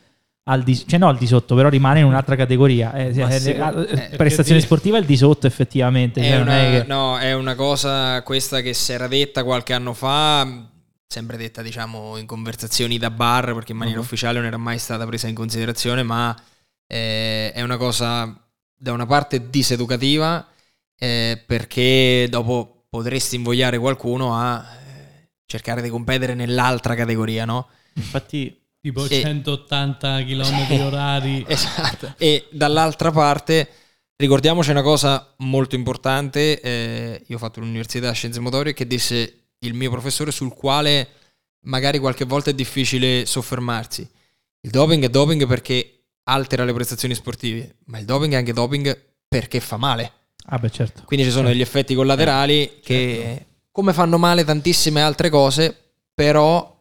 al 0.49 0.63
di, 0.63 0.77
cioè 0.87 0.99
no 0.99 1.09
al 1.09 1.19
di 1.19 1.27
sotto, 1.27 1.55
però 1.57 1.69
rimane 1.69 2.01
in 2.01 2.07
un'altra 2.07 2.37
categoria. 2.37 2.93
Eh, 2.93 3.09
eh, 3.09 3.13
sì, 3.13 3.51
eh, 3.51 3.55
prestazione 4.17 4.17
perché- 4.17 4.61
sportiva 4.61 4.97
è 4.97 5.01
il 5.01 5.07
di 5.07 5.17
sotto 5.17 5.47
effettivamente. 5.47 6.21
È 6.21 6.31
cioè, 6.31 6.41
una, 6.41 6.59
è 6.59 6.71
che- 6.71 6.85
no, 6.87 7.19
è 7.19 7.33
una 7.33 7.55
cosa 7.57 8.23
questa 8.23 8.61
che 8.61 8.73
si 8.73 8.93
era 8.93 9.09
detta 9.09 9.43
qualche 9.43 9.73
anno 9.73 9.93
fa, 9.93 10.69
sempre 11.07 11.37
detta 11.37 11.62
diciamo 11.62 12.16
in 12.16 12.27
conversazioni 12.27 12.99
da 12.99 13.11
bar, 13.11 13.55
perché 13.55 13.73
in 13.73 13.79
maniera 13.79 13.99
Mhm. 14.01 14.05
ufficiale 14.05 14.38
non 14.38 14.47
era 14.47 14.57
mai 14.57 14.79
stata 14.79 15.07
presa 15.07 15.29
in 15.29 15.35
considerazione, 15.35 16.03
ma 16.03 16.35
eh, 16.88 17.53
è 17.53 17.62
una 17.62 17.77
cosa 17.77 18.38
da 18.79 18.92
una 18.92 19.07
parte 19.07 19.49
diseducativa, 19.51 20.47
eh, 20.99 21.42
perché 21.47 22.27
dopo 22.31 22.85
potresti 22.88 23.37
invogliare 23.37 23.79
qualcuno 23.79 24.35
a 24.37 24.64
eh, 24.64 25.31
cercare 25.47 25.83
di 25.83 25.88
competere 25.88 26.35
nell'altra 26.35 26.95
categoria, 26.95 27.45
no? 27.45 27.69
Infatti, 27.95 28.61
Tipo 28.87 29.05
Sì. 29.05 29.21
180 29.21 30.23
km 30.23 30.81
orari. 30.85 31.45
Esatto. 31.49 32.14
E 32.19 32.47
dall'altra 32.53 33.11
parte, 33.11 33.69
ricordiamoci 34.14 34.71
una 34.71 34.83
cosa 34.83 35.35
molto 35.38 35.75
importante. 35.75 36.61
eh, 36.61 37.25
io 37.27 37.35
ho 37.35 37.38
fatto 37.40 37.59
l'università 37.59 38.12
Scienze 38.12 38.38
Motorie 38.38 38.75
che 38.75 38.87
disse 38.87 39.46
il 39.61 39.75
mio 39.75 39.90
professore 39.90 40.31
sul 40.31 40.53
quale 40.55 41.09
magari 41.66 41.99
qualche 41.99 42.24
volta 42.24 42.51
è 42.51 42.55
difficile 42.55 43.26
soffermarsi. 43.26 44.09
Il 44.61 44.70
doping 44.70 45.05
è 45.05 45.09
doping 45.09 45.47
perché 45.47 46.05
altera 46.24 46.64
le 46.64 46.72
prestazioni 46.72 47.14
sportive, 47.14 47.76
ma 47.87 47.99
il 47.99 48.05
doping 48.05 48.33
è 48.33 48.37
anche 48.37 48.53
doping 48.53 48.99
perché 49.28 49.61
fa 49.61 49.76
male. 49.76 50.12
Ah, 50.47 50.59
beh, 50.59 50.70
certo. 50.70 51.03
Quindi 51.05 51.24
ci 51.26 51.33
sono 51.33 51.47
Certo. 51.47 51.59
degli 51.59 51.66
effetti 51.68 51.95
collaterali 51.95 52.78
che, 52.83 53.47
come 53.72 53.93
fanno 53.93 54.18
male 54.18 54.45
tantissime 54.45 55.03
altre 55.03 55.28
cose, 55.28 55.76
però 56.14 56.74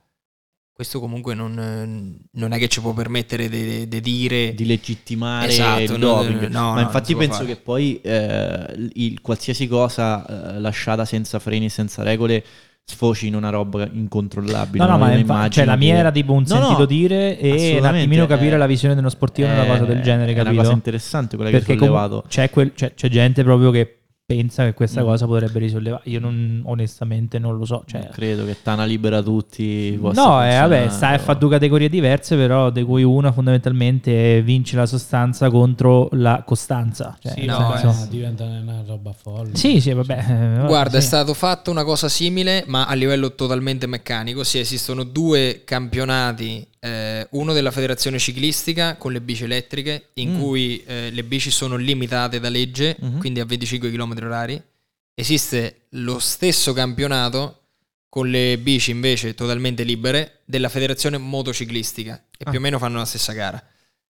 questo 0.71 0.99
comunque 0.99 1.33
non, 1.33 2.19
non 2.31 2.51
è 2.51 2.57
che 2.57 2.67
ci 2.67 2.81
può 2.81 2.93
permettere 2.93 3.47
di 3.49 3.87
dire... 4.01 4.53
di 4.53 4.65
legittimare 4.65 5.47
Esatto, 5.47 5.81
il 5.81 5.91
no, 5.91 5.97
doping. 5.97 6.47
no, 6.47 6.59
no, 6.59 6.65
Ma 6.69 6.73
non 6.75 6.83
infatti 6.83 7.15
penso 7.15 7.37
fare. 7.37 7.47
che 7.47 7.55
poi 7.55 8.01
eh, 8.01 8.89
il- 8.95 9.21
qualsiasi 9.21 9.67
cosa 9.67 10.25
eh, 10.55 10.59
lasciata 10.59 11.05
senza 11.05 11.39
freni 11.39 11.65
e 11.65 11.69
senza 11.69 12.03
regole 12.03 12.43
sfoci 12.87 13.27
in 13.27 13.35
una 13.35 13.49
roba 13.49 13.87
incontrollabile. 13.91 14.83
No, 14.85 14.91
no, 14.91 14.97
ma 14.99 15.11
infa- 15.13 15.49
cioè, 15.49 15.65
la 15.65 15.75
mia 15.75 15.95
era 15.95 16.11
tipo 16.11 16.33
un 16.33 16.43
No, 16.47 16.55
no, 16.55 16.61
sentito 16.61 16.85
dire 16.85 17.37
e 17.39 17.77
un 17.79 17.85
attimino 17.85 18.27
capire 18.27 18.55
eh, 18.55 18.59
la 18.59 18.67
visione 18.67 18.93
dello 18.95 19.09
sportivo 19.09 19.47
di 19.47 19.53
una 19.53 19.65
cosa 19.65 19.85
del 19.85 20.01
genere, 20.01 20.31
È 20.31 20.33
una 20.35 20.43
capito? 20.43 20.61
cosa 20.61 20.73
interessante 20.73 21.35
quella 21.35 21.49
che 21.51 21.57
hai 21.57 21.63
Perché 21.63 21.77
sollevato. 21.79 22.23
c'è, 22.27 22.49
quel- 22.51 22.73
c'è- 22.73 22.93
c'è 22.93 23.09
gente 23.09 23.43
proprio 23.43 23.71
che 23.71 23.97
pensa 24.27 24.63
che 24.65 24.73
questa 24.73 25.01
Mm. 25.01 25.05
cosa 25.05 25.25
potrebbe 25.27 25.59
risollevare. 25.59 26.01
Io 26.05 26.19
non, 26.19 26.61
onestamente 26.65 27.37
non 27.37 27.57
lo 27.57 27.65
so. 27.65 27.83
Cioè, 27.85 28.09
Credo 28.11 28.43
che 28.45 28.57
Tana 28.61 28.83
libera 28.83 29.21
tutti. 29.21 29.95
No, 30.01 30.43
eh, 30.43 30.57
vabbè, 30.57 30.89
sta 30.89 31.09
a 31.09 31.11
però- 31.11 31.23
fare 31.23 31.37
due 31.39 31.49
categorie 31.51 31.89
diverse, 31.89 32.35
però 32.35 32.71
di 32.71 32.83
cui 32.83 33.03
una 33.03 33.31
fondamentalmente 33.31 34.41
vince 34.41 34.75
la 34.75 34.87
sostanza 34.87 35.49
contro 35.51 36.09
la 36.13 36.41
costanza. 36.45 37.15
Cioè, 37.21 37.33
Sì, 37.33 37.45
no, 37.45 37.75
senso- 37.77 38.03
eh, 38.05 38.07
diventa 38.09 38.43
una 38.45 38.81
roba 38.85 39.13
folle. 39.13 39.55
sì, 39.55 39.79
sì, 39.79 39.93
vabbè. 39.93 40.25
eh, 40.63 40.65
Guarda, 40.65 40.97
è 40.97 41.01
sì. 41.01 41.07
stato 41.07 41.33
fatto 41.35 41.69
una 41.69 41.83
cosa 41.83 42.09
simile, 42.09 42.63
ma 42.65 42.85
a 42.87 42.93
livello 42.95 43.35
totalmente 43.35 43.85
meccanico. 43.85 44.43
Sì, 44.43 44.57
esistono 44.57 45.03
due 45.03 45.61
campionati, 45.65 46.67
eh, 46.79 47.27
uno 47.31 47.53
della 47.53 47.71
federazione 47.71 48.19
ciclistica 48.19 48.95
con 48.97 49.11
le 49.11 49.21
bici 49.21 49.43
elettriche, 49.43 50.09
in 50.15 50.33
Mm. 50.35 50.39
cui 50.39 50.83
eh, 50.85 51.09
le 51.11 51.23
bici 51.23 51.49
sono 51.51 51.75
limitate 51.75 52.39
da 52.39 52.49
legge, 52.49 52.95
Mhm. 52.99 53.19
quindi 53.19 53.39
a 53.39 53.45
25 53.45 53.89
km 53.91 54.15
orari. 54.23 54.61
Esiste 55.13 55.85
lo 55.91 56.19
stesso 56.19 56.73
campionato 56.73 57.61
con 58.09 58.29
le 58.29 58.57
bici 58.57 58.91
invece 58.91 59.33
totalmente 59.33 59.83
libere 59.83 60.41
della 60.45 60.69
federazione 60.69 61.17
motociclistica 61.17 62.15
e 62.37 62.43
Ah. 62.45 62.49
più 62.49 62.59
o 62.59 62.61
meno 62.61 62.79
fanno 62.79 62.97
la 62.97 63.05
stessa 63.05 63.33
gara. 63.33 63.61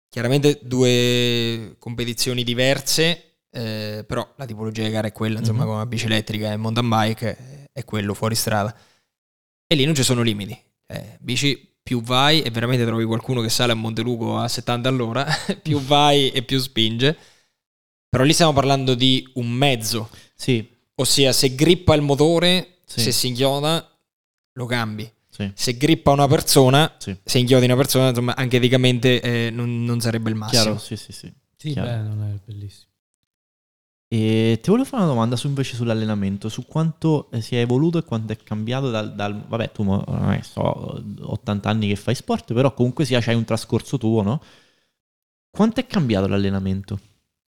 Chiaramente 0.10 0.60
due 0.64 1.76
competizioni 1.80 2.44
diverse, 2.44 3.24
eh, 3.52 4.04
però 4.08 4.34
la 4.38 4.46
tipologia 4.46 4.84
di 4.84 4.90
gara 4.90 5.08
è 5.08 5.12
quella, 5.12 5.40
insomma, 5.40 5.62
Mhm. 5.62 5.66
come 5.68 5.78
la 5.80 5.86
bici 5.86 6.06
elettrica 6.06 6.52
e 6.52 6.58
mountain 6.58 6.88
bike 6.90 7.38
eh, 7.38 7.70
è 7.72 7.84
quello 7.86 8.14
fuori 8.14 8.36
strada. 8.36 8.76
E 9.68 9.76
lì 9.76 9.86
non 9.86 9.94
ci 9.96 10.04
sono 10.04 10.22
limiti. 10.22 10.58
Eh, 10.88 11.18
bici 11.20 11.69
più 11.90 12.04
vai 12.04 12.44
e 12.44 12.52
veramente 12.52 12.86
trovi 12.86 13.04
qualcuno 13.04 13.42
che 13.42 13.50
sale 13.50 13.72
a 13.72 13.76
Monteluco 13.76 14.38
a 14.38 14.48
70 14.48 14.88
all'ora, 14.90 15.26
più 15.60 15.80
vai 15.80 16.30
e 16.30 16.44
più 16.44 16.60
spinge. 16.60 17.18
Però 18.08 18.24
lì 18.24 18.32
stiamo 18.32 18.54
parlando 18.54 18.94
di 18.94 19.28
un 19.36 19.50
mezzo, 19.50 20.08
Sì, 20.36 20.64
ossia 20.96 21.32
se 21.34 21.56
grippa 21.56 21.96
il 21.96 22.04
motore, 22.04 22.82
Sì. 22.86 23.00
se 23.02 23.12
si 23.12 23.28
inchioda, 23.30 23.90
lo 24.54 24.66
cambi. 24.68 25.12
sì. 25.32 25.50
Se 25.56 25.78
grippa 25.78 26.12
una 26.12 26.28
persona, 26.28 26.94
Sì. 27.00 27.16
se 27.24 27.40
inchiodi 27.40 27.66
una 27.66 27.76
persona, 27.76 28.10
insomma, 28.10 28.36
anche 28.36 28.58
eticamente 28.58 29.20
eh, 29.22 29.50
non, 29.50 29.84
non 29.84 30.00
sarebbe 30.00 30.30
il 30.30 30.36
massimo. 30.36 30.62
Chiaro, 30.62 30.78
sì, 30.78 30.96
sì, 30.96 31.12
sì. 31.12 31.34
Sì, 31.58 31.72
Chiaro. 31.72 31.88
beh, 31.90 31.98
non 32.08 32.24
è 32.24 32.40
bellissimo. 32.46 32.86
E 34.12 34.58
ti 34.62 34.70
volevo 34.72 34.88
fare 34.88 35.04
una 35.04 35.12
domanda 35.12 35.36
su, 35.36 35.48
invece 35.48 35.76
sull'allenamento, 35.76 36.50
su 36.50 36.66
quanto 36.66 37.30
eh, 37.32 37.42
si 37.42 37.56
è 37.56 37.60
evoluto 37.60 38.00
e 38.00 38.04
quanto 38.04 38.34
è 38.34 38.38
cambiato 38.38 38.90
dal... 38.90 39.14
dal- 39.14 39.46
vabbè, 39.48 39.72
tu 39.72 39.84
mo- 39.84 40.04
ormai 40.08 40.42
so 40.42 41.00
80 41.22 41.70
anni 41.70 41.88
che 41.88 41.96
fai 41.96 42.16
sport, 42.16 42.54
però 42.54 42.74
comunque 42.74 43.06
sia 43.06 43.20
c'hai 43.22 43.36
un 43.36 43.46
trascorso 43.46 43.98
tuo, 44.00 44.24
no? 44.24 44.42
Quanto 45.52 45.80
è 45.80 45.86
cambiato 45.86 46.28
l'allenamento? 46.28 47.00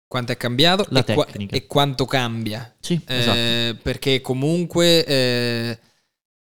Quanto 0.07 0.31
è 0.33 0.37
cambiato 0.37 0.85
La 0.89 1.03
e, 1.05 1.13
qua- 1.13 1.25
tecnica. 1.25 1.55
e 1.55 1.65
quanto 1.65 2.05
cambia. 2.05 2.75
Sì, 2.79 2.99
esatto. 3.05 3.37
Eh, 3.37 3.77
perché 3.81 4.21
comunque 4.21 5.05
eh, 5.05 5.79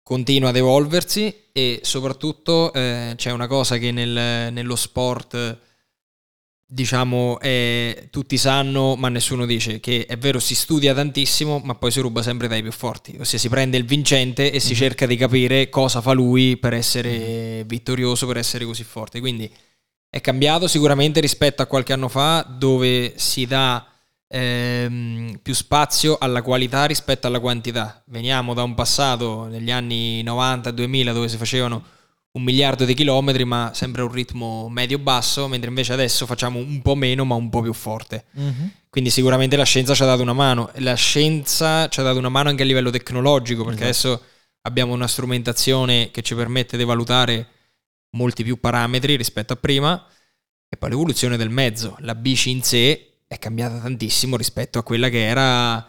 continua 0.02 0.50
ad 0.50 0.56
evolversi 0.56 1.48
e 1.52 1.80
soprattutto 1.82 2.72
eh, 2.72 3.12
c'è 3.16 3.30
una 3.32 3.46
cosa 3.46 3.76
che 3.76 3.90
nel- 3.90 4.52
nello 4.52 4.76
sport 4.76 5.58
diciamo 6.70 7.40
è- 7.40 8.08
tutti 8.10 8.36
sanno 8.36 8.94
ma 8.94 9.08
nessuno 9.08 9.46
dice 9.46 9.80
che 9.80 10.04
è 10.06 10.18
vero 10.18 10.38
si 10.38 10.54
studia 10.54 10.92
tantissimo 10.92 11.60
ma 11.64 11.74
poi 11.74 11.90
si 11.90 12.00
ruba 12.00 12.20
sempre 12.20 12.46
dai 12.46 12.60
più 12.60 12.72
forti 12.72 13.16
ossia 13.18 13.38
si 13.38 13.48
prende 13.48 13.78
il 13.78 13.86
vincente 13.86 14.52
e 14.52 14.60
si 14.60 14.72
Mhm. 14.72 14.78
cerca 14.78 15.06
di 15.06 15.16
capire 15.16 15.70
cosa 15.70 16.02
fa 16.02 16.12
lui 16.12 16.58
per 16.58 16.74
essere 16.74 17.64
vittorioso 17.64 18.26
per 18.26 18.36
essere 18.36 18.66
così 18.66 18.84
forte 18.84 19.18
quindi 19.18 19.50
è 20.10 20.20
cambiato 20.20 20.66
sicuramente 20.68 21.20
rispetto 21.20 21.62
a 21.62 21.66
qualche 21.66 21.94
anno 21.94 22.08
fa 22.08 22.42
dove 22.42 23.14
si 23.16 23.46
dà 23.46 23.86
ehm, 24.30 25.38
più 25.42 25.54
spazio 25.54 26.18
alla 26.20 26.42
qualità 26.42 26.84
rispetto 26.84 27.26
alla 27.26 27.40
quantità. 27.40 28.02
Veniamo 28.08 28.52
da 28.52 28.62
un 28.62 28.74
passato 28.74 29.46
negli 29.46 29.70
anni 29.70 30.22
90-2000 30.22 31.12
dove 31.14 31.28
si 31.28 31.38
facevano 31.38 31.82
un 32.38 32.44
miliardo 32.44 32.84
di 32.84 32.94
chilometri 32.94 33.44
ma 33.44 33.72
sempre 33.74 34.00
a 34.02 34.04
un 34.04 34.12
ritmo 34.12 34.68
medio-basso, 34.68 35.46
mentre 35.48 35.68
invece 35.68 35.92
adesso 35.92 36.24
facciamo 36.24 36.58
un 36.58 36.80
po' 36.80 36.94
meno 36.94 37.24
ma 37.24 37.34
un 37.34 37.50
po' 37.50 37.60
più 37.60 37.72
forte. 37.72 38.24
Mhm. 38.32 38.70
Quindi 38.88 39.10
sicuramente 39.10 39.56
la 39.56 39.64
scienza 39.64 39.94
ci 39.94 40.02
ha 40.02 40.06
dato 40.06 40.22
una 40.22 40.32
mano. 40.32 40.70
La 40.76 40.94
scienza 40.94 41.88
ci 41.88 42.00
ha 42.00 42.02
dato 42.02 42.18
una 42.18 42.28
mano 42.30 42.48
anche 42.48 42.62
a 42.62 42.66
livello 42.66 42.90
tecnologico, 42.90 43.64
perché 43.64 43.88
Esatto. 43.88 44.08
adesso 44.14 44.26
abbiamo 44.62 44.92
una 44.94 45.06
strumentazione 45.06 46.10
che 46.10 46.22
ci 46.22 46.34
permette 46.34 46.76
di 46.76 46.84
valutare 46.84 47.46
molti 48.10 48.42
più 48.44 48.58
parametri 48.58 49.16
rispetto 49.16 49.52
a 49.52 49.56
prima. 49.56 50.02
E 50.70 50.76
poi 50.76 50.90
l'evoluzione 50.90 51.36
del 51.36 51.50
mezzo. 51.50 51.96
La 52.00 52.14
bici 52.14 52.50
in 52.50 52.62
sé 52.62 53.20
è 53.26 53.38
cambiata 53.38 53.78
tantissimo 53.78 54.36
rispetto 54.36 54.78
a 54.78 54.82
quella 54.82 55.08
che 55.10 55.26
era 55.26 55.86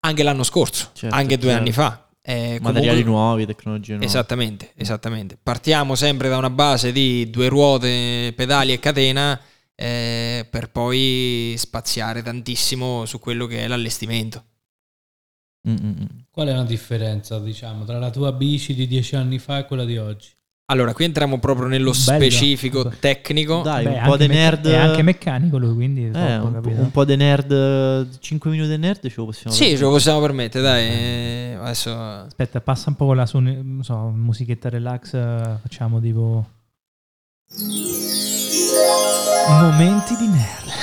anche 0.00 0.22
l'anno 0.22 0.42
scorso, 0.42 0.90
Certo, 0.94 1.14
anche 1.14 1.36
due 1.36 1.48
chiaro. 1.48 1.60
anni 1.60 1.72
fa. 1.72 2.07
Eh, 2.28 2.58
Materiali 2.60 3.02
comunque- 3.02 3.04
nuovi, 3.04 3.46
tecnologie 3.46 3.92
nuove. 3.92 4.04
Esattamente, 4.04 4.72
esattamente. 4.74 5.38
Partiamo 5.42 5.94
sempre 5.94 6.28
da 6.28 6.36
una 6.36 6.50
base 6.50 6.92
di 6.92 7.30
due 7.30 7.48
ruote, 7.48 8.34
pedali 8.36 8.74
e 8.74 8.78
catena 8.78 9.40
eh, 9.74 10.46
per 10.50 10.70
poi 10.70 11.54
spaziare 11.56 12.20
tantissimo 12.22 13.06
su 13.06 13.18
quello 13.18 13.46
che 13.46 13.64
è 13.64 13.66
l'allestimento. 13.66 14.44
Mm, 15.66 15.72
mm, 15.72 15.88
mm. 15.88 16.06
Qual 16.30 16.48
è 16.48 16.52
la 16.52 16.64
differenza, 16.64 17.38
diciamo, 17.38 17.86
tra 17.86 17.98
la 17.98 18.10
tua 18.10 18.30
bici 18.32 18.74
di 18.74 18.86
dieci 18.86 19.16
anni 19.16 19.38
fa 19.38 19.60
e 19.60 19.64
quella 19.64 19.86
di 19.86 19.96
oggi? 19.96 20.28
Allora, 20.70 20.92
qui 20.92 21.06
entriamo 21.06 21.38
proprio 21.38 21.66
nello 21.66 21.92
Bello. 21.92 22.02
specifico 22.28 22.92
tecnico. 23.00 23.62
Dai, 23.62 23.84
Beh, 23.84 23.90
un 24.00 24.02
po' 24.04 24.16
di 24.18 24.26
nerd. 24.26 24.66
È 24.66 24.76
anche 24.76 25.00
meccanico 25.00 25.56
lui, 25.56 25.72
quindi 25.74 26.08
Eh, 26.08 26.10
troppo, 26.10 26.26
un, 26.28 26.52
po', 26.52 26.60
capito? 26.60 26.80
un 26.82 26.90
po' 26.90 27.04
di 27.06 27.16
nerd, 27.16 28.18
5 28.18 28.50
minuti 28.50 28.68
di 28.68 28.76
nerd 28.76 29.00
ce 29.08 29.14
lo 29.16 29.24
possiamo 29.24 29.50
Sì, 29.50 29.60
ce 29.62 29.64
permettere. 29.64 29.86
lo 29.86 29.90
possiamo 29.92 30.20
permettere, 30.20 30.62
dai. 30.64 30.86
eh, 30.88 31.56
Adesso 31.58 31.90
Aspetta, 31.98 32.60
passa 32.60 32.90
un 32.90 32.96
po' 32.96 33.06
con 33.06 33.16
la 33.16 33.24
su, 33.24 33.38
non 33.38 33.80
so, 33.82 33.96
musichetta 34.14 34.68
relax, 34.68 35.10
facciamo 35.62 36.00
tipo... 36.02 36.46
Momenti 39.48 40.16
di 40.16 40.26
nerd. 40.26 40.66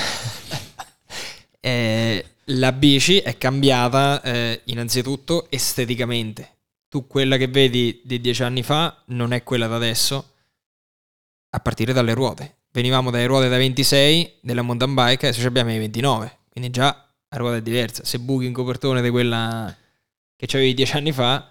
Eh, 1.65 2.23
la 2.45 2.71
bici 2.71 3.17
è 3.19 3.37
cambiata 3.39 4.21
eh, 4.21 4.61
innanzitutto 4.65 5.47
esteticamente. 5.49 6.54
Tu 6.95 7.07
quella 7.07 7.35
che 7.35 7.49
vedi 7.49 7.99
di 8.05 8.21
dieci 8.21 8.41
anni 8.41 8.63
fa 8.63 9.03
non 9.07 9.33
è 9.33 9.43
quella 9.43 9.67
da 9.67 9.75
adesso, 9.75 10.31
a 11.49 11.59
partire 11.59 11.91
dalle 11.91 12.13
ruote. 12.13 12.59
Venivamo 12.71 13.11
dalle 13.11 13.25
ruote 13.25 13.49
da 13.49 13.57
26 13.57 14.35
della 14.39 14.61
mountain 14.61 14.93
bike, 14.93 15.25
adesso 15.25 15.41
ci 15.41 15.45
abbiamo 15.45 15.73
i 15.73 15.77
29, 15.77 16.37
quindi 16.49 16.69
già 16.69 17.05
la 17.27 17.37
ruota 17.37 17.57
è 17.57 17.61
diversa. 17.61 18.05
Se 18.05 18.17
buchi 18.19 18.45
un 18.45 18.53
copertone 18.53 19.01
di 19.01 19.09
quella 19.09 19.75
che 20.37 20.47
avevi 20.55 20.73
dieci 20.73 20.95
anni 20.95 21.11
fa, 21.11 21.49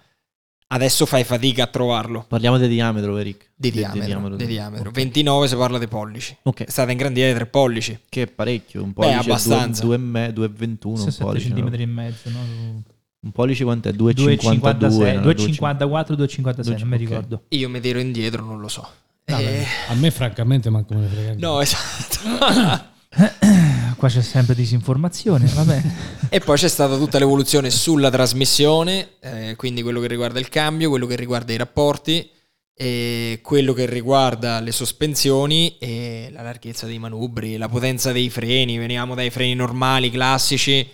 adesso 0.69 1.05
fai 1.05 1.25
fatica 1.25 1.65
a 1.65 1.67
trovarlo. 1.67 2.25
Parliamo 2.27 2.57
di 2.57 2.67
diametro, 2.67 3.19
Eric. 3.19 3.51
Di 3.55 3.71
diametro, 3.71 4.37
di 4.37 4.45
sì. 4.45 4.51
diametro. 4.51 4.89
Ok. 4.89 4.95
29 4.95 5.47
si 5.49 5.57
parla 5.57 5.79
di 5.79 5.89
pollici. 5.89 6.35
Ok, 6.45 6.63
È 6.65 6.71
stata 6.71 6.91
ingrandita 6.91 7.27
di 7.27 7.35
tre 7.35 7.45
pollici. 7.45 8.01
che 8.09 8.23
è 8.23 8.27
parecchio. 8.29 8.83
Un 8.83 8.95
Beh, 8.95 8.95
pollice 8.95 9.19
abbastanza. 9.19 9.85
2,21. 9.85 10.87
Un 10.89 10.97
7 10.97 11.23
pollice, 11.23 11.49
no? 11.51 11.69
cm 11.69 11.75
e 11.75 11.85
mezzo, 11.87 12.31
no? 12.31 12.83
Un 13.25 13.33
pollice 13.33 13.65
quant'è? 13.65 13.91
2,52. 13.91 14.15
2,56, 14.37 15.15
no? 15.15 15.21
2,54, 15.31 16.13
2,56, 16.15 16.79
non 16.79 16.89
mi 16.89 16.97
ricordo. 16.97 17.43
Io 17.49 17.69
mi 17.71 17.81
tiro 17.81 17.99
indietro, 17.99 18.45
non 18.45 18.61
lo 18.61 18.69
so. 18.69 18.87
No, 19.27 19.39
Eh, 19.39 19.65
A 19.89 19.95
me, 19.95 20.11
francamente, 20.11 20.69
manco 20.69 20.93
me 20.95 21.01
ne 21.01 21.07
frega. 21.09 21.35
no, 21.39 21.61
esatto. 21.61 22.93
Qua 23.97 24.09
c'è 24.09 24.23
sempre 24.23 24.55
disinformazione, 24.55 25.47
vabbè. 25.47 25.83
e 26.29 26.41
poi 26.41 26.57
c'è 26.57 26.69
stata 26.69 26.97
tutta 26.97 27.19
l'evoluzione 27.19 27.71
sulla 27.71 28.11
trasmissione, 28.11 29.11
eh, 29.21 29.55
quindi 29.57 29.83
quello 29.83 30.01
che 30.01 30.09
riguarda 30.09 30.39
il 30.41 30.49
cambio, 30.49 30.91
quello 30.91 31.07
che 31.07 31.15
riguarda 31.17 31.53
i 31.53 31.57
rapporti, 31.57 32.29
e 32.77 33.39
quello 33.41 33.73
che 33.73 33.87
riguarda 33.87 34.59
le 34.61 34.73
sospensioni 34.73 35.79
e 35.79 36.29
la 36.33 36.43
larghezza 36.43 36.87
dei 36.87 36.99
manubri, 36.99 37.57
la 37.57 37.69
potenza 37.69 38.11
dei 38.11 38.29
freni. 38.31 38.77
Veniamo 38.79 39.15
dai 39.15 39.31
freni 39.31 39.55
normali, 39.55 40.11
classici, 40.11 40.87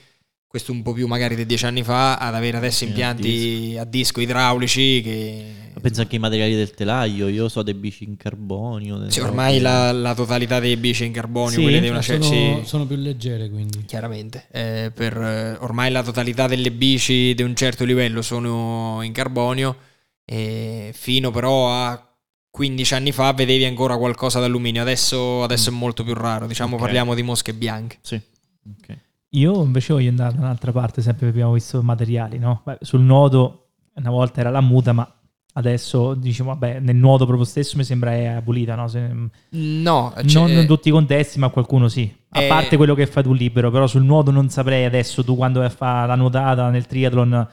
questo 0.51 0.73
un 0.73 0.83
po' 0.83 0.93
più 0.93 1.07
magari 1.07 1.37
di 1.37 1.47
dieci 1.47 1.65
anni 1.65 1.85
fa, 1.85 2.17
ad 2.17 2.35
avere 2.35 2.57
adesso 2.57 2.83
impianti 2.83 3.77
a 3.79 3.85
disco 3.85 4.21
idraulici 4.21 5.01
che... 5.01 5.45
Pensa 5.81 6.03
anche 6.03 6.17
ai 6.17 6.21
materiali 6.21 6.57
del 6.57 6.73
telaio, 6.73 7.29
io 7.29 7.49
so 7.49 7.63
dei 7.63 7.73
bici 7.75 8.03
in 8.03 8.17
carbonio. 8.17 9.09
Sì, 9.09 9.21
ormai 9.21 9.61
la, 9.61 9.93
la 9.93 10.13
totalità 10.13 10.59
dei 10.59 10.77
bici 10.77 11.05
in 11.05 11.13
carbonio, 11.13 11.51
Sì? 11.53 11.63
quelle 11.63 11.81
di 11.81 11.89
una 11.89 12.03
sono, 12.03 12.23
sì, 12.25 12.61
sono 12.65 12.85
più 12.85 12.97
leggere 12.97 13.49
quindi. 13.49 13.85
chiaramente. 13.87 14.47
Eh, 14.51 14.91
per, 14.93 15.17
eh, 15.17 15.57
ormai 15.61 15.93
la 15.93 16.03
totalità 16.03 16.49
delle 16.49 16.73
bici 16.73 17.33
di 17.35 17.43
un 17.45 17.55
certo 17.55 17.85
livello 17.85 18.21
sono 18.21 18.99
in 19.03 19.13
carbonio 19.13 19.77
e 20.25 20.91
fino 20.93 21.31
però 21.31 21.73
a 21.73 22.13
15 22.51 22.95
anni 22.95 23.13
fa 23.13 23.33
vedevi 23.33 23.65
ancora 23.65 23.97
qualcosa 23.97 24.41
d'alluminio, 24.41 24.83
adesso, 24.83 25.45
adesso 25.45 25.71
è 25.71 25.73
molto 25.73 26.03
più 26.03 26.15
raro, 26.15 26.49
diciamo 26.49 26.75
Ok. 26.75 26.81
parliamo 26.83 27.15
di 27.15 27.23
mosche 27.23 27.55
bianche. 27.55 27.99
Sì. 28.03 28.17
ok. 28.17 28.99
Io 29.31 29.63
invece 29.63 29.93
voglio 29.93 30.09
andare 30.11 30.35
da 30.35 30.41
un'altra 30.41 30.73
parte, 30.73 31.03
sempre 31.03 31.29
abbiamo 31.29 31.53
visto 31.53 31.83
materiali, 31.83 32.39
no? 32.39 32.63
Beh, 32.65 32.79
sul 32.81 33.01
nuoto 33.01 33.67
una 33.95 34.11
volta 34.11 34.41
era 34.41 34.51
la 34.51 34.61
muta, 34.61 34.93
ma 34.93 35.09
adesso 35.53 36.15
diciamo, 36.15 36.51
vabbè, 36.51 36.81
nel 36.81 36.97
nuoto 36.97 37.27
proprio 37.27 37.45
stesso 37.47 37.77
mi 37.77 37.85
sembra 37.85 38.13
è 38.13 38.25
abolita, 38.27 38.75
no? 38.75 38.89
Se- 38.89 39.09
No, 39.51 40.13
non 40.17 40.27
cioè, 40.27 40.51
in 40.51 40.67
tutti 40.67 40.89
i 40.89 40.93
contesti, 40.93 41.39
ma 41.39 41.49
qualcuno 41.51 41.89
sì. 41.89 42.13
A 42.31 42.43
eh, 42.43 42.49
parte 42.49 42.77
quello 42.77 42.95
che 42.95 43.07
fai 43.07 43.23
tu 43.23 43.33
libero, 43.33 43.71
però 43.71 43.87
sul 43.87 44.03
nuoto 44.05 44.31
non 44.33 44.49
saprei 44.49 44.85
adesso 44.85 45.23
tu 45.23 45.37
quando 45.37 45.61
vai 45.61 45.69
a 45.69 45.73
fare 45.73 46.07
la 46.09 46.15
nuotata 46.17 46.69
nel 46.71 46.87
triathlon 46.87 47.29
No, 47.31 47.49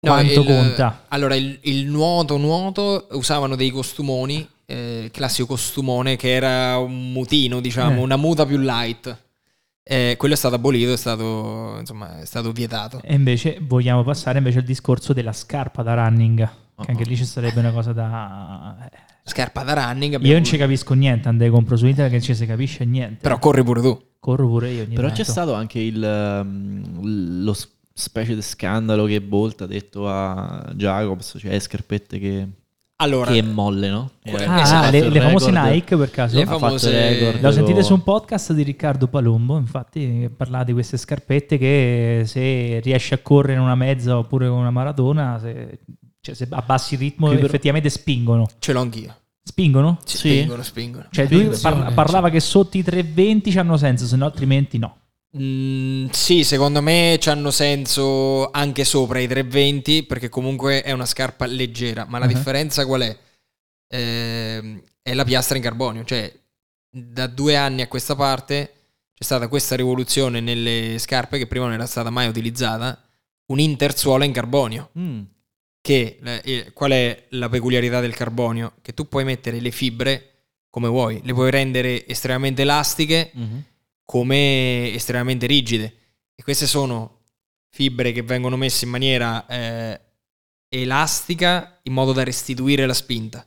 quanto 0.00 0.40
il- 0.40 0.46
conta. 0.46 1.04
Allora, 1.08 1.34
il, 1.34 1.58
il 1.62 1.86
nuoto, 1.86 2.36
nuoto 2.36 3.06
usavano 3.12 3.56
dei 3.56 3.70
costumoni, 3.70 4.46
eh, 4.66 5.02
il 5.04 5.10
classico 5.10 5.46
costumone 5.48 6.16
che 6.16 6.30
era 6.32 6.76
un 6.78 7.12
mutino, 7.12 7.60
diciamo, 7.60 8.00
Eh. 8.00 8.02
una 8.02 8.16
muta 8.16 8.44
più 8.44 8.58
light. 8.58 9.16
Eh, 9.84 10.14
quello 10.16 10.34
è 10.34 10.36
stato 10.36 10.54
abolito, 10.54 10.92
è 10.92 10.96
stato, 10.96 11.76
insomma, 11.78 12.20
è 12.20 12.24
stato 12.24 12.52
vietato. 12.52 13.00
E 13.02 13.14
invece 13.14 13.58
vogliamo 13.60 14.04
passare 14.04 14.38
invece 14.38 14.58
al 14.58 14.64
discorso 14.64 15.12
della 15.12 15.32
scarpa 15.32 15.82
da 15.82 15.94
running, 15.94 16.48
Oh, 16.74 16.84
che 16.84 16.90
anche 16.92 17.02
oh. 17.02 17.06
lì 17.06 17.16
ci 17.16 17.24
sarebbe 17.24 17.60
una 17.60 17.70
cosa 17.72 17.92
da... 17.92 18.88
eh. 18.90 18.98
Scarpa 19.24 19.62
da 19.62 19.74
running. 19.74 20.18
Io 20.24 20.32
non 20.32 20.44
ci 20.44 20.56
capisco 20.56 20.94
niente, 20.94 21.28
andai 21.28 21.50
compro 21.50 21.76
su 21.76 21.86
internet 21.86 22.10
che 22.10 22.16
non 22.18 22.26
ci 22.26 22.34
si 22.34 22.46
capisce 22.46 22.84
niente. 22.84 23.18
Però 23.20 23.38
corri 23.38 23.62
pure 23.62 23.80
tu. 23.80 24.02
corro 24.18 24.48
pure 24.48 24.70
io 24.70 24.82
ogni 24.84 24.94
Però 24.94 25.08
tanto. 25.08 25.22
c'è 25.22 25.28
stato 25.28 25.52
anche 25.54 25.78
il, 25.78 26.02
um, 26.42 27.42
lo 27.44 27.54
specie 27.92 28.34
di 28.34 28.42
scandalo 28.42 29.04
che 29.04 29.20
Bolt 29.20 29.60
ha 29.62 29.66
detto 29.66 30.08
a 30.08 30.72
Jacobs, 30.74 31.36
cioè 31.38 31.58
scarpette 31.58 32.18
che, 32.18 32.48
Allora, 32.96 33.32
che 33.32 33.42
molle, 33.42 33.88
no? 33.90 34.10
Eh, 34.22 34.44
Ah, 34.44 34.64
fatto 34.64 34.90
le, 34.92 35.08
le 35.08 35.20
famose 35.20 35.50
Nike 35.50 35.96
per 35.96 36.10
caso? 36.10 36.36
Le 36.38 36.46
famose- 36.46 36.90
record 37.18 37.40
Lo 37.42 37.50
sentite 37.50 37.82
su 37.82 37.94
un 37.94 38.02
podcast 38.04 38.52
di 38.52 38.62
Riccardo 38.62 39.08
Palombo, 39.08 39.56
infatti, 39.56 40.00
che 40.20 40.30
parla 40.30 40.62
di 40.62 40.72
queste 40.72 40.96
scarpette 40.96 41.58
che 41.58 42.22
se 42.26 42.78
riesci 42.80 43.12
a 43.14 43.18
correre 43.18 43.54
in 43.54 43.60
una 43.60 43.74
mezza 43.74 44.16
oppure 44.18 44.48
con 44.48 44.58
una 44.58 44.70
maratona, 44.70 45.38
se, 45.40 45.80
cioè, 46.20 46.34
se 46.34 46.46
abbassi 46.50 46.94
il 46.94 47.00
ritmo 47.00 47.28
però- 47.28 47.44
effettivamente 47.44 47.88
spingono. 47.90 48.46
ce 48.60 48.72
l'ho 48.72 48.80
anch'io. 48.80 49.16
Spingono? 49.44 49.98
Sì. 50.04 50.16
Spingono, 50.18 50.62
spingono. 50.62 51.06
Cioè 51.10 51.26
lui 51.28 51.46
Attenzione, 51.46 51.76
par- 51.82 51.94
parlava 51.94 52.30
che 52.30 52.38
sotto 52.38 52.76
i 52.76 52.84
320 52.84 53.58
hanno 53.58 53.76
senso, 53.76 54.06
se 54.06 54.14
no 54.14 54.26
altrimenti 54.26 54.78
no. 54.78 54.98
Mm, 55.38 56.08
sì, 56.10 56.44
secondo 56.44 56.82
me 56.82 57.18
hanno 57.24 57.50
senso 57.50 58.50
anche 58.50 58.84
sopra 58.84 59.18
i 59.18 59.26
320 59.26 60.02
perché 60.04 60.28
comunque 60.28 60.82
è 60.82 60.92
una 60.92 61.06
scarpa 61.06 61.46
leggera, 61.46 62.04
ma 62.06 62.18
la 62.18 62.26
Uh-huh. 62.26 62.32
differenza 62.32 62.84
qual 62.84 63.02
è? 63.02 63.18
Ehm, 63.88 64.82
è 65.02 65.14
la 65.14 65.24
piastra 65.24 65.56
in 65.56 65.62
carbonio, 65.62 66.04
cioè 66.04 66.32
da 66.90 67.26
due 67.26 67.56
anni 67.56 67.82
a 67.82 67.88
questa 67.88 68.14
parte 68.14 68.72
c'è 69.14 69.24
stata 69.24 69.48
questa 69.48 69.74
rivoluzione 69.76 70.40
nelle 70.40 70.96
scarpe 70.98 71.38
che 71.38 71.46
prima 71.46 71.64
non 71.64 71.74
era 71.74 71.86
stata 71.86 72.10
mai 72.10 72.28
utilizzata, 72.28 73.02
un 73.46 73.58
intersuola 73.58 74.24
in 74.24 74.32
carbonio. 74.32 74.90
Mm, 74.98 75.22
Che 75.80 76.18
eh, 76.22 76.70
qual 76.74 76.90
è 76.92 77.26
la 77.30 77.48
peculiarità 77.48 78.00
del 78.00 78.14
carbonio? 78.14 78.74
Che 78.82 78.92
tu 78.94 79.08
puoi 79.08 79.24
mettere 79.24 79.60
le 79.60 79.70
fibre 79.70 80.28
come 80.70 80.88
vuoi, 80.88 81.20
le 81.24 81.32
puoi 81.34 81.50
rendere 81.50 82.06
estremamente 82.06 82.62
elastiche 82.62 83.30
mhm. 83.34 83.64
Come 84.12 84.92
estremamente 84.92 85.46
rigide. 85.46 85.94
E 86.34 86.42
queste 86.42 86.66
sono 86.66 87.20
fibre 87.70 88.12
che 88.12 88.20
vengono 88.20 88.58
messe 88.58 88.84
in 88.84 88.90
maniera 88.90 89.46
eh, 89.46 89.98
elastica 90.68 91.80
in 91.84 91.94
modo 91.94 92.12
da 92.12 92.22
restituire 92.22 92.84
la 92.84 92.92
spinta. 92.92 93.42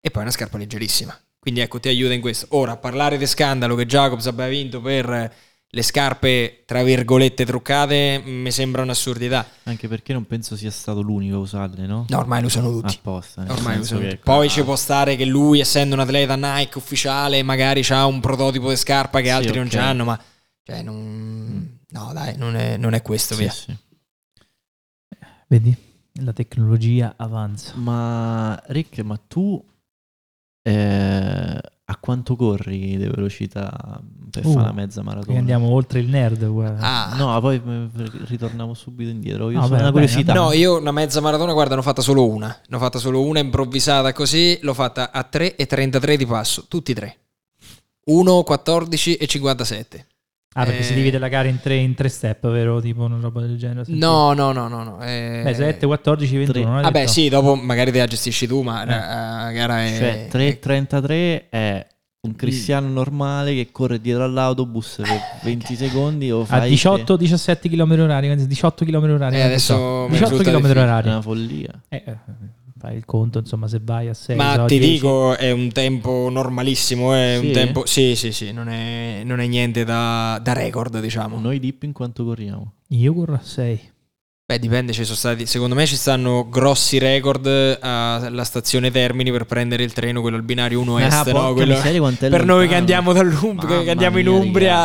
E 0.00 0.10
poi 0.12 0.22
una 0.22 0.30
scarpa 0.30 0.58
leggerissima. 0.58 1.20
Quindi 1.40 1.58
ecco, 1.58 1.80
ti 1.80 1.88
aiuta 1.88 2.12
in 2.12 2.20
questo. 2.20 2.46
Ora, 2.50 2.76
parlare 2.76 3.18
di 3.18 3.26
scandalo 3.26 3.74
che 3.74 3.84
Jacobs 3.84 4.28
abbia 4.28 4.46
vinto 4.46 4.80
per 4.80 5.34
le 5.74 5.82
scarpe, 5.82 6.62
tra 6.64 6.84
virgolette, 6.84 7.44
truccate, 7.44 8.22
mi 8.24 8.52
sembra 8.52 8.82
un'assurdità. 8.82 9.44
Anche 9.64 9.88
perché 9.88 10.12
non 10.12 10.24
penso 10.24 10.54
sia 10.56 10.70
stato 10.70 11.00
l'unico 11.00 11.34
a 11.36 11.38
usarle, 11.40 11.84
no? 11.86 12.04
No, 12.08 12.18
ormai 12.18 12.40
lo 12.40 12.46
usano 12.46 12.70
tutti. 12.70 12.94
Apposta. 12.94 13.44
Ormai 13.48 13.78
lo 13.78 13.84
tutti. 13.84 14.18
Poi 14.22 14.48
ci 14.48 14.62
può 14.62 14.76
stare 14.76 15.16
che 15.16 15.24
lui, 15.24 15.58
essendo 15.58 15.96
un 15.96 16.00
atleta 16.00 16.36
Nike 16.36 16.78
ufficiale, 16.78 17.42
magari 17.42 17.84
ha 17.88 18.06
un 18.06 18.20
prototipo 18.20 18.68
di 18.68 18.76
scarpa 18.76 19.18
che 19.18 19.26
Sì, 19.26 19.32
altri 19.32 19.58
non 19.58 19.66
ok. 19.66 19.74
Mm. 19.74 19.78
hanno, 19.80 20.04
ma 20.04 20.20
cioè, 20.62 20.82
non... 20.82 21.78
no, 21.88 22.10
dai, 22.14 22.36
non 22.36 22.54
è, 22.54 22.76
non 22.76 22.94
è 22.94 23.02
questo, 23.02 23.34
Sì, 23.34 23.40
via. 23.40 23.50
sì. 23.50 23.76
Vedi? 25.48 25.76
La 26.20 26.32
tecnologia 26.32 27.14
avanza. 27.16 27.74
Ma 27.74 28.60
Rick, 28.66 29.00
ma 29.00 29.16
tu 29.16 29.62
eh, 30.62 31.60
a 31.86 31.96
quanto 31.98 32.36
corri 32.36 32.96
di 32.96 33.06
velocità 33.06 34.00
per 34.40 34.46
Uh, 34.46 34.52
fare 34.52 34.64
una 34.64 34.72
mezza 34.72 35.02
maratona? 35.02 35.38
andiamo 35.38 35.68
oltre 35.70 36.00
il 36.00 36.08
nerd. 36.08 36.44
guarda. 36.46 36.78
Ah, 36.80 37.14
No, 37.16 37.40
poi 37.40 37.56
eh, 37.66 37.88
ritorniamo 38.26 38.74
subito 38.74 39.10
indietro. 39.10 39.50
Io 39.50 39.56
No, 39.58 39.62
sono 39.64 39.76
bene, 39.76 39.82
una 39.82 39.92
bene, 39.92 40.06
curiosità. 40.06 40.32
No, 40.34 40.52
io 40.52 40.78
una 40.78 40.92
mezza 40.92 41.20
maratona, 41.20 41.52
guarda, 41.52 41.74
ne 41.74 41.80
ho 41.80 41.84
fatta 41.84 42.02
solo 42.02 42.26
una. 42.28 42.56
Ne 42.68 42.76
ho 42.76 42.78
fatta 42.78 42.98
solo 42.98 43.22
una 43.22 43.38
improvvisata 43.40 44.12
così, 44.12 44.58
l'ho 44.62 44.74
fatta 44.74 45.10
a 45.12 45.22
3 45.22 45.56
e 45.56 45.66
33 45.66 46.16
di 46.16 46.26
passo, 46.26 46.64
tutti 46.68 46.92
e 46.92 46.94
tre. 46.94 47.16
1, 48.06 48.42
14 48.42 49.14
e 49.16 49.26
57. 49.26 50.06
Ah, 50.56 50.64
perché 50.64 50.80
Eh. 50.80 50.82
si 50.84 50.94
divide 50.94 51.18
la 51.18 51.26
gara 51.26 51.48
in 51.48 51.58
tre, 51.60 51.74
in 51.76 51.94
tre 51.94 52.08
step, 52.08 52.46
vero? 52.48 52.80
Tipo 52.80 53.02
una 53.04 53.18
roba 53.20 53.40
del 53.40 53.56
genere. 53.58 53.82
No, 53.88 54.34
no, 54.34 54.52
no, 54.52 54.68
no, 54.68 54.84
no. 54.84 55.02
eh, 55.02 55.40
Beh, 55.42 55.52
7, 55.54 55.84
14, 55.86 56.36
21. 56.36 56.64
non 56.66 56.76
hai 56.76 56.82
Vabbè, 56.84 56.98
detto? 57.00 57.10
sì, 57.10 57.28
dopo 57.28 57.56
magari 57.56 57.90
te 57.90 57.98
la 57.98 58.06
gestisci 58.06 58.46
tu, 58.46 58.62
ma 58.62 58.82
Eh. 58.82 58.86
la 58.86 59.42
la 59.46 59.50
gara 59.50 59.84
è... 59.84 59.96
Cioè, 59.98 60.28
3.33 60.30 61.48
è 61.50 61.86
un 62.24 62.34
cristiano 62.36 62.88
normale 62.88 63.54
che 63.54 63.70
corre 63.70 64.00
dietro 64.00 64.24
all'autobus 64.24 64.96
per 64.96 65.20
20 65.42 65.76
secondi 65.76 66.30
o 66.30 66.42
A 66.42 66.44
fai 66.46 66.72
18-17 66.72 67.68
km 67.68 68.00
orari, 68.00 68.28
anzi 68.28 68.46
18 68.46 68.84
km 68.84 69.10
orari. 69.10 69.36
Eh, 69.36 69.42
adesso 69.42 69.74
so. 69.74 70.06
mi 70.08 70.18
18 70.18 70.30
risulta 70.30 70.58
km 70.58 70.78
orari. 70.78 71.08
È 71.08 71.10
una 71.10 71.22
follia. 71.22 71.80
Eh, 71.88 72.02
eh, 72.06 72.16
fai 72.78 72.96
il 72.96 73.04
conto, 73.04 73.38
insomma, 73.38 73.68
se 73.68 73.80
vai 73.82 74.08
a 74.08 74.14
6 74.14 74.36
Ma 74.36 74.64
ti 74.66 74.78
dico, 74.78 75.36
è 75.36 75.50
un 75.50 75.70
tempo 75.72 76.28
normalissimo, 76.30 77.14
è 77.14 77.38
Sì? 77.40 77.46
un 77.46 77.52
tempo... 77.52 77.86
Sì, 77.86 78.14
sì, 78.14 78.32
sì, 78.32 78.52
non 78.52 78.68
è, 78.68 79.22
non 79.24 79.40
è 79.40 79.46
niente 79.46 79.84
da, 79.84 80.38
da 80.42 80.52
record, 80.52 81.00
diciamo. 81.00 81.38
Noi 81.38 81.58
dip 81.58 81.82
in 81.84 81.92
quanto 81.92 82.24
corriamo? 82.24 82.72
Io 82.88 83.14
corro 83.14 83.34
a 83.34 83.40
6. 83.42 83.92
Beh, 84.46 84.58
dipende, 84.58 84.92
ci 84.92 85.04
sono 85.04 85.16
stati... 85.16 85.46
Secondo 85.46 85.74
me 85.74 85.86
ci 85.86 85.96
stanno 85.96 86.46
grossi 86.50 86.98
record 86.98 87.46
alla 87.80 88.44
stazione 88.44 88.90
Termini 88.90 89.30
per 89.30 89.44
prendere 89.46 89.84
il 89.84 89.94
treno, 89.94 90.20
quello 90.20 90.36
al 90.36 90.42
binario 90.42 90.80
1 90.80 90.98
est, 90.98 91.12
Ah, 91.14 91.16
no? 91.24 91.32
porca 91.32 91.52
Quello- 91.54 91.74
miseria, 91.76 92.28
Per 92.28 92.44
noi 92.44 92.68
che 92.68 92.74
andiamo, 92.74 93.14
dall'Umbria, 93.14 93.82
che 93.82 93.90
andiamo 93.90 94.18
in 94.18 94.28
Umbria... 94.28 94.84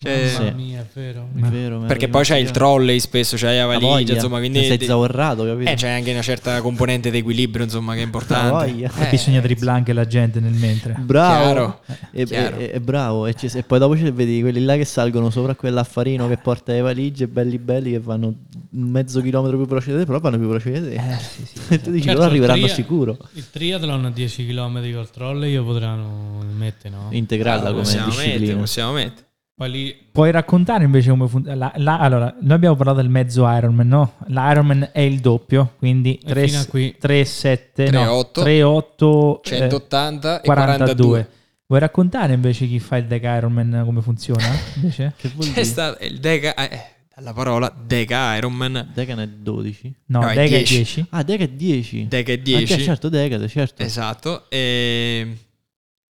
Cioè, 0.00 0.32
Mamma 0.38 0.50
mia, 0.52 0.80
è 0.80 0.86
vero. 0.94 1.28
È 1.34 1.40
vero, 1.48 1.80
perché 1.80 2.06
poi 2.06 2.22
c'è 2.22 2.36
il 2.36 2.52
trolley 2.52 3.00
spesso, 3.00 3.34
c'è 3.34 3.46
la 3.56 3.62
La 3.62 3.66
valigia, 3.66 3.86
voglia. 3.88 4.14
insomma, 4.14 4.38
quindi... 4.38 4.64
sei 4.64 4.78
zavorrato, 4.84 5.44
capito? 5.44 5.70
Eh, 5.70 5.74
c'è 5.74 5.88
anche 5.88 6.12
una 6.12 6.22
certa 6.22 6.60
componente 6.60 7.10
di 7.10 7.18
equilibrio, 7.18 7.64
insomma, 7.64 7.94
che 7.94 8.00
è 8.00 8.04
importante. 8.04 8.48
voglia. 8.48 8.92
E 8.96 9.08
bisogna 9.10 9.40
dribblare 9.40 9.78
anche 9.78 9.92
la 9.92 10.06
gente 10.06 10.38
nel 10.38 10.52
mentre. 10.52 10.94
Bravo. 11.00 11.42
Chiaro. 11.42 11.80
E, 12.12 12.26
e- 12.30 12.70
e 12.74 12.80
bravo. 12.80 13.26
E, 13.26 13.34
e 13.42 13.62
poi 13.64 13.78
dopo 13.80 13.96
ci 13.96 14.08
vedi 14.12 14.40
quelli 14.40 14.60
là 14.60 14.76
che 14.76 14.84
salgono 14.84 15.30
sopra 15.30 15.56
quell'affarino 15.56 16.28
che 16.28 16.36
porta 16.36 16.70
le 16.70 16.80
valigie, 16.80 17.26
belli 17.26 17.58
belli 17.58 17.90
che 17.90 17.98
vanno 17.98 18.32
mezzo 18.70 19.20
chilometro 19.20 19.56
più 19.56 19.66
veloci 19.66 19.90
di 19.90 19.96
te, 19.98 20.04
però 20.04 20.20
vanno 20.20 20.38
più 20.38 20.46
veloci 20.46 20.70
di 20.70 20.80
te. 20.80 20.94
Eh, 20.94 21.18
sì, 21.18 21.44
sì. 21.44 21.58
E 21.74 21.80
tu 21.80 21.90
dici, 21.90 22.04
Certo, 22.04 22.18
loro 22.20 22.30
arriveranno 22.30 22.62
tria- 22.62 22.72
sicuro. 22.74 23.16
Il 23.32 23.50
triathlon 23.50 24.04
a 24.04 24.10
10 24.12 24.46
km 24.46 24.92
col 24.92 25.10
trolley 25.10 25.50
io 25.50 25.64
potranno 25.64 26.38
mettere, 26.56 26.94
no? 26.94 27.08
Integrarla 27.10 27.70
come 27.70 27.82
possiamo 27.82 28.06
mettere, 28.10 28.26
disciplina. 28.30 28.58
possiamo 28.60 28.92
mettere. 28.92 29.26
Poi 29.58 29.70
lì 29.72 29.96
Puoi 30.12 30.30
raccontare 30.30 30.84
invece 30.84 31.10
come 31.10 31.26
funziona? 31.26 31.72
allora, 31.74 32.32
noi 32.40 32.52
abbiamo 32.52 32.76
parlato 32.76 33.00
del 33.00 33.08
mezzo 33.10 33.44
Ironman, 33.50 33.88
no? 33.88 34.12
L'Ironman 34.28 34.90
è 34.92 35.00
il 35.00 35.18
doppio, 35.18 35.74
quindi 35.78 36.16
E 36.24 36.46
fino 36.46 36.60
a 36.60 36.64
qui. 36.66 36.94
3, 36.96 37.24
7, 37.24 37.90
no, 37.90 38.04
3,8, 38.04 38.30
3, 38.42 38.62
8, 38.62 39.40
180 39.42 40.40
e 40.42 40.44
42. 40.44 40.94
42. 40.94 41.28
Vuoi 41.66 41.80
raccontare 41.80 42.34
invece 42.34 42.68
chi 42.68 42.78
fa 42.78 42.98
il 42.98 43.06
deck 43.06 43.24
Ironman 43.24 43.82
come 43.84 44.00
funziona? 44.00 44.46
Invece? 44.76 45.14
Che 45.16 45.28
vuol 45.34 45.46
C'è 45.48 45.52
dire? 45.54 45.64
stato 45.64 46.04
il 46.04 46.20
Deca, 46.20 46.54
eh, 46.54 46.80
dalla 47.16 47.32
parola 47.32 47.74
Deca 47.84 48.36
Ironman, 48.36 48.90
Decan 48.94 49.18
è 49.18 49.26
12. 49.26 49.92
No, 50.06 50.20
No, 50.20 50.28
è 50.28 50.34
deck 50.34 50.46
è 50.52 50.56
10. 50.58 50.74
10. 50.76 51.06
Ah, 51.10 51.22
Deca 51.24 51.42
è 51.44 51.48
10. 51.48 52.06
Deca 52.08 52.30
è 52.32 52.34
Ah, 52.36 52.38
10. 52.42 52.80
certo, 52.80 53.08
Deca, 53.08 53.48
certo. 53.48 53.82
Esatto. 53.82 54.48
E 54.50 55.36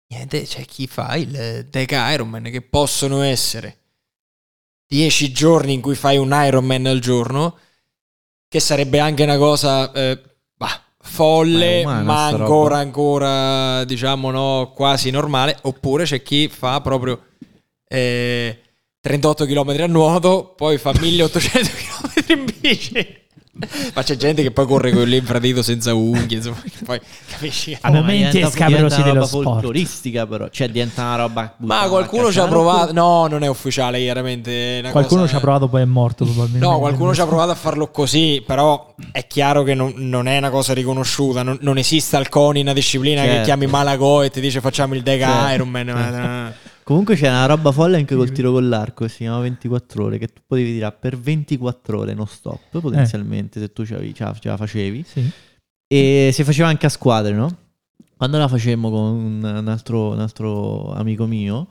niente, 0.09 0.42
c'è 0.42 0.64
chi 0.64 0.86
fa 0.86 1.16
il 1.16 1.66
Deca 1.70 2.11
Ironman 2.12 2.44
che 2.44 2.62
possono 2.62 3.22
essere 3.22 3.76
10 4.88 5.32
giorni 5.32 5.74
in 5.74 5.80
cui 5.80 5.94
fai 5.94 6.16
un 6.16 6.30
Ironman 6.32 6.86
al 6.86 6.98
giorno, 6.98 7.59
che 8.48 8.61
sarebbe 8.61 8.98
anche 8.98 9.22
una 9.24 9.36
cosa 9.36 9.92
eh, 9.92 10.18
bah, 10.56 10.80
folle, 10.98 11.84
Ma 11.84 11.90
umana 11.90 12.02
ma 12.02 12.26
ancora, 12.26 12.78
ancora, 12.78 13.84
diciamo, 13.84 14.30
no, 14.30 14.72
quasi 14.74 15.11
normale. 15.11 15.59
Oppure 15.62 16.04
c'è 16.04 16.22
chi 16.22 16.48
fa 16.48 16.80
proprio 16.80 17.22
eh, 17.86 18.59
38 19.00 19.44
km 19.44 19.76
a 19.80 19.86
nuoto, 19.86 20.54
poi 20.56 20.78
fa 20.78 20.92
1800 20.98 21.70
km 21.76 22.32
in 22.38 22.54
bici. 22.61 23.26
Ma 23.94 24.02
c'è 24.02 24.16
gente 24.16 24.42
che 24.42 24.50
poi 24.52 24.66
corre 24.66 24.92
con 24.92 25.02
l'infradito 25.09 25.62
senza 25.62 25.92
unghie, 25.94 26.36
insomma, 26.36 26.61
che 26.62 26.84
poi 26.84 27.00
capisci? 27.28 27.76
A 27.80 27.90
momenti 27.90 28.30
diventa- 28.38 28.50
scabrosi 28.50 29.02
dello 29.02 29.14
roba 29.14 29.26
sport. 29.26 29.44
folcloristica 29.44 30.26
però, 30.26 30.48
cioè 30.48 30.68
diventa 30.68 31.02
una 31.02 31.16
roba 31.16 31.54
Ma 31.59 31.88
qualcuno 31.88 32.30
ci 32.30 32.38
ha 32.38 32.46
provato. 32.46 32.92
No, 32.92 33.26
non 33.26 33.42
è 33.42 33.48
ufficiale, 33.48 33.98
chiaramente. 34.00 34.76
è 34.76 34.80
una 34.80 34.90
Qualcuno 34.90 35.20
cosa- 35.22 35.32
ci 35.32 35.36
ha 35.36 35.40
provato, 35.40 35.68
poi 35.68 35.82
è 35.82 35.86
morto 35.86 36.24
probabilmente. 36.24 36.64
No, 36.66 36.78
qualcuno 36.78 37.12
ci 37.14 37.20
ha 37.20 37.26
provato 37.26 37.50
a 37.50 37.54
farlo 37.56 37.90
così, 37.90 38.42
però 38.46 38.94
è 39.11 39.26
chiaro 39.26 39.62
che 39.64 39.74
non, 39.74 39.92
non 39.96 40.28
è 40.28 40.38
una 40.38 40.50
cosa 40.50 40.72
riconosciuta. 40.72 41.42
Non, 41.42 41.59
non 41.62 41.78
esiste 41.78 42.16
al 42.16 42.28
CONI 42.28 42.61
una 42.61 42.72
disciplina 42.72 43.22
che 43.22 43.28
Certo. 43.28 43.44
chiami 43.44 43.66
Malago 43.66 44.22
e 44.22 44.30
ti 44.30 44.40
dice 44.40 44.61
facciamo 44.61 44.94
il 44.94 45.02
Deca 45.02 45.26
Certo. 45.26 45.52
Ironman. 45.54 45.86
ma- 45.86 46.52
Comunque 46.89 47.16
c'è 47.16 47.28
una 47.28 47.45
roba 47.45 47.70
folle 47.70 47.99
anche 47.99 48.14
col 48.14 48.32
tiro 48.32 48.51
con 48.51 48.66
l'arco, 48.66 49.05
che 49.05 49.11
si 49.11 49.18
chiama 49.18 49.41
24 49.41 50.05
ore, 50.05 50.16
che 50.16 50.28
tu 50.28 50.41
potevi 50.47 50.72
tirare 50.72 50.97
per 50.99 51.18
24 51.18 51.99
ore 51.99 52.14
non 52.14 52.26
stop, 52.26 52.80
potenzialmente, 52.80 53.61
se 53.61 53.70
tu 53.74 53.84
ce 53.84 53.93
la, 53.95 54.01
ce 54.14 54.24
la- 54.24 54.32
ce 54.41 54.49
la 54.49 54.57
facevi. 54.57 55.05
Sì. 55.07 55.30
E 55.86 56.30
si 56.32 56.45
faceva 56.45 56.68
anche 56.68 56.86
a 56.86 56.89
squadre, 56.89 57.34
no? 57.34 57.55
Quando 58.16 58.39
la 58.39 58.49
facemmo 58.49 58.89
con 58.89 59.03
un, 59.45 59.68
altro, 59.68 60.12
un 60.12 60.20
altro 60.20 60.91
amico 60.95 61.26
mio, 61.26 61.68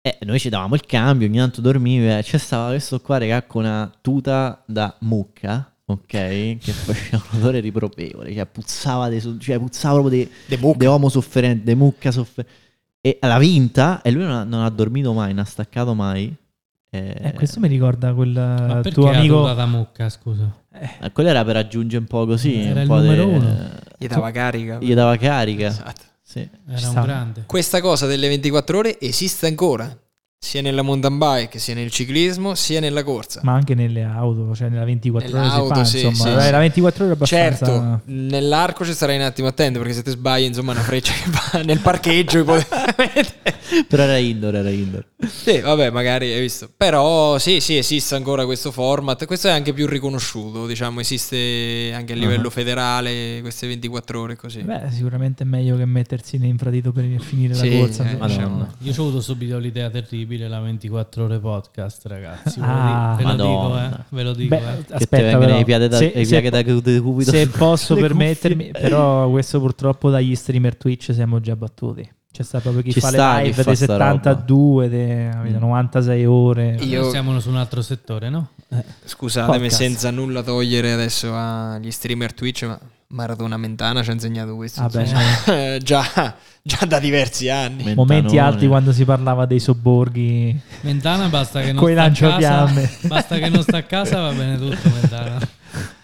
eh, 0.00 0.16
noi 0.24 0.38
ci 0.38 0.48
davamo 0.48 0.74
il 0.74 0.86
cambio, 0.86 1.26
ogni 1.26 1.36
tanto 1.36 1.60
dormivi, 1.60 2.08
e 2.08 2.20
c'è 2.22 2.38
stava 2.38 2.68
questo 2.68 2.98
qua, 3.02 3.18
raga, 3.18 3.42
con 3.42 3.62
una 3.64 3.92
tuta 4.00 4.64
da 4.66 4.96
mucca, 5.00 5.70
ok? 5.84 6.06
Che 6.06 6.58
faceva 6.72 7.22
un 7.30 7.40
odore 7.40 7.60
riprovevole, 7.60 8.32
cioè 8.32 8.46
puzzava, 8.46 9.20
so- 9.20 9.36
cioè 9.36 9.58
puzzava 9.58 10.00
proprio 10.00 10.26
De 10.46 10.58
di 10.76 10.86
uomo 10.86 11.10
sofferente, 11.10 11.62
di 11.62 11.74
mucca 11.74 12.10
sofferente. 12.10 12.64
E 13.06 13.18
l'ha 13.20 13.38
vinta, 13.38 14.02
e 14.02 14.10
lui 14.10 14.22
non 14.24 14.32
ha, 14.32 14.42
non 14.44 14.64
ha 14.64 14.70
dormito 14.70 15.12
mai, 15.12 15.28
non 15.32 15.40
ha 15.44 15.44
staccato 15.46 15.94
mai. 15.94 16.34
Eh, 16.90 17.16
Eh, 17.20 17.32
questo 17.34 17.60
mi 17.60 17.68
ricorda 17.68 18.12
quel 18.14 18.80
tuo 18.92 19.10
la 19.10 19.18
amico. 19.18 19.52
da 19.52 19.66
mucca, 19.66 20.08
scusa? 20.08 20.52
eh, 20.72 21.12
quello 21.12 21.28
era 21.28 21.44
per 21.44 21.56
aggiungere 21.56 22.00
un 22.00 22.06
po' 22.08 22.26
così, 22.26 22.60
Era 22.62 22.74
un 22.74 22.80
il 22.80 22.86
po' 22.88 22.96
numero 22.96 23.24
de- 23.26 23.32
uno. 23.34 23.56
Gli 23.98 24.06
dava 24.08 24.30
carica. 24.32 24.78
Gli 24.80 24.94
dava 24.94 25.16
carica. 25.16 25.66
Esatto. 25.68 26.00
Sì. 26.22 26.40
Era 26.40 26.76
Ci 26.78 26.84
un 26.84 26.90
sta. 26.90 27.02
grande. 27.02 27.44
Questa 27.46 27.80
cosa 27.80 28.06
delle 28.06 28.26
24 28.28 28.78
ore 28.78 28.98
esiste 29.00 29.46
ancora, 29.46 29.96
sia 30.38 30.60
nella 30.62 30.82
mountain 30.82 31.18
bike, 31.18 31.58
sia 31.58 31.74
nel 31.74 31.90
ciclismo, 31.90 32.54
sia 32.54 32.78
nella 32.78 33.02
corsa. 33.02 33.40
Ma 33.42 33.54
anche 33.54 33.74
nelle 33.74 34.02
auto, 34.04 34.54
cioè 34.54 34.68
nella 34.68 34.84
24 34.84 35.38
ore 35.38 35.50
si 35.50 35.66
fa, 35.66 35.84
sì, 35.84 36.06
insomma. 36.06 36.40
sì. 36.42 36.50
La 36.50 36.58
24 36.58 37.04
ore 37.04 37.12
è 37.12 37.16
abbastanza... 37.16 37.66
Certo, 37.66 38.00
nell'arco 38.06 38.84
ci 38.84 38.92
starai 38.92 39.16
un 39.16 39.22
attimo 39.22 39.48
attento 39.48 39.78
perché 39.78 39.94
se 39.94 40.02
ti 40.02 40.10
sbagli, 40.10 40.44
insomma, 40.44 40.72
una 40.72 40.82
freccia 40.82 41.12
che 41.12 41.30
va 41.30 41.62
nel 41.66 41.80
parcheggio. 41.80 42.44
Però 43.88 44.02
era 44.04 44.16
indoor, 44.18 44.54
era 44.56 44.70
indoor. 44.70 45.04
Sì, 45.26 45.58
vabbè, 45.60 45.90
magari 45.90 46.32
hai 46.32 46.40
visto. 46.40 46.70
Però 46.76 47.38
sì, 47.38 47.60
sì, 47.60 47.76
esiste 47.76 48.14
ancora 48.14 48.44
questo 48.44 48.70
format. 48.70 49.24
Questo 49.26 49.48
è 49.48 49.50
anche 49.50 49.72
più 49.72 49.86
riconosciuto, 49.86 50.66
diciamo, 50.66 51.00
esiste 51.00 51.90
anche 51.94 52.12
a 52.12 52.16
livello 52.16 52.46
Ah. 52.48 52.50
federale 52.50 53.38
queste 53.40 53.66
24 53.66 54.20
ore 54.20 54.36
così. 54.36 54.62
Beh, 54.62 54.90
sicuramente 54.92 55.42
è 55.42 55.46
meglio 55.46 55.76
che 55.76 55.84
mettersi 55.84 56.36
in 56.36 56.44
infradito 56.44 56.92
per 56.92 57.04
finire 57.18 57.54
Sì, 57.54 57.70
la 57.70 57.78
corsa. 57.78 58.08
eh. 58.08 58.16
Madonna. 58.16 58.72
Io 58.82 58.92
ho 58.96 59.02
avuto 59.02 59.20
subito 59.20 59.58
l'idea 59.58 59.90
terribile, 59.90 60.24
la 60.48 60.60
24 60.60 61.24
ore 61.24 61.38
podcast, 61.38 62.06
ragazzi. 62.06 62.58
Ve 62.60 62.66
lo, 62.66 62.72
Ah, 62.72 63.16
dico, 63.16 63.28
ve 63.28 63.34
lo 63.36 63.44
dico, 63.44 63.62
Madonna. 63.62 63.98
eh. 63.98 64.04
Ve 64.08 64.22
lo 64.22 64.32
dico, 64.34 64.56
Beh, 64.56 64.56
eh. 64.56 64.76
che 64.76 64.84
te 64.84 64.94
aspetta, 64.94 65.22
vengono 65.22 65.46
però, 65.46 65.58
i 65.58 65.64
piedi 65.64 65.88
da, 65.88 65.96
se, 65.96 66.04
i 66.06 66.24
se- 66.26 66.50
da 66.50 66.64
cubito 67.00 67.30
se 67.30 67.48
posso 67.48 67.94
cuffie. 67.94 68.08
permettermi, 68.08 68.70
però 68.72 69.30
questo 69.30 69.60
purtroppo 69.60 70.10
dagli 70.10 70.34
streamer 70.34 70.76
Twitch 70.76 71.12
siamo 71.14 71.40
già 71.40 71.54
battuti. 71.56 72.10
C'è 72.32 72.42
sta 72.42 72.60
proprio 72.60 72.82
chi 72.82 72.92
Ci 72.92 73.00
fa 73.00 73.08
sta 73.08 73.36
le 73.36 73.42
live 73.44 73.54
fa 73.54 73.62
dei 73.62 73.76
sta 73.76 73.92
roba. 73.96 74.04
72, 74.12 74.88
dei 74.90 75.30
capito, 75.30 75.56
Mm. 75.56 75.60
96 75.60 76.24
ore. 76.26 76.76
Io- 76.80 77.08
siamo 77.10 77.40
su 77.40 77.48
un 77.48 77.56
altro 77.56 77.80
settore, 77.80 78.28
no? 78.28 78.48
Scusatemi, 79.04 79.52
Podcast. 79.58 79.76
senza 79.76 80.10
nulla 80.10 80.42
togliere 80.42 80.92
adesso 80.92 81.32
agli 81.34 81.90
streamer 81.90 82.34
Twitch, 82.34 82.64
ma 82.64 82.78
Maratona 83.08 83.56
Mentana 83.56 84.02
ci 84.02 84.10
ha 84.10 84.12
insegnato 84.12 84.56
questo. 84.56 84.82
Vabbè, 84.82 85.00
insomma. 85.00 85.78
già, 85.78 86.34
già 86.62 86.84
da 86.86 86.98
diversi 86.98 87.48
anni. 87.48 87.84
Men- 87.84 87.94
Momenti 87.94 88.22
Mentanone. 88.32 88.54
alti 88.54 88.66
quando 88.66 88.92
si 88.92 89.04
parlava 89.04 89.46
dei 89.46 89.60
sobborghi. 89.60 90.58
Mentana 90.80 91.28
basta 91.28 91.60
che 91.60 91.72
non 91.72 91.82
Coi 91.82 91.92
sta 91.92 92.04
a 92.04 92.10
casa. 92.38 92.88
Basta 93.06 93.38
che 93.38 93.48
non 93.48 93.62
sta 93.62 93.76
a 93.76 93.82
casa, 93.84 94.20
va 94.20 94.32
bene 94.32 94.58
tutto, 94.58 94.88
Mentana. 94.90 95.38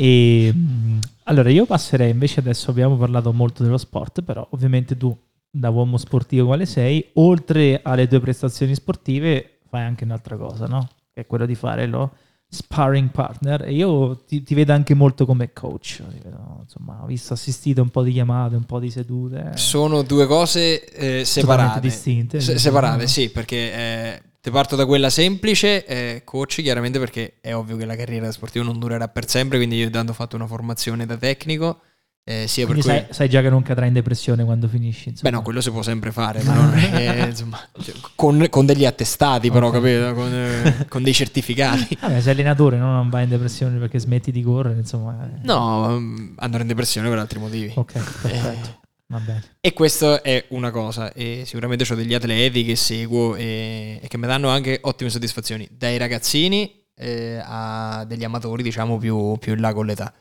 E 0.00 0.52
mh, 0.54 0.98
allora 1.24 1.50
io 1.50 1.66
passerei 1.66 2.10
invece 2.10 2.38
adesso 2.38 2.70
abbiamo 2.70 2.96
parlato 2.96 3.32
molto 3.32 3.64
dello 3.64 3.78
sport, 3.78 4.22
però 4.22 4.46
ovviamente 4.50 4.96
tu 4.96 5.16
da 5.50 5.70
uomo 5.70 5.96
sportivo 5.96 6.46
quale 6.46 6.66
sei, 6.66 7.04
oltre 7.14 7.80
alle 7.82 8.06
tue 8.06 8.20
prestazioni 8.20 8.76
sportive 8.76 9.58
fai 9.68 9.82
anche 9.82 10.04
un'altra 10.04 10.36
cosa, 10.36 10.66
no? 10.66 10.88
Che 11.18 11.24
è 11.24 11.26
quello 11.26 11.46
di 11.46 11.56
fare 11.56 11.86
lo 11.86 12.12
sparring 12.48 13.10
partner 13.10 13.64
e 13.64 13.72
io 13.72 14.18
ti, 14.24 14.44
ti 14.44 14.54
vedo 14.54 14.72
anche 14.72 14.94
molto 14.94 15.26
come 15.26 15.52
coach, 15.52 16.00
vedo, 16.22 16.60
insomma, 16.62 17.00
ho 17.02 17.06
visto 17.06 17.32
assistito 17.32 17.82
un 17.82 17.88
po' 17.88 18.04
di 18.04 18.12
chiamate, 18.12 18.54
un 18.54 18.62
po' 18.62 18.78
di 18.78 18.88
sedute. 18.88 19.50
Sono 19.56 20.02
due 20.02 20.26
cose 20.26 20.84
eh, 20.84 21.24
separate. 21.24 21.80
distinte. 21.80 22.40
Se- 22.40 22.56
separate, 22.56 23.08
sì, 23.08 23.30
perché 23.30 23.56
eh, 23.56 24.22
te 24.40 24.50
parto 24.52 24.76
da 24.76 24.86
quella 24.86 25.10
semplice, 25.10 25.84
eh, 25.84 26.22
coach, 26.24 26.62
chiaramente 26.62 27.00
perché 27.00 27.34
è 27.40 27.52
ovvio 27.52 27.76
che 27.76 27.84
la 27.84 27.96
carriera 27.96 28.26
da 28.26 28.32
sportivo 28.32 28.64
non 28.64 28.78
durerà 28.78 29.08
per 29.08 29.28
sempre, 29.28 29.58
quindi 29.58 29.74
io 29.74 29.90
tanto 29.90 30.12
ho 30.12 30.14
fatto 30.14 30.36
una 30.36 30.46
formazione 30.46 31.04
da 31.04 31.16
tecnico, 31.16 31.80
eh, 32.28 32.46
per 32.54 32.64
Quindi 32.66 32.82
cui... 32.82 32.90
sai, 32.90 33.06
sai 33.08 33.28
già 33.30 33.40
che 33.40 33.48
non 33.48 33.62
cadrai 33.62 33.88
in 33.88 33.94
depressione 33.94 34.44
quando 34.44 34.68
finisci. 34.68 35.04
Beh 35.04 35.10
Insomma. 35.10 35.36
no, 35.36 35.42
quello 35.42 35.60
si 35.62 35.70
può 35.70 35.80
sempre 35.82 36.12
fare, 36.12 36.42
non 36.42 36.74
è 36.76 37.26
insomma, 37.28 37.58
cioè, 37.80 37.94
con, 38.14 38.46
con 38.50 38.66
degli 38.66 38.84
attestati 38.84 39.50
però, 39.50 39.68
Ok. 39.68 39.72
capito? 39.74 40.12
Con, 40.14 40.34
eh, 40.34 40.86
con 40.90 41.02
dei 41.02 41.14
certificati. 41.14 41.96
Vabbè, 41.98 42.20
sei 42.20 42.32
allenatore, 42.32 42.76
no? 42.76 42.92
non 42.92 43.08
vai 43.08 43.24
in 43.24 43.30
depressione 43.30 43.78
perché 43.78 43.98
smetti 43.98 44.30
di 44.30 44.42
correre, 44.42 44.78
insomma. 44.78 45.24
eh. 45.24 45.38
No, 45.42 45.98
mm, 45.98 46.34
andare 46.36 46.62
in 46.62 46.68
depressione 46.68 47.08
per 47.08 47.18
altri 47.18 47.38
motivi. 47.38 47.72
Ok, 47.74 47.92
perfetto. 47.92 48.48
Eh, 48.48 48.86
Va 49.10 49.18
bene. 49.20 49.42
E 49.60 49.72
questa 49.72 50.20
è 50.20 50.44
una 50.48 50.70
cosa, 50.70 51.14
e 51.14 51.44
sicuramente 51.46 51.90
ho 51.90 51.96
degli 51.96 52.12
atleti 52.12 52.62
che 52.62 52.76
seguo 52.76 53.36
e, 53.36 54.00
e 54.02 54.06
che 54.06 54.18
mi 54.18 54.26
danno 54.26 54.50
anche 54.50 54.80
ottime 54.82 55.08
soddisfazioni, 55.08 55.66
dai 55.70 55.96
ragazzini 55.96 56.84
eh, 56.94 57.40
a 57.42 58.04
degli 58.06 58.24
amatori, 58.24 58.62
diciamo, 58.62 58.98
più, 58.98 59.36
più 59.38 59.54
in 59.54 59.62
là 59.62 59.72
con 59.72 59.86
l'età. 59.86 60.12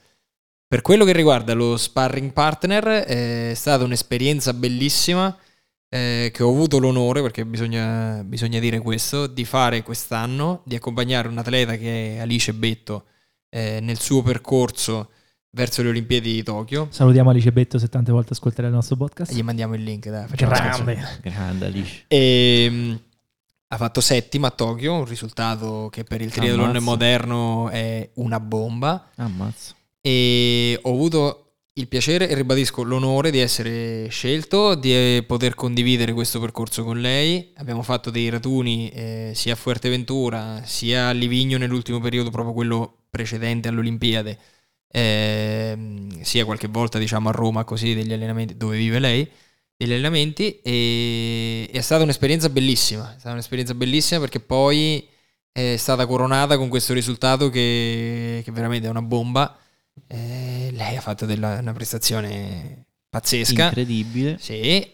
Per 0.70 0.82
quello 0.82 1.06
che 1.06 1.14
riguarda 1.14 1.54
lo 1.54 1.78
sparring 1.78 2.34
partner, 2.34 3.06
eh, 3.08 3.52
è 3.52 3.54
stata 3.54 3.86
un'esperienza 3.86 4.52
bellissima 4.54 5.34
eh, 5.88 6.30
che 6.34 6.44
ho 6.44 6.50
avuto 6.50 6.78
l'onore, 6.78 7.22
perché 7.22 7.46
bisogna, 7.46 8.22
bisogna 8.26 8.60
dire 8.60 8.80
questo, 8.80 9.28
di 9.28 9.46
fare 9.46 9.82
quest'anno, 9.82 10.64
di 10.66 10.76
accompagnare 10.76 11.30
un 11.30 11.38
atleta 11.38 11.78
che 11.78 12.16
è 12.16 12.20
Alice 12.20 12.54
Betto 12.54 13.06
eh, 13.50 13.80
nel 13.82 13.98
suo 13.98 14.22
percorso 14.22 15.12
verso 15.52 15.82
le 15.82 15.88
Olimpiadi 15.88 16.34
di 16.34 16.44
Tokyo. 16.44 16.88
Salutiamo 16.92 17.30
Alice 17.30 17.52
Betto 17.54 17.80
se 17.80 17.88
tante 17.88 18.12
volte 18.12 18.34
ascolterà 18.34 18.68
il 18.68 18.74
nostro 18.74 18.98
podcast. 18.98 19.32
Gli 19.32 19.44
mandiamo 19.44 19.74
il 19.74 19.84
link, 19.84 20.10
dai, 20.10 20.26
Grande. 20.36 21.20
Grande 21.22 21.66
Alice. 21.66 22.04
E, 22.10 22.70
mh, 22.70 23.00
ha 23.70 23.78
fatto 23.78 24.02
settima 24.02 24.48
a 24.48 24.52
Tokyo, 24.52 24.96
un 24.96 25.06
risultato 25.06 25.88
che 25.90 26.04
per 26.04 26.20
il 26.22 26.30
triathlon 26.30 26.66
Ammazza. 26.72 26.84
moderno 26.84 27.70
è 27.70 28.10
una 28.16 28.42
bomba. 28.42 29.12
Ammazza. 29.16 29.76
E 30.08 30.80
ho 30.82 30.94
avuto 30.94 31.48
il 31.74 31.90
piacere 31.90 32.30
e 32.30 32.34
ribadisco 32.34 32.82
l'onore 32.84 33.30
di 33.30 33.40
essere 33.40 34.08
scelto, 34.08 34.74
di 34.74 34.94
eh, 34.94 35.24
poter 35.28 35.54
condividere 35.54 36.14
questo 36.14 36.40
percorso 36.40 36.86
con 36.86 37.02
lei. 37.02 37.52
Abbiamo 37.58 37.82
fatto 37.82 38.10
dei 38.10 38.30
raduni 38.30 38.90
eh, 38.90 39.32
sia 39.36 39.52
a 39.52 39.56
Fuerteventura 39.58 40.62
sia 40.64 41.10
a 41.10 41.12
Livigno 41.12 41.58
nell'ultimo 41.58 42.00
periodo, 42.00 42.30
proprio 42.30 42.54
quello 42.54 43.00
precedente 43.10 43.68
alle 43.68 43.80
Olimpiadi, 43.80 44.38
ehm, 44.94 46.22
sia 46.22 46.46
qualche 46.46 46.70
volta 46.70 47.00
diciamo 47.00 47.28
a 47.28 47.34
Roma 47.34 47.66
così 47.66 47.94
degli 47.94 48.14
allenamenti 48.14 48.56
dove 48.56 48.78
vive 48.78 49.00
lei 49.00 49.30
degli 49.76 49.92
allenamenti 49.92 50.62
e 50.62 51.70
è 51.70 51.82
stata 51.82 52.04
un'esperienza 52.04 52.48
bellissima, 52.50 53.14
è 53.14 53.20
stata 53.20 53.34
un'esperienza 53.34 53.74
bellissima 53.74 54.22
perché 54.22 54.40
poi 54.40 55.06
è 55.52 55.76
stata 55.76 56.06
coronata 56.06 56.58
con 56.58 56.70
questo 56.70 56.94
risultato 56.94 57.50
che, 57.50 58.42
che 58.46 58.52
veramente 58.54 58.88
è 58.88 58.90
una 58.90 59.02
bomba. 59.02 59.58
Eh, 60.08 60.70
lei 60.74 60.96
ha 60.96 61.02
fatto 61.02 61.26
della- 61.26 61.60
una 61.60 61.74
prestazione 61.74 62.86
pazzesca. 63.10 63.66
Incredibile. 63.66 64.38
Sì, 64.40 64.60
e, 64.60 64.92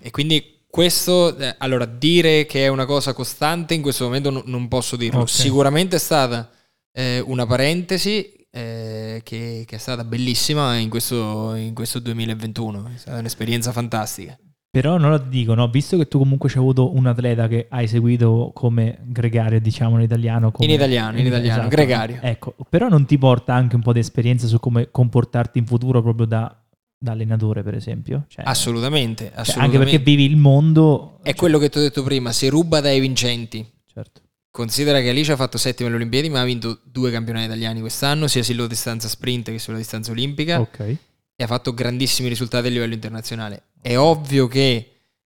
e 0.00 0.10
quindi 0.10 0.56
questo, 0.68 1.36
eh, 1.36 1.54
allora 1.58 1.84
dire 1.86 2.46
che 2.46 2.64
è 2.64 2.68
una 2.68 2.84
cosa 2.84 3.12
costante 3.12 3.74
in 3.74 3.82
questo 3.82 4.04
momento 4.04 4.30
no- 4.30 4.42
non 4.46 4.68
posso 4.68 4.96
dirlo. 4.96 5.20
Ok. 5.20 5.28
Sicuramente 5.30 5.96
è 5.96 5.98
stata 5.98 6.50
eh, 6.92 7.20
una 7.20 7.46
parentesi 7.46 8.32
eh, 8.50 9.20
che, 9.22 9.64
che 9.66 9.76
è 9.76 9.78
stata 9.78 10.04
bellissima 10.04 10.76
in 10.76 10.88
questo, 10.88 11.54
in 11.54 11.74
questo 11.74 11.98
2021, 12.00 12.90
è 12.94 12.98
stata 12.98 13.18
un'esperienza 13.18 13.72
fantastica. 13.72 14.36
Però 14.80 14.96
non 14.96 15.10
lo 15.10 15.18
dico, 15.18 15.54
no? 15.54 15.68
visto 15.68 15.96
che 15.96 16.06
tu 16.06 16.18
comunque 16.18 16.48
c'hai 16.48 16.58
avuto 16.58 16.94
un 16.94 17.06
atleta 17.06 17.48
che 17.48 17.66
hai 17.68 17.88
seguito 17.88 18.52
come 18.54 18.98
gregario, 19.06 19.60
diciamo 19.60 19.96
in 19.96 20.02
italiano. 20.02 20.50
come- 20.52 20.68
In 20.68 20.74
italiano, 20.74 21.18
in 21.18 21.26
italiano, 21.26 21.60
esatto. 21.62 21.74
gregario. 21.74 22.18
Ecco, 22.22 22.54
però 22.68 22.88
non 22.88 23.04
ti 23.06 23.18
porta 23.18 23.54
anche 23.54 23.74
un 23.76 23.82
po' 23.82 23.92
di 23.92 23.98
esperienza 23.98 24.46
su 24.46 24.60
come 24.60 24.90
comportarti 24.90 25.58
in 25.58 25.66
futuro 25.66 26.00
proprio 26.02 26.26
da, 26.26 26.56
da 26.96 27.12
allenatore, 27.12 27.62
per 27.64 27.74
esempio? 27.74 28.24
Cioè, 28.28 28.44
Assolutamente, 28.46 29.24
cioè, 29.24 29.32
assolutamente. 29.40 29.76
anche 29.78 29.90
perché 29.90 30.04
vivi 30.04 30.24
il 30.24 30.36
mondo... 30.36 31.18
È 31.22 31.34
quello 31.34 31.58
che 31.58 31.68
ti 31.70 31.78
ho 31.78 31.80
detto 31.80 32.02
prima, 32.04 32.30
se 32.32 32.48
ruba 32.48 32.80
dai 32.80 33.00
vincenti. 33.00 33.66
Certo. 33.92 34.20
Considera 34.50 35.00
che 35.00 35.08
Alice 35.10 35.30
ha 35.32 35.36
fatto 35.36 35.58
settimo 35.58 35.88
alle 35.88 35.96
Olimpiadi, 35.98 36.28
ma 36.30 36.40
ha 36.40 36.44
vinto 36.44 36.80
due 36.84 37.10
campionati 37.10 37.46
italiani 37.46 37.80
quest'anno, 37.80 38.26
sia 38.26 38.42
sulla 38.42 38.66
distanza 38.66 39.06
sprint 39.08 39.50
che 39.50 39.58
sulla 39.58 39.76
distanza 39.76 40.10
olimpica, 40.10 40.60
Ok. 40.60 40.78
e 40.80 41.44
ha 41.44 41.46
fatto 41.46 41.72
grandissimi 41.74 42.28
risultati 42.28 42.66
a 42.66 42.70
livello 42.70 42.94
internazionale. 42.94 43.62
È 43.80 43.96
ovvio 43.96 44.46
che 44.48 44.90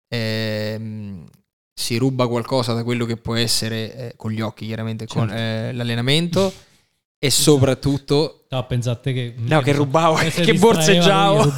ehm, 0.08 1.24
si 1.72 1.96
ruba 1.96 2.26
qualcosa 2.26 2.72
da 2.72 2.82
quello 2.84 3.04
che 3.04 3.16
può 3.16 3.34
essere, 3.34 3.94
eh, 3.94 4.12
con 4.16 4.30
gli 4.30 4.40
occhi 4.40 4.66
chiaramente, 4.66 5.06
con 5.06 5.28
Certo. 5.28 5.42
eh, 5.42 5.72
l'allenamento, 5.72 6.52
e 7.18 7.30
soprattutto... 7.30 8.46
No, 8.50 8.66
pensate 8.66 9.12
che... 9.12 9.34
No, 9.36 9.60
che 9.60 9.72
rubavo, 9.72 10.16
se 10.16 10.42
che 10.42 10.54
borseggiavo. 10.54 11.50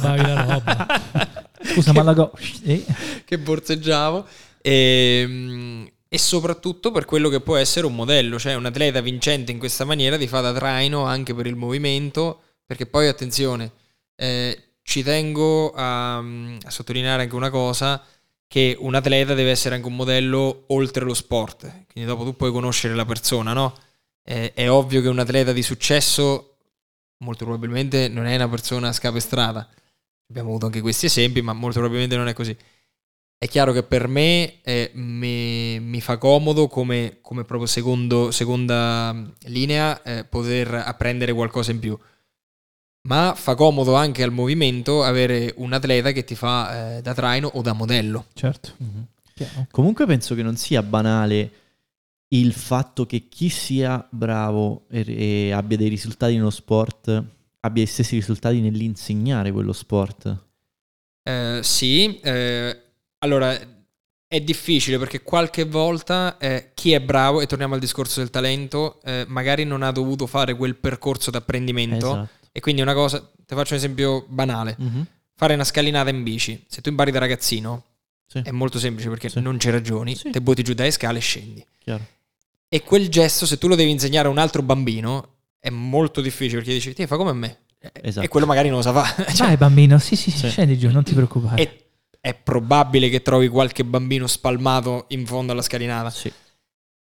Scusa, 1.61 1.93
ma 1.93 2.03
la 2.03 2.13
go... 2.13 2.31
eh? 2.63 2.83
che 3.25 3.37
borseggiavo 3.37 4.25
e, 4.61 5.91
e 6.07 6.17
soprattutto 6.17 6.91
per 6.91 7.05
quello 7.05 7.29
che 7.29 7.41
può 7.41 7.55
essere 7.57 7.85
un 7.85 7.95
modello, 7.95 8.39
cioè 8.39 8.55
un 8.55 8.65
atleta 8.65 9.01
vincente 9.01 9.51
in 9.51 9.59
questa 9.59 9.85
maniera 9.85 10.17
ti 10.17 10.27
fa 10.27 10.41
da 10.41 10.53
traino 10.53 11.03
anche 11.03 11.33
per 11.33 11.45
il 11.47 11.55
movimento, 11.55 12.41
perché 12.65 12.85
poi 12.85 13.07
attenzione, 13.07 13.71
eh, 14.15 14.68
ci 14.89 15.03
tengo 15.03 15.71
a, 15.71 16.17
a 16.17 16.69
sottolineare 16.69 17.21
anche 17.21 17.35
una 17.35 17.51
cosa, 17.51 18.03
che 18.47 18.75
un 18.79 18.95
atleta 18.95 19.35
deve 19.35 19.51
essere 19.51 19.75
anche 19.75 19.85
un 19.85 19.95
modello 19.95 20.63
oltre 20.69 21.05
lo 21.05 21.13
sport, 21.13 21.85
quindi 21.91 22.09
dopo 22.09 22.23
tu 22.23 22.35
puoi 22.35 22.51
conoscere 22.51 22.95
la 22.95 23.05
persona, 23.05 23.53
no? 23.53 23.77
Eh, 24.23 24.51
è 24.53 24.67
ovvio 24.67 25.01
che 25.01 25.07
un 25.07 25.19
atleta 25.19 25.53
di 25.53 25.61
successo 25.61 26.55
molto 27.17 27.45
probabilmente 27.45 28.07
non 28.07 28.25
è 28.25 28.33
una 28.33 28.49
persona 28.49 28.91
scapestrata. 28.91 29.69
Abbiamo 30.27 30.49
avuto 30.49 30.65
anche 30.65 30.81
questi 30.81 31.05
esempi, 31.05 31.43
ma 31.43 31.53
molto 31.53 31.77
probabilmente 31.77 32.15
non 32.15 32.27
è 32.27 32.33
così. 32.33 32.57
È 33.37 33.47
chiaro 33.47 33.71
che 33.73 33.83
per 33.83 34.07
me 34.07 34.59
eh, 34.63 34.89
mi, 34.95 35.79
mi 35.79 36.01
fa 36.01 36.17
comodo 36.17 36.67
come, 36.67 37.19
come 37.21 37.43
proprio 37.43 37.67
secondo, 37.67 38.31
seconda 38.31 39.15
linea 39.43 40.01
eh, 40.01 40.23
poter 40.23 40.73
apprendere 40.73 41.31
qualcosa 41.33 41.69
in 41.69 41.79
più. 41.79 41.95
Ma 43.01 43.33
fa 43.35 43.55
comodo 43.55 43.95
anche 43.95 44.23
al 44.23 44.31
movimento 44.31 45.03
avere 45.03 45.53
un 45.57 45.73
atleta 45.73 46.11
che 46.11 46.23
ti 46.23 46.35
fa 46.35 46.97
eh, 46.97 47.01
da 47.01 47.13
traino 47.13 47.49
o 47.53 47.61
da 47.61 47.73
modello. 47.73 48.25
Certo. 48.33 48.73
Mhm. 48.77 49.05
Chiaro. 49.33 49.67
Comunque 49.71 50.05
penso 50.05 50.35
che 50.35 50.43
non 50.43 50.57
sia 50.57 50.83
banale 50.83 51.51
il 52.29 52.53
fatto 52.53 53.05
che 53.05 53.27
chi 53.29 53.49
sia 53.49 54.05
bravo 54.09 54.85
e, 54.89 55.47
e 55.47 55.51
abbia 55.51 55.77
dei 55.77 55.87
risultati 55.87 56.35
nello 56.35 56.49
sport 56.49 57.23
abbia 57.61 57.83
gli 57.83 57.87
stessi 57.87 58.15
risultati 58.15 58.59
nell'insegnare 58.61 59.51
quello 59.51 59.73
sport. 59.73 60.45
Eh, 61.23 61.59
sì, 61.63 62.19
eh, 62.19 62.81
allora 63.19 63.57
è 64.27 64.41
difficile 64.41 64.97
perché 64.97 65.23
qualche 65.23 65.65
volta 65.65 66.37
eh, 66.37 66.71
chi 66.73 66.93
è 66.93 67.01
bravo, 67.01 67.41
e 67.41 67.47
torniamo 67.47 67.73
al 67.73 67.79
discorso 67.79 68.19
del 68.19 68.29
talento, 68.29 69.01
eh, 69.03 69.25
magari 69.27 69.63
non 69.63 69.81
ha 69.81 69.91
dovuto 69.91 70.27
fare 70.27 70.55
quel 70.55 70.75
percorso 70.75 71.31
d'apprendimento. 71.31 72.11
Esatto. 72.11 72.29
E 72.51 72.59
quindi 72.59 72.81
una 72.81 72.93
cosa, 72.93 73.19
ti 73.19 73.55
faccio 73.55 73.73
un 73.73 73.79
esempio 73.79 74.25
banale, 74.27 74.75
Mhm. 74.77 75.05
fare 75.35 75.53
una 75.53 75.63
scalinata 75.63 76.09
in 76.09 76.23
bici. 76.23 76.63
Se 76.67 76.81
tu 76.81 76.89
impari 76.89 77.11
da 77.11 77.19
ragazzino 77.19 77.83
Sì, 78.25 78.41
è 78.43 78.51
molto 78.51 78.77
semplice 78.79 79.09
perché 79.09 79.29
Sì. 79.29 79.39
non 79.39 79.59
ci 79.59 79.69
ragioni, 79.69 80.15
Sì. 80.15 80.29
te 80.29 80.41
butti 80.41 80.61
giù 80.63 80.73
dalle 80.73 80.91
scale 80.91 81.17
e 81.17 81.21
scendi. 81.21 81.65
chiaro. 81.79 82.05
E 82.67 82.83
quel 82.83 83.09
gesto, 83.09 83.45
se 83.47 83.57
tu 83.57 83.67
lo 83.67 83.73
devi 83.75 83.89
insegnare 83.89 84.27
a 84.27 84.31
un 84.31 84.37
altro 84.37 84.61
bambino, 84.61 85.37
è 85.59 85.69
molto 85.71 86.21
difficile 86.21 86.57
perché 86.59 86.73
dici, 86.73 86.93
ti 86.93 87.07
fa 87.07 87.15
come 87.17 87.33
me. 87.33 87.57
E- 87.79 87.91
Esatto. 88.03 88.25
E 88.25 88.29
quello 88.29 88.45
magari 88.45 88.67
non 88.69 88.77
lo 88.77 88.83
sa 88.83 88.93
fare. 88.93 89.25
Cioè, 89.33 89.47
Vai 89.47 89.57
bambino, 89.57 89.97
sì, 89.97 90.15
sì, 90.15 90.29
sì, 90.29 90.47
scendi 90.49 90.77
giù, 90.77 90.91
non 90.91 91.03
ti 91.03 91.13
preoccupare. 91.15 91.61
è, 91.63 91.85
è 92.19 92.33
probabile 92.35 93.09
che 93.09 93.21
trovi 93.23 93.47
qualche 93.47 93.83
bambino 93.83 94.27
spalmato 94.27 95.05
in 95.09 95.25
fondo 95.25 95.53
alla 95.53 95.61
scalinata. 95.63 96.09
Sì. 96.11 96.31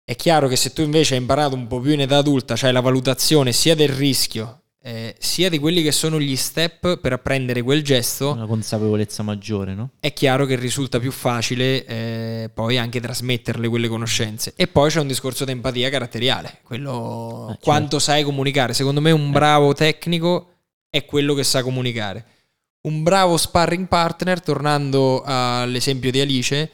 È 0.04 0.14
chiaro 0.16 0.46
che 0.48 0.56
se 0.56 0.72
tu 0.72 0.82
invece 0.82 1.14
hai 1.14 1.20
imparato 1.20 1.54
un 1.54 1.66
po' 1.66 1.80
più 1.80 1.92
in 1.92 2.00
età 2.02 2.18
adulta, 2.18 2.54
cioè 2.56 2.70
la 2.72 2.80
valutazione 2.80 3.52
sia 3.52 3.74
del 3.74 3.88
rischio, 3.90 4.59
eh, 4.82 5.14
sia 5.18 5.50
di 5.50 5.58
quelli 5.58 5.82
che 5.82 5.92
sono 5.92 6.18
gli 6.18 6.36
step 6.36 6.98
per 6.98 7.12
apprendere 7.12 7.62
quel 7.62 7.82
gesto, 7.82 8.32
Una 8.32 8.46
consapevolezza 8.46 9.22
maggiore, 9.22 9.74
no? 9.74 9.90
è 10.00 10.12
chiaro 10.12 10.46
che 10.46 10.56
risulta 10.56 10.98
più 10.98 11.10
facile 11.12 11.84
eh, 11.84 12.50
poi 12.52 12.78
anche 12.78 13.00
trasmetterle 13.00 13.68
quelle 13.68 13.88
conoscenze. 13.88 14.52
E 14.56 14.66
poi 14.68 14.88
c'è 14.90 15.00
un 15.00 15.06
discorso 15.06 15.44
di 15.44 15.50
empatia 15.52 15.90
caratteriale, 15.90 16.60
quello 16.62 17.42
Eh, 17.44 17.46
certo. 17.48 17.60
quanto 17.62 17.98
sai 17.98 18.22
comunicare. 18.24 18.72
Secondo 18.72 19.00
me 19.00 19.10
un 19.10 19.30
bravo 19.30 19.74
tecnico 19.74 20.48
è 20.88 21.04
quello 21.04 21.34
che 21.34 21.44
sa 21.44 21.62
comunicare. 21.62 22.24
Un 22.82 23.02
bravo 23.02 23.36
sparring 23.36 23.86
partner, 23.86 24.40
tornando 24.40 25.22
all'esempio 25.22 26.10
di 26.10 26.20
Alice, 26.20 26.70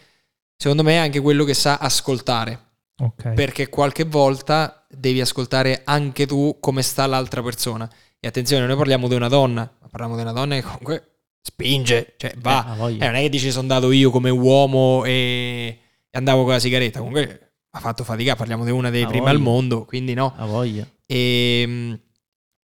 secondo 0.57 0.84
me 0.84 0.92
è 0.92 0.96
anche 0.98 1.18
quello 1.20 1.42
che 1.42 1.54
sa 1.54 1.78
ascoltare, 1.78 2.61
Ok. 2.99 3.34
perché 3.34 3.68
qualche 3.68 4.05
volta 4.05 4.86
devi 4.88 5.20
ascoltare 5.20 5.82
anche 5.84 6.26
tu 6.26 6.57
come 6.61 6.82
sta 6.82 7.07
l'altra 7.07 7.42
persona. 7.42 7.90
E 8.18 8.28
attenzione, 8.28 8.66
noi 8.66 8.76
parliamo 8.76 9.09
di 9.09 9.14
una 9.14 9.28
donna, 9.28 9.70
ma 9.80 9.88
parliamo 9.88 10.16
di 10.16 10.22
una 10.22 10.32
donna 10.32 10.55
che 10.55 10.62
comunque 10.62 11.16
spinge, 11.42 12.14
cioè 12.16 12.34
va. 12.38 12.76
Eh. 12.88 12.94
Eh, 12.94 13.07
non 13.07 13.14
è 13.14 13.20
che 13.20 13.28
dici 13.28 13.51
sono 13.51 13.62
andato 13.62 13.92
io 13.92 14.11
come 14.11 14.30
uomo 14.30 15.05
e, 15.05 15.78
andavo 16.12 16.42
con 16.42 16.53
la 16.53 16.59
sigaretta. 16.59 16.99
Comunque 16.99 17.53
ha 17.70 17.78
fatto 17.78 18.03
fatica. 18.03 18.34
Parliamo 18.34 18.64
di 18.64 18.70
una 18.70 18.90
dei 18.90 19.03
Ha 19.03 19.07
primi 19.07 19.28
al 19.28 19.38
mondo, 19.38 19.84
quindi 19.84 20.14
no. 20.14 20.34
Ha 20.36 20.47
voglia. 20.47 20.88
E, 21.07 22.01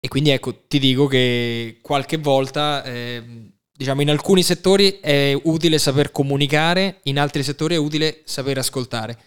e 0.01 0.09
quindi 0.09 0.31
ecco, 0.31 0.65
ti 0.67 0.79
dico 0.79 1.07
che 1.07 1.79
qualche 1.83 2.17
volta, 2.17 2.83
eh, 2.83 3.53
diciamo, 3.71 4.01
in 4.01 4.11
alcuni 4.11 4.43
settori 4.43 4.99
è 5.01 5.39
utile 5.45 5.79
saper 5.79 6.11
comunicare, 6.11 7.01
in 7.05 7.19
altri 7.19 7.43
settori 7.43 7.75
è 7.75 7.79
utile 7.79 8.23
saper 8.25 8.59
ascoltare. 8.59 9.19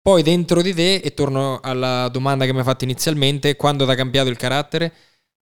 Poi 0.00 0.22
dentro 0.22 0.62
di 0.62 0.72
te, 0.72 0.96
e 0.96 1.12
torno 1.12 1.60
alla 1.60 2.08
domanda 2.08 2.44
che 2.46 2.52
mi 2.52 2.58
hai 2.58 2.64
fatto 2.64 2.84
inizialmente, 2.84 3.56
quando 3.56 3.84
ti 3.84 3.90
ha 3.90 3.94
cambiato 3.94 4.28
il 4.28 4.36
carattere? 4.36 4.92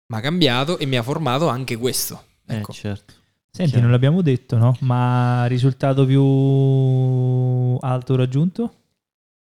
Mi 0.09 0.19
ha 0.19 0.21
cambiato 0.21 0.79
e 0.79 0.87
mi 0.87 0.97
ha 0.97 1.03
formato 1.03 1.49
anche 1.49 1.77
questo. 1.77 2.23
Ecco. 2.47 2.73
Eh, 2.73 2.75
certo. 2.75 3.15
Senti, 3.51 3.71
Chiaro. 3.71 3.85
non 3.85 3.93
l'abbiamo 3.93 4.23
detto, 4.23 4.57
no? 4.57 4.77
Ma 4.81 5.47
risultato 5.47 6.05
più 6.05 6.23
alto 7.81 8.17
raggiunto? 8.17 8.75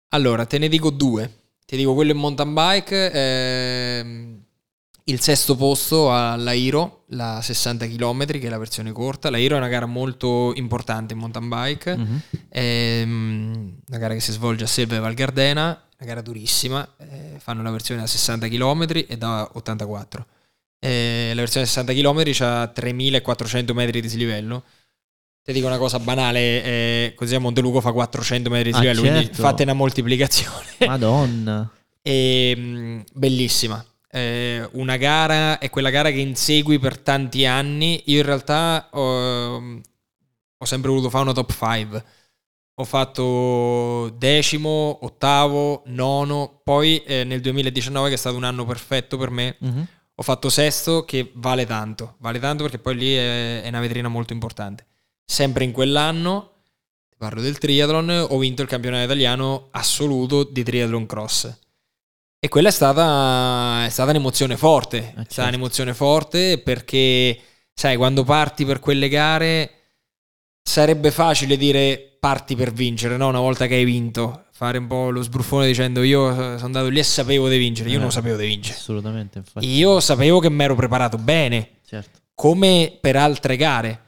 Allora, 0.10 0.45
te 0.45 0.58
ne 0.58 0.68
dico 0.68 0.89
due. 0.89 1.41
Ti 1.66 1.78
dico 1.78 1.93
quello 1.93 2.12
in 2.12 2.18
mountain 2.18 2.54
bike, 2.54 3.12
ehm, 3.12 4.43
il 5.06 5.20
sesto 5.20 5.56
posto 5.56 6.14
alla 6.14 6.54
Hiro, 6.54 7.04
la 7.10 7.39
60 7.41 7.88
km, 7.88 8.26
che 8.26 8.39
è 8.41 8.49
la 8.49 8.58
versione 8.58 8.91
corta. 8.91 9.30
La 9.30 9.38
Hiro 9.38 9.56
è 9.56 9.58
una 9.58 9.68
gara 9.68 9.86
molto 9.86 10.54
importante 10.56 11.14
in 11.14 11.20
mountain 11.20 11.49
bike, 11.49 11.95
Mhm. 11.97 12.22
ehm, 12.49 13.76
una 13.88 13.97
gara 13.97 14.14
che 14.14 14.20
si 14.20 14.32
svolge 14.32 14.64
a 14.64 14.68
Selva 14.68 14.95
e 14.95 14.99
Val 14.99 15.14
Gardena, 15.14 15.66
una 15.99 16.08
gara 16.08 16.22
durissima, 16.22 16.88
eh, 16.97 17.38
fanno 17.39 17.62
la 17.64 17.72
versione 17.72 18.01
da 18.01 18.08
60 18.08 18.47
km 18.47 18.86
e 19.08 19.18
da 19.18 19.49
84. 19.54 20.26
Eh, 20.80 21.32
la 21.34 21.41
versione 21.41 21.66
da 21.66 21.72
60 21.72 21.93
km 21.93 22.34
ha 22.45 22.68
3400 22.68 23.74
metri 23.74 23.93
di 23.93 24.01
dislivello. 24.08 24.64
Ti 25.43 25.51
dico 25.51 25.68
una 25.68 25.78
cosa 25.78 25.99
banale, 25.99 26.64
eh, 26.64 27.14
così 27.16 27.36
a 27.36 27.39
Monteluco 27.39 27.82
fa 27.82 27.91
400 27.91 28.49
metri 28.49 28.72
di 28.72 28.78
Ah, 28.78 28.80
dislivello, 28.80 29.01
quindi 29.01 29.26
certo. 29.28 29.41
fate 29.41 29.64
una 29.64 29.74
moltiplicazione. 29.74 30.66
Madonna. 30.88 31.70
E, 32.06 32.54
mh, 32.54 33.04
bellissima. 33.14 33.82
Eh, 34.16 34.70
una 34.74 34.95
gara 34.97 35.57
è 35.57 35.72
quella 35.72 35.89
gara 35.89 36.11
che 36.11 36.20
insegui 36.20 36.78
per 36.78 36.99
tanti 36.99 37.45
anni. 37.47 37.99
Io 38.05 38.20
in 38.20 38.26
realtà 38.26 38.89
ho, 38.91 39.57
ho 40.57 40.66
sempre 40.66 40.89
voluto 40.91 41.09
fare 41.09 41.24
una 41.24 41.34
top 41.34 41.51
5. 41.51 42.05
Ho 42.76 42.84
fatto 42.86 44.09
decimo, 44.18 44.99
ottavo, 45.01 45.82
nono. 45.88 46.61
Poi 46.64 47.01
eh, 47.03 47.24
nel 47.24 47.41
2019, 47.41 48.09
che 48.09 48.16
è 48.16 48.18
stato 48.18 48.36
un 48.36 48.43
anno 48.43 48.66
perfetto 48.66 49.18
per 49.18 49.32
me, 49.32 49.55
Mhm. 49.59 49.88
ho 50.16 50.22
fatto 50.22 50.49
sesto 50.49 51.05
che 51.05 51.32
vale 51.36 51.66
tanto. 51.66 52.16
Vale 52.20 52.38
tanto 52.39 52.61
perché 52.64 52.78
poi 52.78 52.95
lì 52.95 53.14
è, 53.16 53.61
è 53.64 53.68
una 53.68 53.80
vetrina 53.80 54.09
molto 54.09 54.34
importante. 54.34 54.86
Sempre 55.26 55.64
in 55.64 55.72
quell'anno, 55.72 56.51
parlo 57.18 57.41
del 57.41 57.57
triathlon, 57.57 58.28
ho 58.30 58.38
vinto 58.38 58.61
il 58.61 58.68
campionato 58.68 59.03
italiano 59.05 59.70
assoluto 59.72 60.43
di 60.43 60.64
triathlon 60.64 61.05
cross. 61.07 61.59
E 62.44 62.50
quella 62.50 62.68
è 62.68 62.72
stata, 62.72 63.86
è 63.86 63.89
stata 63.89 64.10
un'emozione 64.10 64.58
forte. 64.58 64.98
È 64.98 65.10
stata 65.12 65.26
certo. 65.30 65.48
un'emozione 65.48 65.94
forte 65.94 66.58
perché, 66.58 67.39
sai, 67.74 67.96
quando 67.96 68.26
parti 68.26 68.66
per 68.66 68.80
quelle 68.82 69.08
gare 69.08 69.72
sarebbe 70.62 71.10
facile 71.10 71.56
dire 71.56 72.18
parti 72.20 72.58
per 72.58 72.74
vincere, 72.74 73.16
no? 73.16 73.30
Una 73.30 73.39
volta 73.39 73.66
che 73.66 73.76
hai 73.76 73.86
vinto, 73.86 74.48
fare 74.52 74.78
un 74.78 74.88
po' 74.88 75.10
lo 75.10 75.22
sbruffone 75.22 75.68
dicendo 75.68 76.04
io 76.04 76.34
sono 76.36 76.66
andato 76.66 76.89
lì 76.89 77.00
e 77.00 77.04
sapevo 77.04 77.48
di 77.48 77.58
vincere. 77.58 77.89
Io 77.89 77.98
Eh. 78.00 78.02
non 78.02 78.12
sapevo 78.12 78.36
di 78.36 78.46
vincere. 78.48 78.78
Assolutamente, 78.78 79.38
infatti. 79.38 79.66
Io 79.66 80.02
sapevo 80.02 80.39
che 80.41 80.50
mi 80.50 80.64
ero 80.66 80.76
preparato 80.76 81.18
bene, 81.18 81.78
Certo. 81.88 82.20
come 82.36 82.98
per 83.00 83.16
altre 83.16 83.56
gare. 83.56 84.02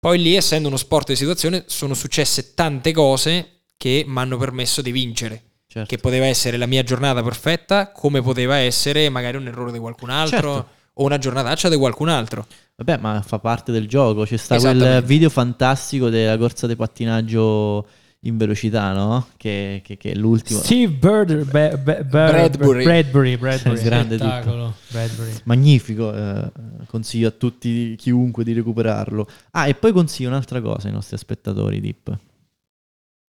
Poi 0.00 0.20
lì, 0.20 0.34
essendo 0.34 0.66
uno 0.66 0.76
sport 0.78 1.06
di 1.10 1.16
situazione, 1.16 1.62
sono 1.68 1.94
successe 1.94 2.54
tante 2.54 2.90
cose 2.92 3.60
che 3.76 4.02
mi 4.04 4.18
hanno 4.18 4.36
permesso 4.36 4.82
di 4.82 4.90
vincere. 4.90 5.42
Certo. 5.70 5.94
Che 5.94 6.00
poteva 6.00 6.24
essere 6.24 6.56
la 6.56 6.64
mia 6.64 6.82
giornata 6.82 7.22
perfetta, 7.22 7.92
come 7.92 8.22
poteva 8.22 8.56
essere 8.56 9.10
magari 9.10 9.36
un 9.36 9.46
errore 9.48 9.70
di 9.70 9.78
qualcun 9.78 10.08
altro 10.08 10.54
Certo. 10.54 10.68
o 10.94 11.04
una 11.04 11.18
giornataccia 11.18 11.68
di 11.68 11.76
qualcun 11.76 12.08
altro. 12.08 12.46
Vabbè, 12.76 12.96
ma 12.96 13.20
fa 13.20 13.38
parte 13.38 13.70
del 13.70 13.86
gioco. 13.86 14.24
C'è 14.24 14.38
sta 14.38 14.58
quel 14.58 15.02
video 15.04 15.28
fantastico 15.28 16.08
della 16.08 16.38
corsa 16.38 16.66
di 16.66 16.74
pattinaggio 16.74 17.86
in 18.20 18.38
velocità, 18.38 18.92
no? 18.94 19.28
Che, 19.36 19.82
che- 19.84 19.98
che 19.98 20.12
è 20.12 20.14
l'ultimo. 20.14 20.58
Steve 20.60 20.90
Bird, 20.92 21.34
Be- 21.44 21.76
Be- 21.76 21.96
Be- 21.96 22.04
Bradbury. 22.04 22.84
Bradbury, 22.84 23.36
Bradbury. 23.36 23.82
Grande 23.82 24.16
tipo. 24.16 24.28
Spettacolo. 24.30 24.74
Bradbury. 24.88 25.32
Magnifico, 25.44 26.14
eh, 26.14 26.50
consiglio 26.86 27.28
a 27.28 27.32
tutti, 27.32 27.94
chiunque 27.96 28.42
di 28.42 28.54
recuperarlo. 28.54 29.28
Ah, 29.50 29.66
e 29.68 29.74
poi 29.74 29.92
consiglio 29.92 30.30
un'altra 30.30 30.62
cosa 30.62 30.86
ai 30.88 30.94
nostri 30.94 31.18
spettatori, 31.18 31.78
Dip. 31.80 32.18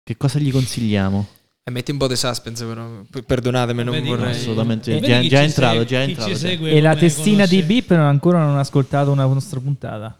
Che 0.03 0.15
cosa 0.17 0.39
gli 0.39 0.51
consigliamo? 0.51 1.27
E 1.70 1.72
metti 1.72 1.91
un 1.91 1.97
po' 1.97 2.07
di 2.07 2.15
suspense, 2.15 2.65
però. 2.65 2.84
Perdonatemi, 3.26 3.84
non 3.84 3.93
Vedi, 3.93 4.09
vorrei. 4.09 4.32
assolutamente. 4.32 4.91
Vedi 4.91 5.05
Già- 5.07 5.22
ci 5.22 5.36
entrato, 5.45 5.86
già 5.86 6.01
entrato, 6.01 6.32
E 6.65 6.82
la 6.82 6.95
testina 6.95 7.45
di 7.45 7.57
conosce- 7.61 7.63
Bip 7.63 7.91
non 7.91 8.05
ancora 8.07 8.39
non 8.43 8.57
ha 8.57 8.61
ascoltato 8.61 9.11
una 9.11 9.26
nostra 9.26 9.59
puntata. 9.59 10.17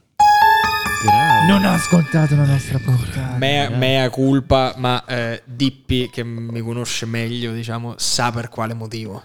Grave. 1.04 1.47
Non 1.47 1.66
ha 1.66 1.74
ascoltato 1.74 2.36
la 2.36 2.45
nostra 2.45 2.78
puntata. 2.78 3.36
Mea, 3.38 3.70
mea 3.70 4.10
culpa, 4.12 4.76
ma 4.78 5.04
eh, 5.06 5.41
Dippi, 5.43 6.10
che 6.12 6.24
mi 6.24 6.60
conosce 6.62 7.08
meglio, 7.08 7.52
diciamo, 7.52 7.95
sa 7.97 8.30
per 8.32 8.50
quale 8.50 8.76
motivo. 8.76 9.24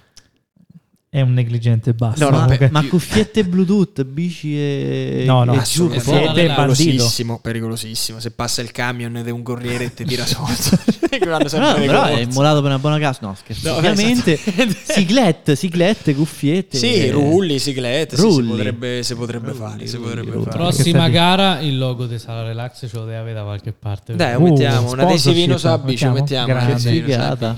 È 1.15 1.21
un 1.21 1.33
negligente 1.33 1.95
basta. 1.95 2.29
No, 2.29 2.37
no, 2.45 2.57
Ma 2.73 2.81
più- 2.81 2.89
cuffiette 2.89 3.45
Bluetooth, 3.45 4.03
bici 4.03 4.59
e... 4.59 5.23
No, 5.25 5.45
no, 5.45 5.55
e 5.55 5.63
giù, 5.63 5.87
bandito. 5.87 6.33
pericolosissimo, 6.35 7.39
pericolosissimo. 7.39 8.19
Se 8.19 8.33
passa 8.33 8.63
il 8.63 8.73
camion 8.73 9.17
ed 9.19 9.29
è 9.29 9.31
un 9.31 9.45
corriere 9.45 9.85
e 9.85 9.95
ti 9.95 10.05
tira 10.05 10.27
sotto. 10.27 10.77
Che 11.15 11.25
No, 11.25 11.75
però 11.75 12.05
è 12.05 12.21
immolato 12.23 12.57
per 12.61 12.71
una 12.71 12.79
buona 12.81 12.99
casa. 12.99 13.21
No, 13.23 13.37
scherzo. 13.39 13.71
No, 13.71 13.77
Ovviamente, 13.79 14.33
esattamente. 14.33 14.77
siglette, 14.93 15.55
siglette, 15.57 16.15
cuffiette. 16.15 16.77
Sì, 16.77 17.09
rulli, 17.11 17.59
siglette, 17.61 18.17
sì, 18.17 18.23
si 18.23 18.29
Rulli. 18.29 18.49
potrebbe, 18.49 19.03
si 19.05 19.15
potrebbe 19.15 19.47
Rulli, 19.53 19.59
fare, 19.59 19.87
si 19.87 19.95
rulli, 19.97 20.09
potrebbe 20.09 20.31
rulli. 20.33 20.45
fare. 20.47 20.57
Prossima 20.57 21.09
gara, 21.09 21.61
il 21.61 21.79
logo 21.79 22.07
di 22.07 22.19
Sala 22.19 22.43
Relax 22.43 22.89
ce 22.89 22.97
lo 22.97 23.05
deve 23.05 23.17
avere 23.19 23.35
da 23.35 23.43
qualche 23.43 23.73
parte. 23.73 24.17
Dai, 24.17 24.35
Uh, 24.35 24.41
mettiamo 24.43 24.91
un 24.91 24.99
adesivino 24.99 25.57
sulla 25.57 25.79
bici, 25.79 26.07
mettiamo? 26.09 26.59
sulla 26.59 26.77
Figata. 26.79 27.57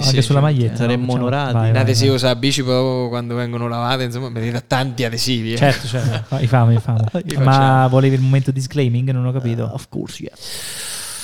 anche 0.00 0.22
sulla 0.22 0.40
maglietta. 0.40 0.76
Saremmo 0.76 1.12
onorati. 1.12 1.68
Un 1.70 1.76
adesivo 1.76 2.18
sulla 2.18 2.34
bici, 2.34 2.62
quando 3.08 3.34
vengono 3.34 3.68
lavate, 3.68 4.04
insomma, 4.04 4.28
mi 4.28 4.40
dite 4.40 4.66
tanti 4.66 5.04
adesivi. 5.04 5.52
eh. 5.52 5.56
Certo, 5.56 5.86
certo. 5.86 6.36
I 6.42 6.46
famo, 6.46 6.72
i 6.72 6.78
famo. 6.80 7.04
Ma 7.42 7.86
volevi 7.88 8.14
il 8.16 8.20
momento 8.22 8.50
disclaiming? 8.50 9.10
Non 9.10 9.24
ho 9.26 9.32
capito. 9.32 9.64
Uh, 9.64 9.74
of 9.74 9.88
course, 9.88 10.22
yes. 10.22 11.14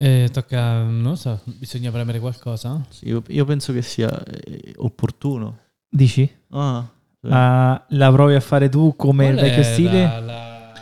Eh, 0.00 0.28
tocca, 0.32 0.82
non 0.82 1.16
so, 1.16 1.40
bisogna 1.44 1.90
premere 1.90 2.20
qualcosa? 2.20 2.80
Sì, 2.88 3.08
io, 3.08 3.22
io 3.28 3.44
penso 3.44 3.72
che 3.72 3.82
sia 3.82 4.08
eh, 4.24 4.72
opportuno. 4.76 5.58
Dici? 5.90 6.30
Ah, 6.50 6.86
sì. 7.20 7.28
Ah, 7.30 7.84
la 7.88 8.12
provi 8.12 8.34
a 8.34 8.40
fare 8.40 8.68
tu 8.68 8.94
come 8.94 9.26
il 9.26 9.34
Qual 9.34 9.44
è 9.44 9.48
vecchio 9.48 9.62
stile? 9.64 10.02
La, 10.04 10.20
la, 10.20 10.72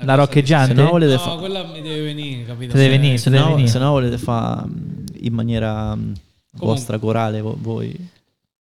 La 0.00 0.14
roccheggiante? 0.16 0.74
che- 0.74 0.78
Se 0.80 0.84
no 0.84 0.90
volete 0.90 1.12
No, 1.12 1.18
fa- 1.20 1.36
quella 1.36 1.62
mi 1.64 1.82
deve 1.82 2.02
venire, 2.02 2.44
capito? 2.44 2.72
Ti 2.72 2.78
deve 2.78 2.90
Se- 2.90 2.98
venire, 2.98 3.18
se, 3.18 3.30
deve 3.30 3.42
no, 3.44 3.48
venire. 3.50 3.68
se 3.68 3.78
no 3.78 3.90
volete 3.90 4.18
fare 4.18 4.66
mm, 4.66 5.04
in 5.20 5.32
maniera 5.34 5.96
mm, 6.56 6.58
vostra 6.58 6.98
corale 6.98 7.40
vo- 7.40 7.56
voi. 7.58 8.08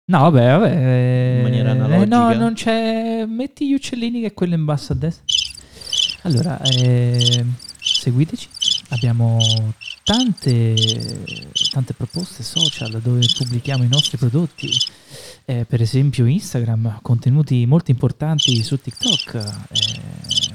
No, 0.10 0.20
vabbè, 0.30 0.58
vabbè. 0.58 1.36
In 1.38 1.42
maniera 1.44 1.72
eh, 1.72 1.76
no, 1.76 1.86
analogica. 1.86 2.40
non 2.40 2.54
c'è. 2.54 3.26
Metti 3.26 3.68
gli 3.68 3.74
uccellini 3.74 4.22
che 4.22 4.28
è 4.28 4.34
quello 4.34 4.56
in 4.56 4.64
basso 4.64 4.94
a 4.94 4.96
destra. 4.96 5.26
Allora, 6.24 6.62
eh, 6.62 7.46
seguiteci. 7.82 8.48
Abbiamo 8.90 9.38
tante, 10.06 10.76
tante 11.72 11.94
proposte 11.94 12.42
social 12.42 13.02
dove 13.02 13.20
pubblichiamo 13.38 13.84
i 13.84 13.90
nostri 13.90 14.18
prodotti. 14.18 14.70
Eh, 15.44 15.66
per 15.66 15.82
esempio 15.82 16.26
Instagram, 16.26 17.00
contenuti 17.02 17.66
molto 17.66 17.92
importanti 17.92 18.64
su 18.64 18.80
TikTok. 18.80 19.34
eh, 19.36 20.47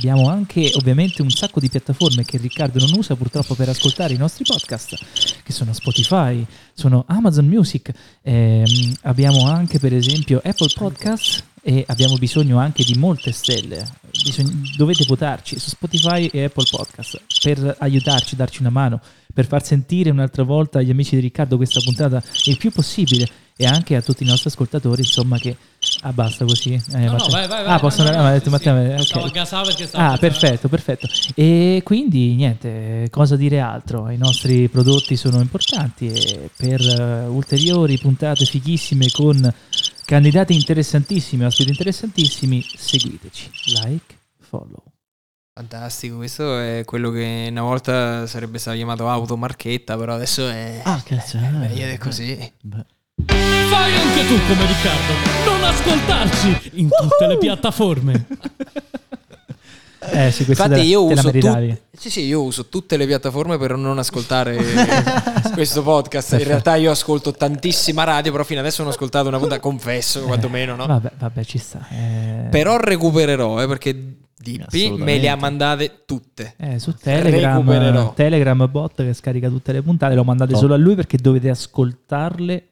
abbiamo 0.00 0.30
anche 0.30 0.70
ovviamente 0.76 1.20
un 1.20 1.28
sacco 1.28 1.60
di 1.60 1.68
piattaforme 1.68 2.24
che 2.24 2.38
Riccardo 2.38 2.78
non 2.78 2.96
usa 2.96 3.14
purtroppo 3.16 3.54
per 3.54 3.68
ascoltare 3.68 4.14
i 4.14 4.16
nostri 4.16 4.44
podcast, 4.44 4.96
che 5.42 5.52
sono 5.52 5.74
Spotify, 5.74 6.44
sono 6.72 7.04
Amazon 7.06 7.46
Music, 7.46 7.92
ehm, 8.22 8.94
abbiamo 9.02 9.46
anche 9.46 9.78
per 9.78 9.92
esempio 9.92 10.40
Apple 10.42 10.70
Podcast 10.74 11.44
e 11.62 11.84
abbiamo 11.86 12.16
bisogno 12.16 12.58
anche 12.58 12.82
di 12.82 12.94
molte 12.94 13.30
stelle. 13.32 13.86
Bisogn- 14.10 14.74
dovete 14.74 15.04
votarci 15.06 15.58
su 15.58 15.68
Spotify 15.68 16.26
e 16.32 16.44
Apple 16.44 16.66
Podcast 16.70 17.20
per 17.42 17.76
aiutarci, 17.78 18.36
darci 18.36 18.62
una 18.62 18.70
mano, 18.70 19.02
per 19.34 19.46
far 19.46 19.62
sentire 19.62 20.08
un'altra 20.08 20.44
volta 20.44 20.78
agli 20.78 20.90
amici 20.90 21.14
di 21.14 21.20
Riccardo 21.20 21.56
questa 21.56 21.80
puntata 21.80 22.22
il 22.46 22.56
più 22.56 22.72
possibile 22.72 23.28
e 23.54 23.66
anche 23.66 23.96
a 23.96 24.00
tutti 24.00 24.22
i 24.22 24.26
nostri 24.26 24.48
ascoltatori, 24.48 25.02
insomma 25.02 25.38
che... 25.38 25.56
Ah, 26.02 26.12
basta 26.12 26.44
così. 26.46 26.72
Eh, 26.72 26.80
No, 26.92 26.98
no, 26.98 27.12
Matteo- 27.12 27.28
vai, 27.30 27.46
vai, 27.48 27.64
vai. 27.64 27.74
Ah, 27.74 27.78
posso 27.78 28.00
andare? 28.00 28.16
ah, 28.18 28.30
detto 28.32 28.44
sì, 28.44 28.50
Matteo, 28.50 28.86
sì. 28.86 28.92
ok. 28.94 29.06
Stavo 29.06 29.24
a 29.26 29.30
gasare 29.30 29.66
perché 29.66 29.86
stavo 29.86 30.12
Ah, 30.12 30.16
perfetto, 30.16 30.68
perfetto. 30.68 31.08
E 31.34 31.80
quindi 31.84 32.34
niente, 32.34 33.08
cosa 33.10 33.36
dire 33.36 33.60
altro? 33.60 34.08
I 34.08 34.16
nostri 34.16 34.68
prodotti 34.68 35.16
sono 35.16 35.40
importanti 35.40 36.06
e 36.08 36.50
per 36.56 36.80
eh, 36.80 37.26
ulteriori 37.26 37.98
puntate 37.98 38.46
fighissime 38.46 39.10
con 39.10 39.52
candidati 40.06 40.54
interessantissimi, 40.54 41.44
ospiti 41.44 41.68
interessantissimi, 41.70 42.64
seguiteci. 42.76 43.50
Like, 43.82 44.14
follow. 44.38 44.82
Fantastico, 45.52 46.16
questo 46.16 46.58
è 46.58 46.82
quello 46.86 47.10
che 47.10 47.48
una 47.50 47.60
volta 47.62 48.26
sarebbe 48.26 48.56
stato 48.58 48.76
chiamato 48.78 49.06
automarchetta, 49.10 49.98
però 49.98 50.14
adesso 50.14 50.48
è... 50.48 50.80
Ah, 50.82 50.98
cazzo. 51.04 51.36
è 51.36 51.44
eh, 51.44 51.50
meglio 51.50 51.86
di 51.90 51.98
così. 51.98 52.52
beh. 52.62 52.86
Fai 53.26 53.94
anche 53.94 54.26
tu 54.26 54.36
come 54.46 54.66
Riccardo, 54.66 55.50
non 55.50 55.64
ascoltarci 55.64 56.70
in 56.74 56.88
tutte 56.88 57.26
le 57.26 57.38
piattaforme. 57.38 58.26
Eh 60.12 60.30
sì, 60.30 60.46
questa 60.46 60.64
Infatti 60.64 60.80
te, 60.80 60.86
io 60.88 61.06
te 61.08 61.14
la 61.14 61.20
uso, 61.20 61.30
tu- 61.30 61.76
sì, 61.92 62.10
sì, 62.10 62.24
io 62.24 62.42
uso 62.42 62.66
tutte 62.68 62.96
le 62.96 63.06
piattaforme 63.06 63.58
per 63.58 63.76
non 63.76 63.98
ascoltare 63.98 64.56
questo 65.52 65.82
podcast. 65.82 66.32
In 66.32 66.44
realtà 66.44 66.74
io 66.76 66.90
ascolto 66.90 67.32
tantissima 67.32 68.02
radio, 68.04 68.32
però 68.32 68.42
fino 68.42 68.60
adesso 68.60 68.82
non 68.82 68.90
ho 68.90 68.94
ascoltato 68.94 69.28
una 69.28 69.38
puntata, 69.38 69.60
confesso, 69.60 70.22
quantomeno, 70.22 70.74
no? 70.74 70.86
Vabbè, 70.86 71.12
vabbè, 71.18 71.44
ci 71.44 71.58
sta. 71.58 71.86
Eh, 71.90 72.46
Però 72.50 72.78
recupererò, 72.78 73.62
eh, 73.62 73.66
perché 73.68 74.14
Dippi 74.40 74.90
me 74.96 75.18
le 75.18 75.28
ha 75.28 75.36
mandate 75.36 76.04
tutte. 76.06 76.54
eh, 76.56 76.78
su 76.78 76.94
Telegram, 76.94 77.58
Recupererò. 77.58 78.12
Telegram 78.14 78.70
bot 78.70 78.94
che 79.04 79.12
scarica 79.12 79.48
tutte 79.50 79.70
le 79.72 79.82
puntate, 79.82 80.14
lo 80.14 80.24
mandate 80.24 80.52
Top. 80.52 80.60
solo 80.62 80.72
a 80.74 80.78
lui 80.78 80.94
perché 80.94 81.18
dovete 81.18 81.50
ascoltarle 81.50 82.68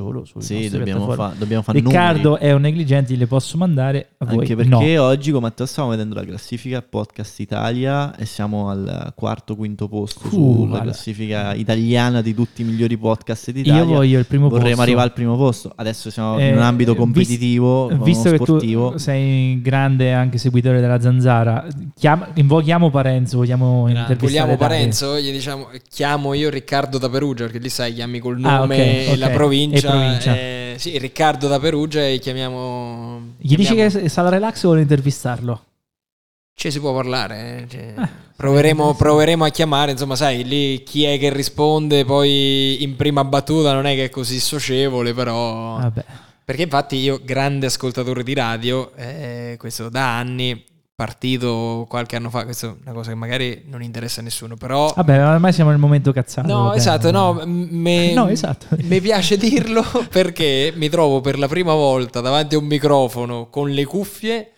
solo 0.00 0.24
su 0.24 0.38
Sì, 0.38 0.68
dobbiamo 0.70 1.10
fare 1.10 1.34
dobbiamo 1.36 1.60
fa 1.64 1.72
Riccardo 1.72 2.28
numeri. 2.30 2.44
è 2.44 2.52
un 2.52 2.60
negligente, 2.60 3.16
le 3.16 3.26
posso 3.26 3.56
mandare 3.58 4.10
a 4.18 4.26
voi. 4.26 4.38
Anche 4.48 4.54
no. 4.64 4.78
perché 4.78 4.96
oggi, 4.98 5.32
come 5.32 5.46
Matteo, 5.48 5.66
stavamo 5.66 5.90
vedendo 5.92 6.14
la 6.14 6.24
classifica 6.24 6.80
Podcast 6.88 7.40
Italia 7.40 8.14
e 8.14 8.24
siamo 8.24 8.70
al 8.70 9.12
quarto, 9.16 9.56
quinto 9.56 9.88
posto 9.88 10.20
Uh, 10.28 10.30
sulla 10.30 10.66
guarda. 10.68 10.84
classifica 10.84 11.52
italiana 11.54 12.20
di 12.22 12.32
tutti 12.32 12.62
i 12.62 12.64
migliori 12.64 12.96
podcast 12.96 13.50
d'Italia. 13.50 13.80
Io 13.82 13.86
voglio 13.86 14.18
il 14.20 14.26
primo 14.26 14.48
Vorremmo 14.48 14.68
posto. 14.68 14.82
arrivare 14.82 15.06
al 15.08 15.12
primo 15.14 15.36
posto. 15.36 15.72
Adesso 15.74 16.10
siamo 16.10 16.38
Eh, 16.38 16.46
in 16.50 16.54
un 16.54 16.62
ambito 16.62 16.92
vis- 16.92 17.00
competitivo, 17.00 17.88
Visto 17.88 18.30
che 18.30 18.36
sportivo. 18.36 18.92
tu 18.92 18.98
sei 18.98 19.60
grande 19.60 20.12
anche 20.12 20.38
seguitore 20.38 20.80
della 20.80 21.00
Zanzara, 21.00 21.66
chiama- 21.96 22.28
invochiamo 22.34 22.88
Parenzo, 22.90 23.38
vogliamo 23.38 23.82
Grande. 23.82 24.00
intervistare 24.00 24.50
Vogliamo. 24.52 24.56
Parenzo? 24.56 25.18
Gli 25.18 25.32
diciamo, 25.32 25.68
chiamo 25.90 26.34
io 26.34 26.50
Riccardo 26.50 26.98
da 26.98 27.08
Perugia, 27.08 27.44
perché 27.44 27.58
lì 27.58 27.68
sai, 27.68 27.94
chiami 27.94 28.20
col 28.20 28.38
Ah, 28.44 28.58
nome 28.58 28.74
ok, 28.76 29.08
e 29.12 29.16
la 29.16 29.30
provincia. 29.30 29.86
E 29.87 29.87
provincia. 29.90 30.34
eh, 30.34 30.74
sì, 30.78 30.98
Riccardo 30.98 31.48
da 31.48 31.58
Perugia 31.58 32.06
e 32.06 32.18
chiamiamo... 32.18 33.34
Gli 33.38 33.56
dici 33.56 33.74
che 33.74 34.08
Sala 34.08 34.28
Relax 34.28 34.62
vuole 34.62 34.80
intervistarlo? 34.82 35.64
Ci 36.54 36.70
si 36.70 36.80
può 36.80 36.92
parlare. 36.94 37.62
eh, 37.62 37.68
cioè, 37.68 37.94
Eh, 37.96 38.08
proveremo, 38.36 38.94
proveremo 38.94 39.44
a 39.44 39.48
chiamare, 39.48 39.92
insomma, 39.92 40.16
sai, 40.16 40.44
lì 40.44 40.82
chi 40.82 41.04
è 41.04 41.18
che 41.18 41.32
risponde 41.32 42.04
poi 42.04 42.82
in 42.82 42.96
prima 42.96 43.24
battuta 43.24 43.72
non 43.72 43.86
è 43.86 43.94
che 43.94 44.04
è 44.06 44.10
così 44.10 44.40
socievole, 44.40 45.14
però... 45.14 45.78
Vabbè. 45.78 46.04
Perché 46.44 46.62
infatti 46.62 46.96
io, 46.96 47.20
grande 47.22 47.66
ascoltatore 47.66 48.22
di 48.22 48.32
radio, 48.32 48.92
eh, 48.96 49.56
questo 49.58 49.88
da 49.90 50.16
anni, 50.16 50.64
partito 51.08 51.86
qualche 51.88 52.16
anno 52.16 52.28
fa, 52.28 52.42
questa 52.42 52.66
è 52.66 52.74
una 52.82 52.92
cosa 52.92 53.10
che 53.10 53.14
magari 53.14 53.62
non 53.66 53.84
interessa 53.84 54.18
a 54.18 54.24
nessuno, 54.24 54.56
però... 54.56 54.92
Vabbè, 54.96 55.28
ormai 55.28 55.52
siamo 55.52 55.70
nel 55.70 55.78
momento 55.78 56.10
cazzato. 56.12 56.48
No, 56.48 56.64
vabbè. 56.64 56.76
esatto, 56.76 57.12
no, 57.12 57.40
me- 57.46 58.10
No, 58.18 58.26
esatto. 58.26 58.66
mi 58.82 59.00
piace 59.00 59.36
dirlo 59.36 59.84
perché 60.10 60.72
mi 60.74 60.88
trovo 60.88 61.20
per 61.20 61.38
la 61.38 61.46
prima 61.46 61.72
volta 61.72 62.20
davanti 62.20 62.56
a 62.56 62.58
un 62.58 62.64
microfono 62.64 63.48
con 63.48 63.70
le 63.70 63.84
cuffie, 63.84 64.50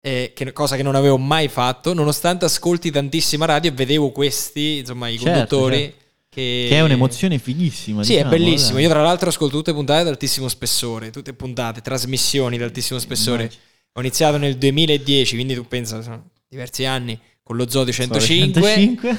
eh, 0.00 0.30
che- 0.32 0.52
cosa 0.52 0.76
che 0.76 0.84
non 0.84 0.94
avevo 0.94 1.18
mai 1.18 1.48
fatto, 1.48 1.92
nonostante 1.92 2.44
ascolti 2.44 2.92
tantissima 2.92 3.44
radio 3.46 3.72
e 3.72 3.74
vedevo 3.74 4.12
questi, 4.12 4.78
insomma, 4.78 5.08
i 5.08 5.18
Certo, 5.18 5.56
conduttori. 5.56 5.76
certo. 5.82 5.98
Che... 6.28 6.66
Che 6.68 6.76
è 6.76 6.80
un'emozione 6.82 7.38
fighissima. 7.38 8.04
Sì, 8.04 8.12
diciamo, 8.12 8.30
è 8.32 8.38
bellissimo. 8.38 8.74
dai. 8.74 8.84
Io, 8.84 8.88
tra 8.88 9.02
l'altro, 9.02 9.28
ascolto 9.30 9.56
tutte 9.56 9.72
puntate 9.72 10.02
ad 10.02 10.06
altissimo 10.06 10.46
spessore, 10.46 11.10
tutte 11.10 11.32
puntate, 11.32 11.80
trasmissioni 11.80 12.54
ad 12.54 12.62
altissimo 12.62 13.00
spessore. 13.00 13.50
Ho 13.92 14.00
iniziato 14.00 14.36
nel 14.36 14.56
2010, 14.56 15.34
quindi 15.34 15.54
tu 15.54 15.66
pensa, 15.66 16.00
sono 16.02 16.30
diversi 16.48 16.84
anni, 16.84 17.18
con 17.42 17.56
lo 17.56 17.68
Zodio 17.68 17.92
105, 17.92 18.60
105. 18.60 19.16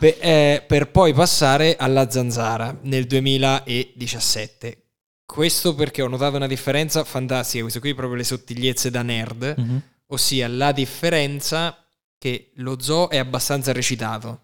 pe- 0.00 0.16
eh, 0.20 0.62
per 0.66 0.90
poi 0.90 1.12
passare 1.14 1.76
alla 1.76 2.10
Zanzara 2.10 2.76
nel 2.82 3.06
2017. 3.06 4.76
Questo 5.24 5.74
perché 5.74 6.02
ho 6.02 6.08
notato 6.08 6.36
una 6.36 6.46
differenza 6.46 7.04
fantastica, 7.04 7.62
questo 7.62 7.80
qui 7.80 7.94
proprio 7.94 8.16
le 8.16 8.24
sottigliezze 8.24 8.90
da 8.90 9.02
nerd, 9.02 9.54
Mhm. 9.56 9.82
ossia 10.08 10.48
la 10.48 10.72
differenza 10.72 11.76
che 12.18 12.50
lo 12.56 12.78
zoo 12.80 13.08
è 13.08 13.18
abbastanza 13.18 13.72
recitato, 13.72 14.40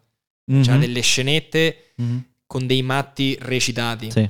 Mhm. 0.47 0.65
ha 0.69 0.77
delle 0.79 1.01
scenette 1.01 1.93
Mhm. 1.97 2.25
con 2.47 2.67
dei 2.67 2.83
matti 2.83 3.37
recitati. 3.41 4.11
Sì. 4.11 4.29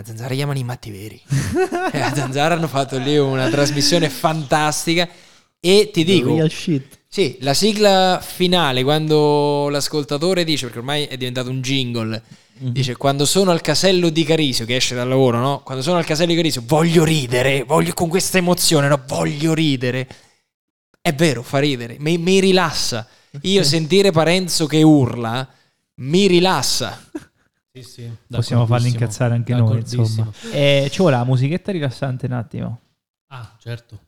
A 0.00 0.04
Zanzara 0.04 0.34
chiamano 0.34 0.58
i 0.58 0.64
matti 0.64 0.90
veri. 0.90 1.20
E 1.92 2.00
a 2.00 2.14
Zanzara 2.14 2.54
hanno 2.54 2.68
fatto 2.68 2.98
lì 2.98 3.16
una 3.18 3.48
trasmissione 3.48 4.08
fantastica 4.08 5.08
e 5.58 5.90
ti 5.92 6.04
dico, 6.04 6.34
Real 6.34 6.50
shit. 6.50 6.98
sì, 7.08 7.38
la 7.40 7.52
sigla 7.54 8.20
finale 8.24 8.82
quando 8.84 9.68
l'ascoltatore 9.70 10.44
dice, 10.44 10.64
perché 10.66 10.78
ormai 10.78 11.04
è 11.06 11.16
diventato 11.16 11.50
un 11.50 11.60
jingle, 11.60 12.22
Mhm. 12.60 12.70
dice 12.70 12.96
quando 12.96 13.24
sono 13.24 13.50
al 13.52 13.60
casello 13.60 14.08
di 14.10 14.24
Carisio, 14.24 14.64
che 14.66 14.76
esce 14.76 14.94
dal 14.94 15.08
lavoro, 15.08 15.38
no? 15.38 15.60
Quando 15.64 15.82
sono 15.82 15.98
al 15.98 16.04
casello 16.04 16.30
di 16.30 16.36
Carisio 16.36 16.62
voglio 16.66 17.04
ridere, 17.04 17.62
voglio 17.64 17.92
con 17.94 18.08
questa 18.08 18.38
emozione, 18.38 18.88
no? 18.88 19.00
Voglio 19.06 19.54
ridere. 19.54 20.06
È 21.00 21.12
vero, 21.14 21.42
fa 21.42 21.58
ridere, 21.60 21.96
mi, 22.00 22.18
mi 22.18 22.38
rilassa. 22.40 23.06
Io 23.42 23.62
sentire 23.62 24.10
Parenzo 24.10 24.66
che 24.66 24.82
urla 24.82 25.48
mi 26.00 26.26
rilassa. 26.26 27.00
Sì, 27.82 28.10
Possiamo 28.28 28.66
farli 28.66 28.88
incazzare 28.88 29.34
anche 29.34 29.54
noi, 29.54 29.78
insomma. 29.78 30.30
Eh, 30.52 30.88
ci 30.90 30.98
vuole 30.98 31.16
la 31.16 31.24
musichetta 31.24 31.72
rilassante 31.72 32.26
un 32.26 32.32
attimo. 32.32 32.80
Ah, 33.28 33.56
certo. 33.58 34.00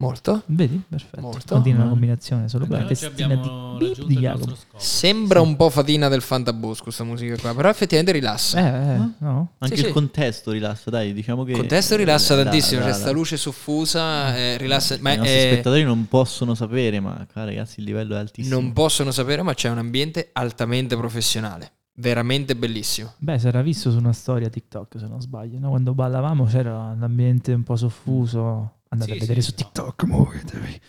Molto. 0.00 0.42
Vedi? 0.46 0.80
Perfetto. 0.88 1.20
Molto. 1.20 1.54
Continua 1.54 1.80
la 1.80 1.86
Mm. 1.86 1.90
combinazione 1.90 2.48
solo 2.48 2.66
per 2.66 2.78
la 2.78 2.84
Oggi 2.84 2.94
testina 2.94 3.10
abbiamo 3.10 3.76
di, 3.78 3.86
raggiunto 3.88 4.06
di 4.06 4.14
il 4.14 4.20
Jacopo. 4.20 4.46
nostro 4.46 4.56
scopo. 4.68 4.78
Sembra 4.84 5.40
un 5.40 5.56
po' 5.56 5.70
fatina 5.70 6.06
del 6.06 6.20
Fantabosco 6.22 6.84
questa 6.84 7.02
musica 7.02 7.36
qua, 7.36 7.52
però 7.52 7.68
effettivamente 7.68 8.12
rilassa. 8.12 8.58
Eh, 8.60 8.94
eh, 8.94 9.08
no? 9.18 9.54
Anche 9.58 9.74
Sì, 9.74 9.80
il 9.82 9.86
sì. 9.88 9.92
contesto 9.92 10.52
rilassa, 10.52 10.90
dai, 10.90 11.12
diciamo 11.12 11.42
che... 11.42 11.50
Il 11.50 11.56
contesto 11.56 11.96
rilassa 11.96 12.36
Da- 12.36 12.44
tantissimo, 12.44 12.78
da- 12.78 12.86
c'è 12.86 12.92
da- 12.92 12.96
sta 12.98 13.10
luce 13.10 13.36
soffusa, 13.36 14.36
eh, 14.36 14.56
rilassa, 14.56 14.96
ma 15.00 15.14
I 15.14 15.16
nostri 15.16 15.34
è- 15.36 15.48
spettatori 15.50 15.82
non 15.82 16.06
possono 16.06 16.54
sapere, 16.54 17.00
ma 17.00 17.26
qua, 17.32 17.42
ragazzi 17.44 17.80
il 17.80 17.86
livello 17.86 18.14
è 18.14 18.18
altissimo. 18.20 18.54
non 18.60 18.72
possono 18.72 19.10
sapere, 19.10 19.42
ma 19.42 19.52
c'è 19.54 19.68
un 19.68 19.78
ambiente 19.78 20.30
altamente 20.32 20.96
professionale, 20.96 21.72
veramente 21.94 22.54
bellissimo. 22.54 23.14
Beh, 23.18 23.40
si 23.40 23.48
era 23.48 23.62
visto 23.62 23.90
su 23.90 23.98
una 23.98 24.12
storia 24.12 24.48
TikTok, 24.48 24.96
se 24.96 25.08
non 25.08 25.20
sbaglio, 25.20 25.58
no? 25.58 25.70
Quando 25.70 25.92
ballavamo 25.92 26.44
c'era 26.44 26.94
l'ambiente 26.96 27.52
un 27.52 27.64
po' 27.64 27.74
soffuso. 27.74 28.74
Andate 28.88 29.10
Sì, 29.12 29.16
a 29.16 29.20
vedere 29.20 29.40
sì, 29.42 29.48
su 29.50 29.54
no. 29.56 29.64
TikTok, 29.64 30.02
muovetevi. 30.04 30.80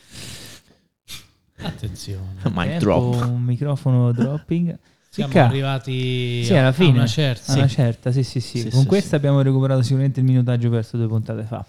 Attenzione. 1.61 2.35
Mic 2.53 2.77
drop. 2.77 3.25
Un 3.27 3.43
microfono 3.43 4.11
dropping. 4.11 4.77
Siamo 5.11 5.31
Ricca, 5.33 5.45
arrivati 5.47 6.43
Sì, 6.45 6.53
a- 6.53 6.59
alla 6.59 6.67
a 6.69 6.71
fine. 6.71 6.91
una 6.99 7.07
certa. 7.07 7.51
a 7.53 7.55
una 7.55 7.67
certa, 7.67 8.11
sì, 8.11 8.23
sì, 8.23 8.39
sì. 8.39 8.59
Sì, 8.61 8.69
Con 8.69 8.81
sì, 8.81 8.87
questa 8.87 9.09
sì. 9.09 9.15
abbiamo 9.15 9.41
recuperato 9.41 9.81
sicuramente 9.81 10.19
il 10.19 10.25
minutaggio 10.25 10.69
perso 10.69 10.97
due 10.97 11.07
puntate 11.07 11.43
fa. 11.43 11.65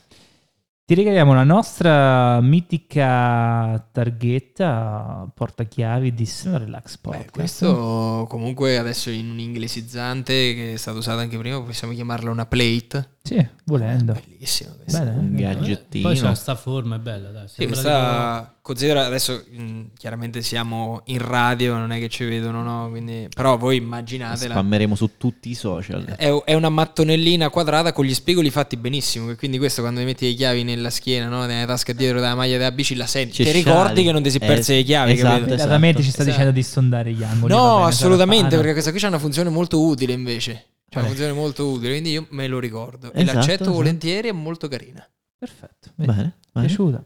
Ti 0.85 0.95
regaliamo 0.97 1.33
la 1.35 1.45
nostra 1.45 2.41
mitica 2.41 3.89
targhetta 3.93 5.31
portachiavi 5.33 6.13
di 6.13 6.29
Relax 6.45 6.95
Beh, 6.97 7.01
Podcast. 7.01 7.31
questo 7.31 8.27
comunque 8.29 8.77
adesso 8.77 9.09
in 9.11 9.31
un 9.31 9.39
inglesizzante 9.39 10.33
che 10.55 10.73
è 10.73 10.77
stato 10.77 10.99
usato 10.99 11.21
anche 11.21 11.39
prima, 11.39 11.63
possiamo 11.63 11.95
chiamarla 11.95 12.29
una 12.31 12.45
plate. 12.47 13.19
Sì, 13.23 13.47
volendo. 13.65 14.15
Bellissimo. 14.15 14.71
questo. 14.83 14.99
Bene, 14.99 15.11
Un 15.17 15.37
eh. 15.37 15.41
gadgettino. 15.43 16.09
Poi 16.09 16.19
c'ha 16.19 16.35
sta 16.35 16.55
forma, 16.57 16.97
è 16.97 16.99
bella, 16.99 17.29
dai. 17.29 17.49
Sì, 17.49 17.67
questa 17.67 18.55
considera 18.63 19.05
adesso 19.05 19.45
mh, 19.51 19.91
chiaramente 19.99 20.41
siamo 20.43 21.03
in 21.07 21.19
radio, 21.19 21.77
non 21.77 21.93
è 21.93 21.99
che 21.99 22.09
ci 22.09 22.25
vedono, 22.25 22.63
no? 22.63 22.89
Quindi, 22.89 23.29
però 23.35 23.57
voi 23.59 23.77
immaginatela. 23.77 24.55
Spammeremo 24.55 24.95
su 24.95 25.11
tutti 25.19 25.51
i 25.51 25.55
social. 25.55 26.05
È, 26.17 26.29
è 26.45 26.55
una 26.55 26.71
mattonellina 26.71 27.51
quadrata 27.51 27.93
con 27.93 28.05
gli 28.07 28.15
spigoli 28.15 28.51
fatti 28.51 28.77
benissimo. 28.79 29.35
Quindi, 29.35 29.59
questo 29.59 29.83
quando 29.83 30.01
metti 30.03 30.27
le 30.27 30.35
chiavi 30.35 30.65
nella 30.65 30.91
schiena, 30.91 31.29
no? 31.29 31.45
nella 31.45 31.67
tasca 31.67 31.93
dietro 31.93 32.21
della 32.21 32.35
maglia 32.35 32.57
della 32.57 32.73
bici, 32.73 32.95
la 32.97 33.07
senti. 33.07 33.45
Ti 33.45 33.51
ricordi 33.53 33.85
sciali. 33.87 34.03
che 34.05 34.13
non 34.13 34.23
ti 34.23 34.31
si 34.31 34.39
Eh, 34.39 34.47
perse 34.47 34.75
le 34.77 34.83
chiavi? 34.83 35.13
esatto? 35.13 35.45
Immediatamente 35.45 36.03
ci 36.03 36.09
sta 36.11 36.23
esatto. 36.23 36.31
dicendo 36.31 36.53
di 36.53 36.63
sondare 36.63 37.13
gli 37.13 37.23
angoli. 37.23 37.53
No, 37.53 37.75
bene, 37.77 37.87
assolutamente, 37.89 38.57
perché 38.57 38.73
questa 38.73 38.91
qui 38.91 39.01
ha 39.05 39.09
una 39.09 39.19
funzione 39.19 39.51
molto 39.51 39.81
utile 39.85 40.15
invece. 40.15 40.65
C'ha 40.91 40.99
una 40.99 41.03
Qual 41.03 41.05
è? 41.05 41.07
funzione 41.09 41.33
molto 41.33 41.69
utile, 41.71 41.91
quindi 41.93 42.11
io 42.11 42.27
me 42.31 42.47
lo 42.49 42.59
ricordo. 42.59 43.13
e 43.13 43.23
Esatto, 43.23 43.37
l'accetto 43.39 43.63
esatto. 43.63 43.73
volentieri, 43.77 44.29
è 44.29 44.33
molto 44.33 44.69
carina. 44.69 45.09
Perfetto. 45.39 45.91
vedi, 45.95 46.11
Bene, 46.13 46.37
bene. 46.53 46.67
piaciuta. 46.67 47.05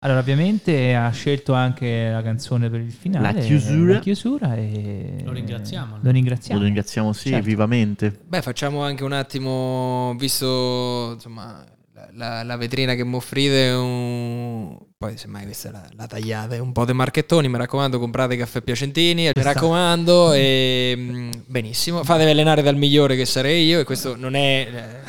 Allora, 0.00 0.20
ovviamente 0.20 0.94
ha 0.94 1.08
scelto 1.10 1.54
anche 1.54 2.10
la 2.10 2.22
canzone 2.22 2.68
per 2.68 2.80
il 2.80 2.92
finale. 2.92 3.32
La 3.32 3.38
chiusura. 3.40 3.94
La 3.94 3.98
chiusura 4.00 4.54
e... 4.56 5.22
Lo 5.24 5.32
ringraziamo. 5.32 5.98
Lo 6.02 6.10
ringraziamo. 6.10 6.60
Lo 6.60 6.66
ringraziamo 6.66 7.12
sì, 7.12 7.30
Certo. 7.30 7.44
vivamente. 7.46 8.10
Beh, 8.26 8.42
facciamo 8.42 8.82
anche 8.82 9.02
un 9.04 9.12
attimo, 9.12 10.14
visto 10.18 11.12
insomma 11.14 11.64
la, 11.94 12.08
la- 12.12 12.42
la 12.42 12.56
vetrina 12.56 12.94
che 12.94 13.04
mi 13.04 13.14
offrite, 13.14 13.70
un... 13.70 14.78
poi 14.98 15.18
semmai 15.18 15.44
questa 15.44 15.70
la, 15.70 15.86
la 15.94 16.06
tagliate, 16.06 16.58
un 16.58 16.72
po' 16.72 16.86
dei 16.86 16.94
marchettoni, 16.94 17.48
mi 17.50 17.58
raccomando, 17.58 17.98
comprate 17.98 18.34
caffè 18.36 18.62
Piacentini, 18.62 19.24
mi 19.26 19.32
Questa- 19.32 19.52
raccomando, 19.52 20.32
e 20.32 20.94
mm, 20.96 21.30
benissimo, 21.46 22.02
fatevi 22.02 22.30
allenare 22.30 22.62
dal 22.62 22.76
migliore 22.76 23.14
che 23.14 23.26
sarei 23.26 23.66
io, 23.66 23.80
e 23.80 23.84
questo 23.84 24.16
non 24.16 24.34
è, 24.34 25.02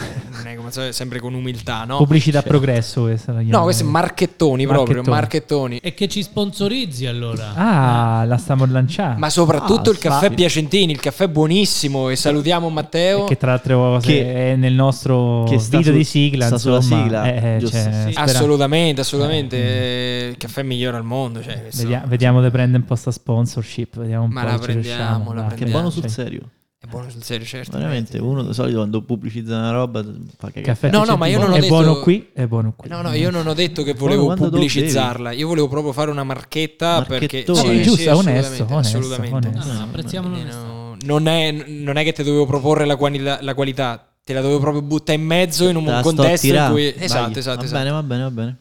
so- 0.71 0.91
sempre 0.91 1.19
con 1.19 1.33
umiltà, 1.33 1.83
no? 1.85 1.97
Pubblicità 1.97 2.39
Cioè- 2.41 2.49
progresso 2.49 3.01
questa 3.03 3.31
la 3.31 3.41
No, 3.41 3.63
questi 3.63 3.83
marchettoni 3.83 4.65
proprio, 4.67 5.03
Marchettoni. 5.03 5.77
E 5.77 5.93
che 5.93 6.07
ci 6.07 6.21
sponsorizzi 6.23 7.05
allora. 7.05 7.53
Ah, 7.55 8.23
la 8.25 8.37
stiamo 8.37 8.65
lanciando. 8.65 9.19
Ma 9.19 9.29
soprattutto 9.29 9.89
Ah, 9.89 9.93
il 9.93 9.99
caffè 9.99 10.31
Piacentini, 10.31 10.91
il 10.91 10.99
caffè 10.99 11.27
buonissimo, 11.27 12.09
e 12.09 12.15
salutiamo 12.15 12.69
Matteo. 12.69 13.23
che 13.25 13.37
tra 13.37 13.59
cose 13.59 14.07
Che- 14.07 14.51
è 14.51 14.55
nel 14.55 14.73
nostro 14.73 15.43
che 15.47 15.59
sta 15.59 15.77
video 15.77 15.91
su- 15.91 15.97
di 15.97 16.03
sigla. 16.03 16.45
sta 16.47 16.57
sulla 16.57 16.75
insomma, 16.77 17.03
sigla, 17.03 17.25
eh, 17.33 17.55
eh, 17.57 17.65
cioè, 17.67 18.05
Sì. 18.11 18.13
Assolutamente, 18.17 19.01
assolutamente. 19.01 19.55
Eh, 19.57 20.27
Il 20.29 20.37
caffè 20.37 20.63
migliore 20.63 20.97
al 20.97 21.03
mondo. 21.03 21.41
Cioè, 21.41 21.61
questo- 21.61 21.81
Vedia- 21.83 22.03
vediamo 22.05 22.41
se 22.41 22.49
prende 22.51 22.77
un 22.77 22.85
po' 22.85 22.95
sta 22.95 23.11
sponsorship. 23.11 23.97
Vediamo 23.99 24.25
un 24.25 24.31
Ma 24.31 24.41
po' 24.43 24.47
la 24.49 24.57
prendiamo, 24.59 25.33
la 25.33 25.41
dai. 25.41 25.49
Che 25.49 25.55
prendiamo. 25.55 25.71
buono 25.71 25.89
sul 25.89 26.01
Cioè, 26.03 26.11
serio. 26.11 26.41
È 26.79 26.85
buono 26.85 27.09
sul 27.09 27.23
serio, 27.23 27.45
certo. 27.45 27.75
Veramente, 27.75 28.19
uno 28.19 28.43
di 28.43 28.53
solito 28.53 28.77
quando 28.77 29.01
pubblicizza 29.01 29.57
una 29.57 29.71
roba 29.71 30.03
fa 30.03 30.47
cagare. 30.47 30.61
Caffè 30.61 30.91
No, 30.91 31.05
no, 31.05 31.17
ma 31.17 31.25
io 31.25 31.39
non 31.39 31.49
ho 31.51 31.55
è 31.55 31.59
detto- 31.59 31.73
buono 31.73 31.99
qui, 32.01 32.29
è 32.33 32.45
buono 32.45 32.73
qui. 32.75 32.87
No, 32.87 33.01
no, 33.01 33.13
io 33.13 33.31
non 33.31 33.47
ho 33.47 33.53
detto 33.55 33.81
che 33.81 33.93
volevo 33.95 34.33
pubblicizzarla. 34.35 35.31
Io 35.31 35.47
volevo 35.47 35.67
proprio 35.67 35.91
fare 35.91 36.11
una 36.11 36.23
marchetta 36.23 37.01
perché. 37.03 37.43
Marchettone. 37.45 37.59
Sì, 37.77 37.81
giusto, 37.81 38.09
assolutamente, 38.11 38.47
onesto, 38.47 38.73
onesto, 38.73 38.97
assolutamente. 38.97 39.47
onesto. 39.47 39.71
No, 39.71 39.77
no, 39.79 39.83
apprezziamo 39.85 40.27
no, 40.29 40.97
non, 41.03 41.27
è, 41.27 41.51
non 41.51 41.97
è 41.97 42.03
che 42.03 42.13
ti 42.13 42.21
dovevo 42.23 42.45
proporre 42.45 42.85
la, 42.85 42.95
quali- 42.95 43.19
la 43.21 43.53
qualità, 43.55 44.07
te 44.23 44.33
la 44.33 44.41
dovevo 44.41 44.59
proprio 44.59 44.81
buttare 44.83 45.17
in 45.17 45.25
mezzo 45.25 45.67
in 45.67 45.77
un 45.77 45.85
la 45.85 46.01
contesto 46.01 46.45
in 46.45 46.67
cui. 46.69 46.91
Vai. 46.93 47.03
Esatto, 47.03 47.39
esatto, 47.39 47.57
Va 47.57 47.63
esatto. 47.63 47.79
bene, 47.81 47.89
va 47.91 48.03
bene, 48.03 48.21
va 48.21 48.31
bene. 48.31 48.57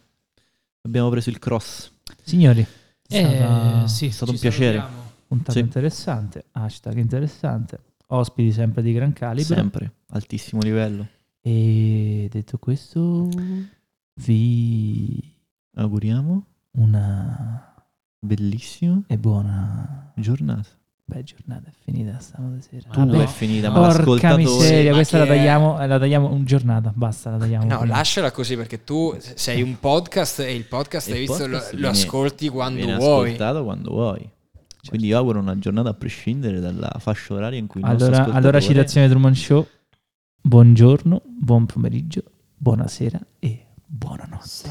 Abbiamo 0.82 1.10
preso 1.10 1.28
il 1.28 1.38
cross. 1.38 1.90
Signori, 2.24 2.62
è 3.08 3.14
Eh, 3.18 3.24
stata 3.36 3.86
sì, 3.88 4.06
è 4.06 4.10
stato 4.10 4.30
un 4.30 4.38
piacere. 4.38 4.78
salutiamo. 4.78 5.04
puntata 5.28 5.52
Sì. 5.52 5.58
interessante. 5.58 6.44
Hashtag 6.52 6.96
interessante. 6.96 7.78
Ospiti 8.08 8.52
sempre 8.52 8.82
di 8.82 8.92
gran 8.92 9.12
calibro. 9.12 9.54
Sempre, 9.54 9.92
altissimo 10.10 10.60
livello. 10.62 11.06
E 11.40 12.28
detto 12.30 12.58
questo, 12.58 13.28
vi 14.14 15.34
Auguriamo 15.78 16.44
una 16.78 17.74
bellissima 18.18 19.02
e 19.06 19.18
buona 19.18 20.10
giornata. 20.16 20.68
beh, 21.04 21.22
giornata. 21.22 21.68
È 21.68 21.72
finita 21.84 22.18
stasera. 22.18 22.88
Ma 22.88 22.94
Tu 22.94 23.04
no. 23.04 23.20
è 23.22 23.26
finita, 23.26 23.68
ma 23.70 23.80
Porca 23.80 23.96
l'ascoltatore... 23.98 24.42
miseria, 24.42 24.90
Ma 24.90 24.96
questa 24.96 25.18
la 25.18 25.24
è? 25.24 25.26
tagliamo, 25.28 25.80
eh, 25.82 25.86
la 25.86 25.98
tagliamo 25.98 26.32
un 26.32 26.44
giornata, 26.46 26.92
basta, 26.94 27.30
la 27.30 27.36
tagliamo. 27.38 27.64
No, 27.66 27.76
Quindi- 27.76 27.94
lasciala 27.94 28.30
così 28.30 28.56
perché 28.56 28.84
tu 28.84 29.14
sei 29.20 29.60
un 29.62 29.78
podcast 29.78 30.38
e 30.40 30.54
il 30.54 30.64
podcast, 30.64 31.08
Il 31.08 31.12
hai 31.14 31.18
visto, 31.20 31.36
podcast 31.36 31.72
lo, 31.72 31.78
lo 31.78 31.82
viene- 31.90 31.98
ascolti 31.98 32.48
quando 32.48 32.76
Viene 32.84 32.96
vuoi. 32.96 33.24
ascoltato 33.26 33.64
quando 33.64 33.90
vuoi. 33.90 34.30
Quindi 34.88 35.08
io 35.08 35.18
auguro 35.18 35.38
una 35.40 35.58
giornata 35.58 35.90
a 35.90 35.94
prescindere 35.94 36.60
dalla 36.60 36.94
fascia 36.98 37.34
oraria 37.34 37.58
in 37.58 37.66
cui 37.66 37.80
allora, 37.82 38.24
allora 38.32 38.60
citazione 38.60 39.08
Truman 39.08 39.34
Show. 39.34 39.66
Buongiorno, 40.40 41.22
buon 41.24 41.66
pomeriggio, 41.66 42.22
buonasera 42.56 43.18
e 43.38 43.66
buonanotte. 43.84 44.70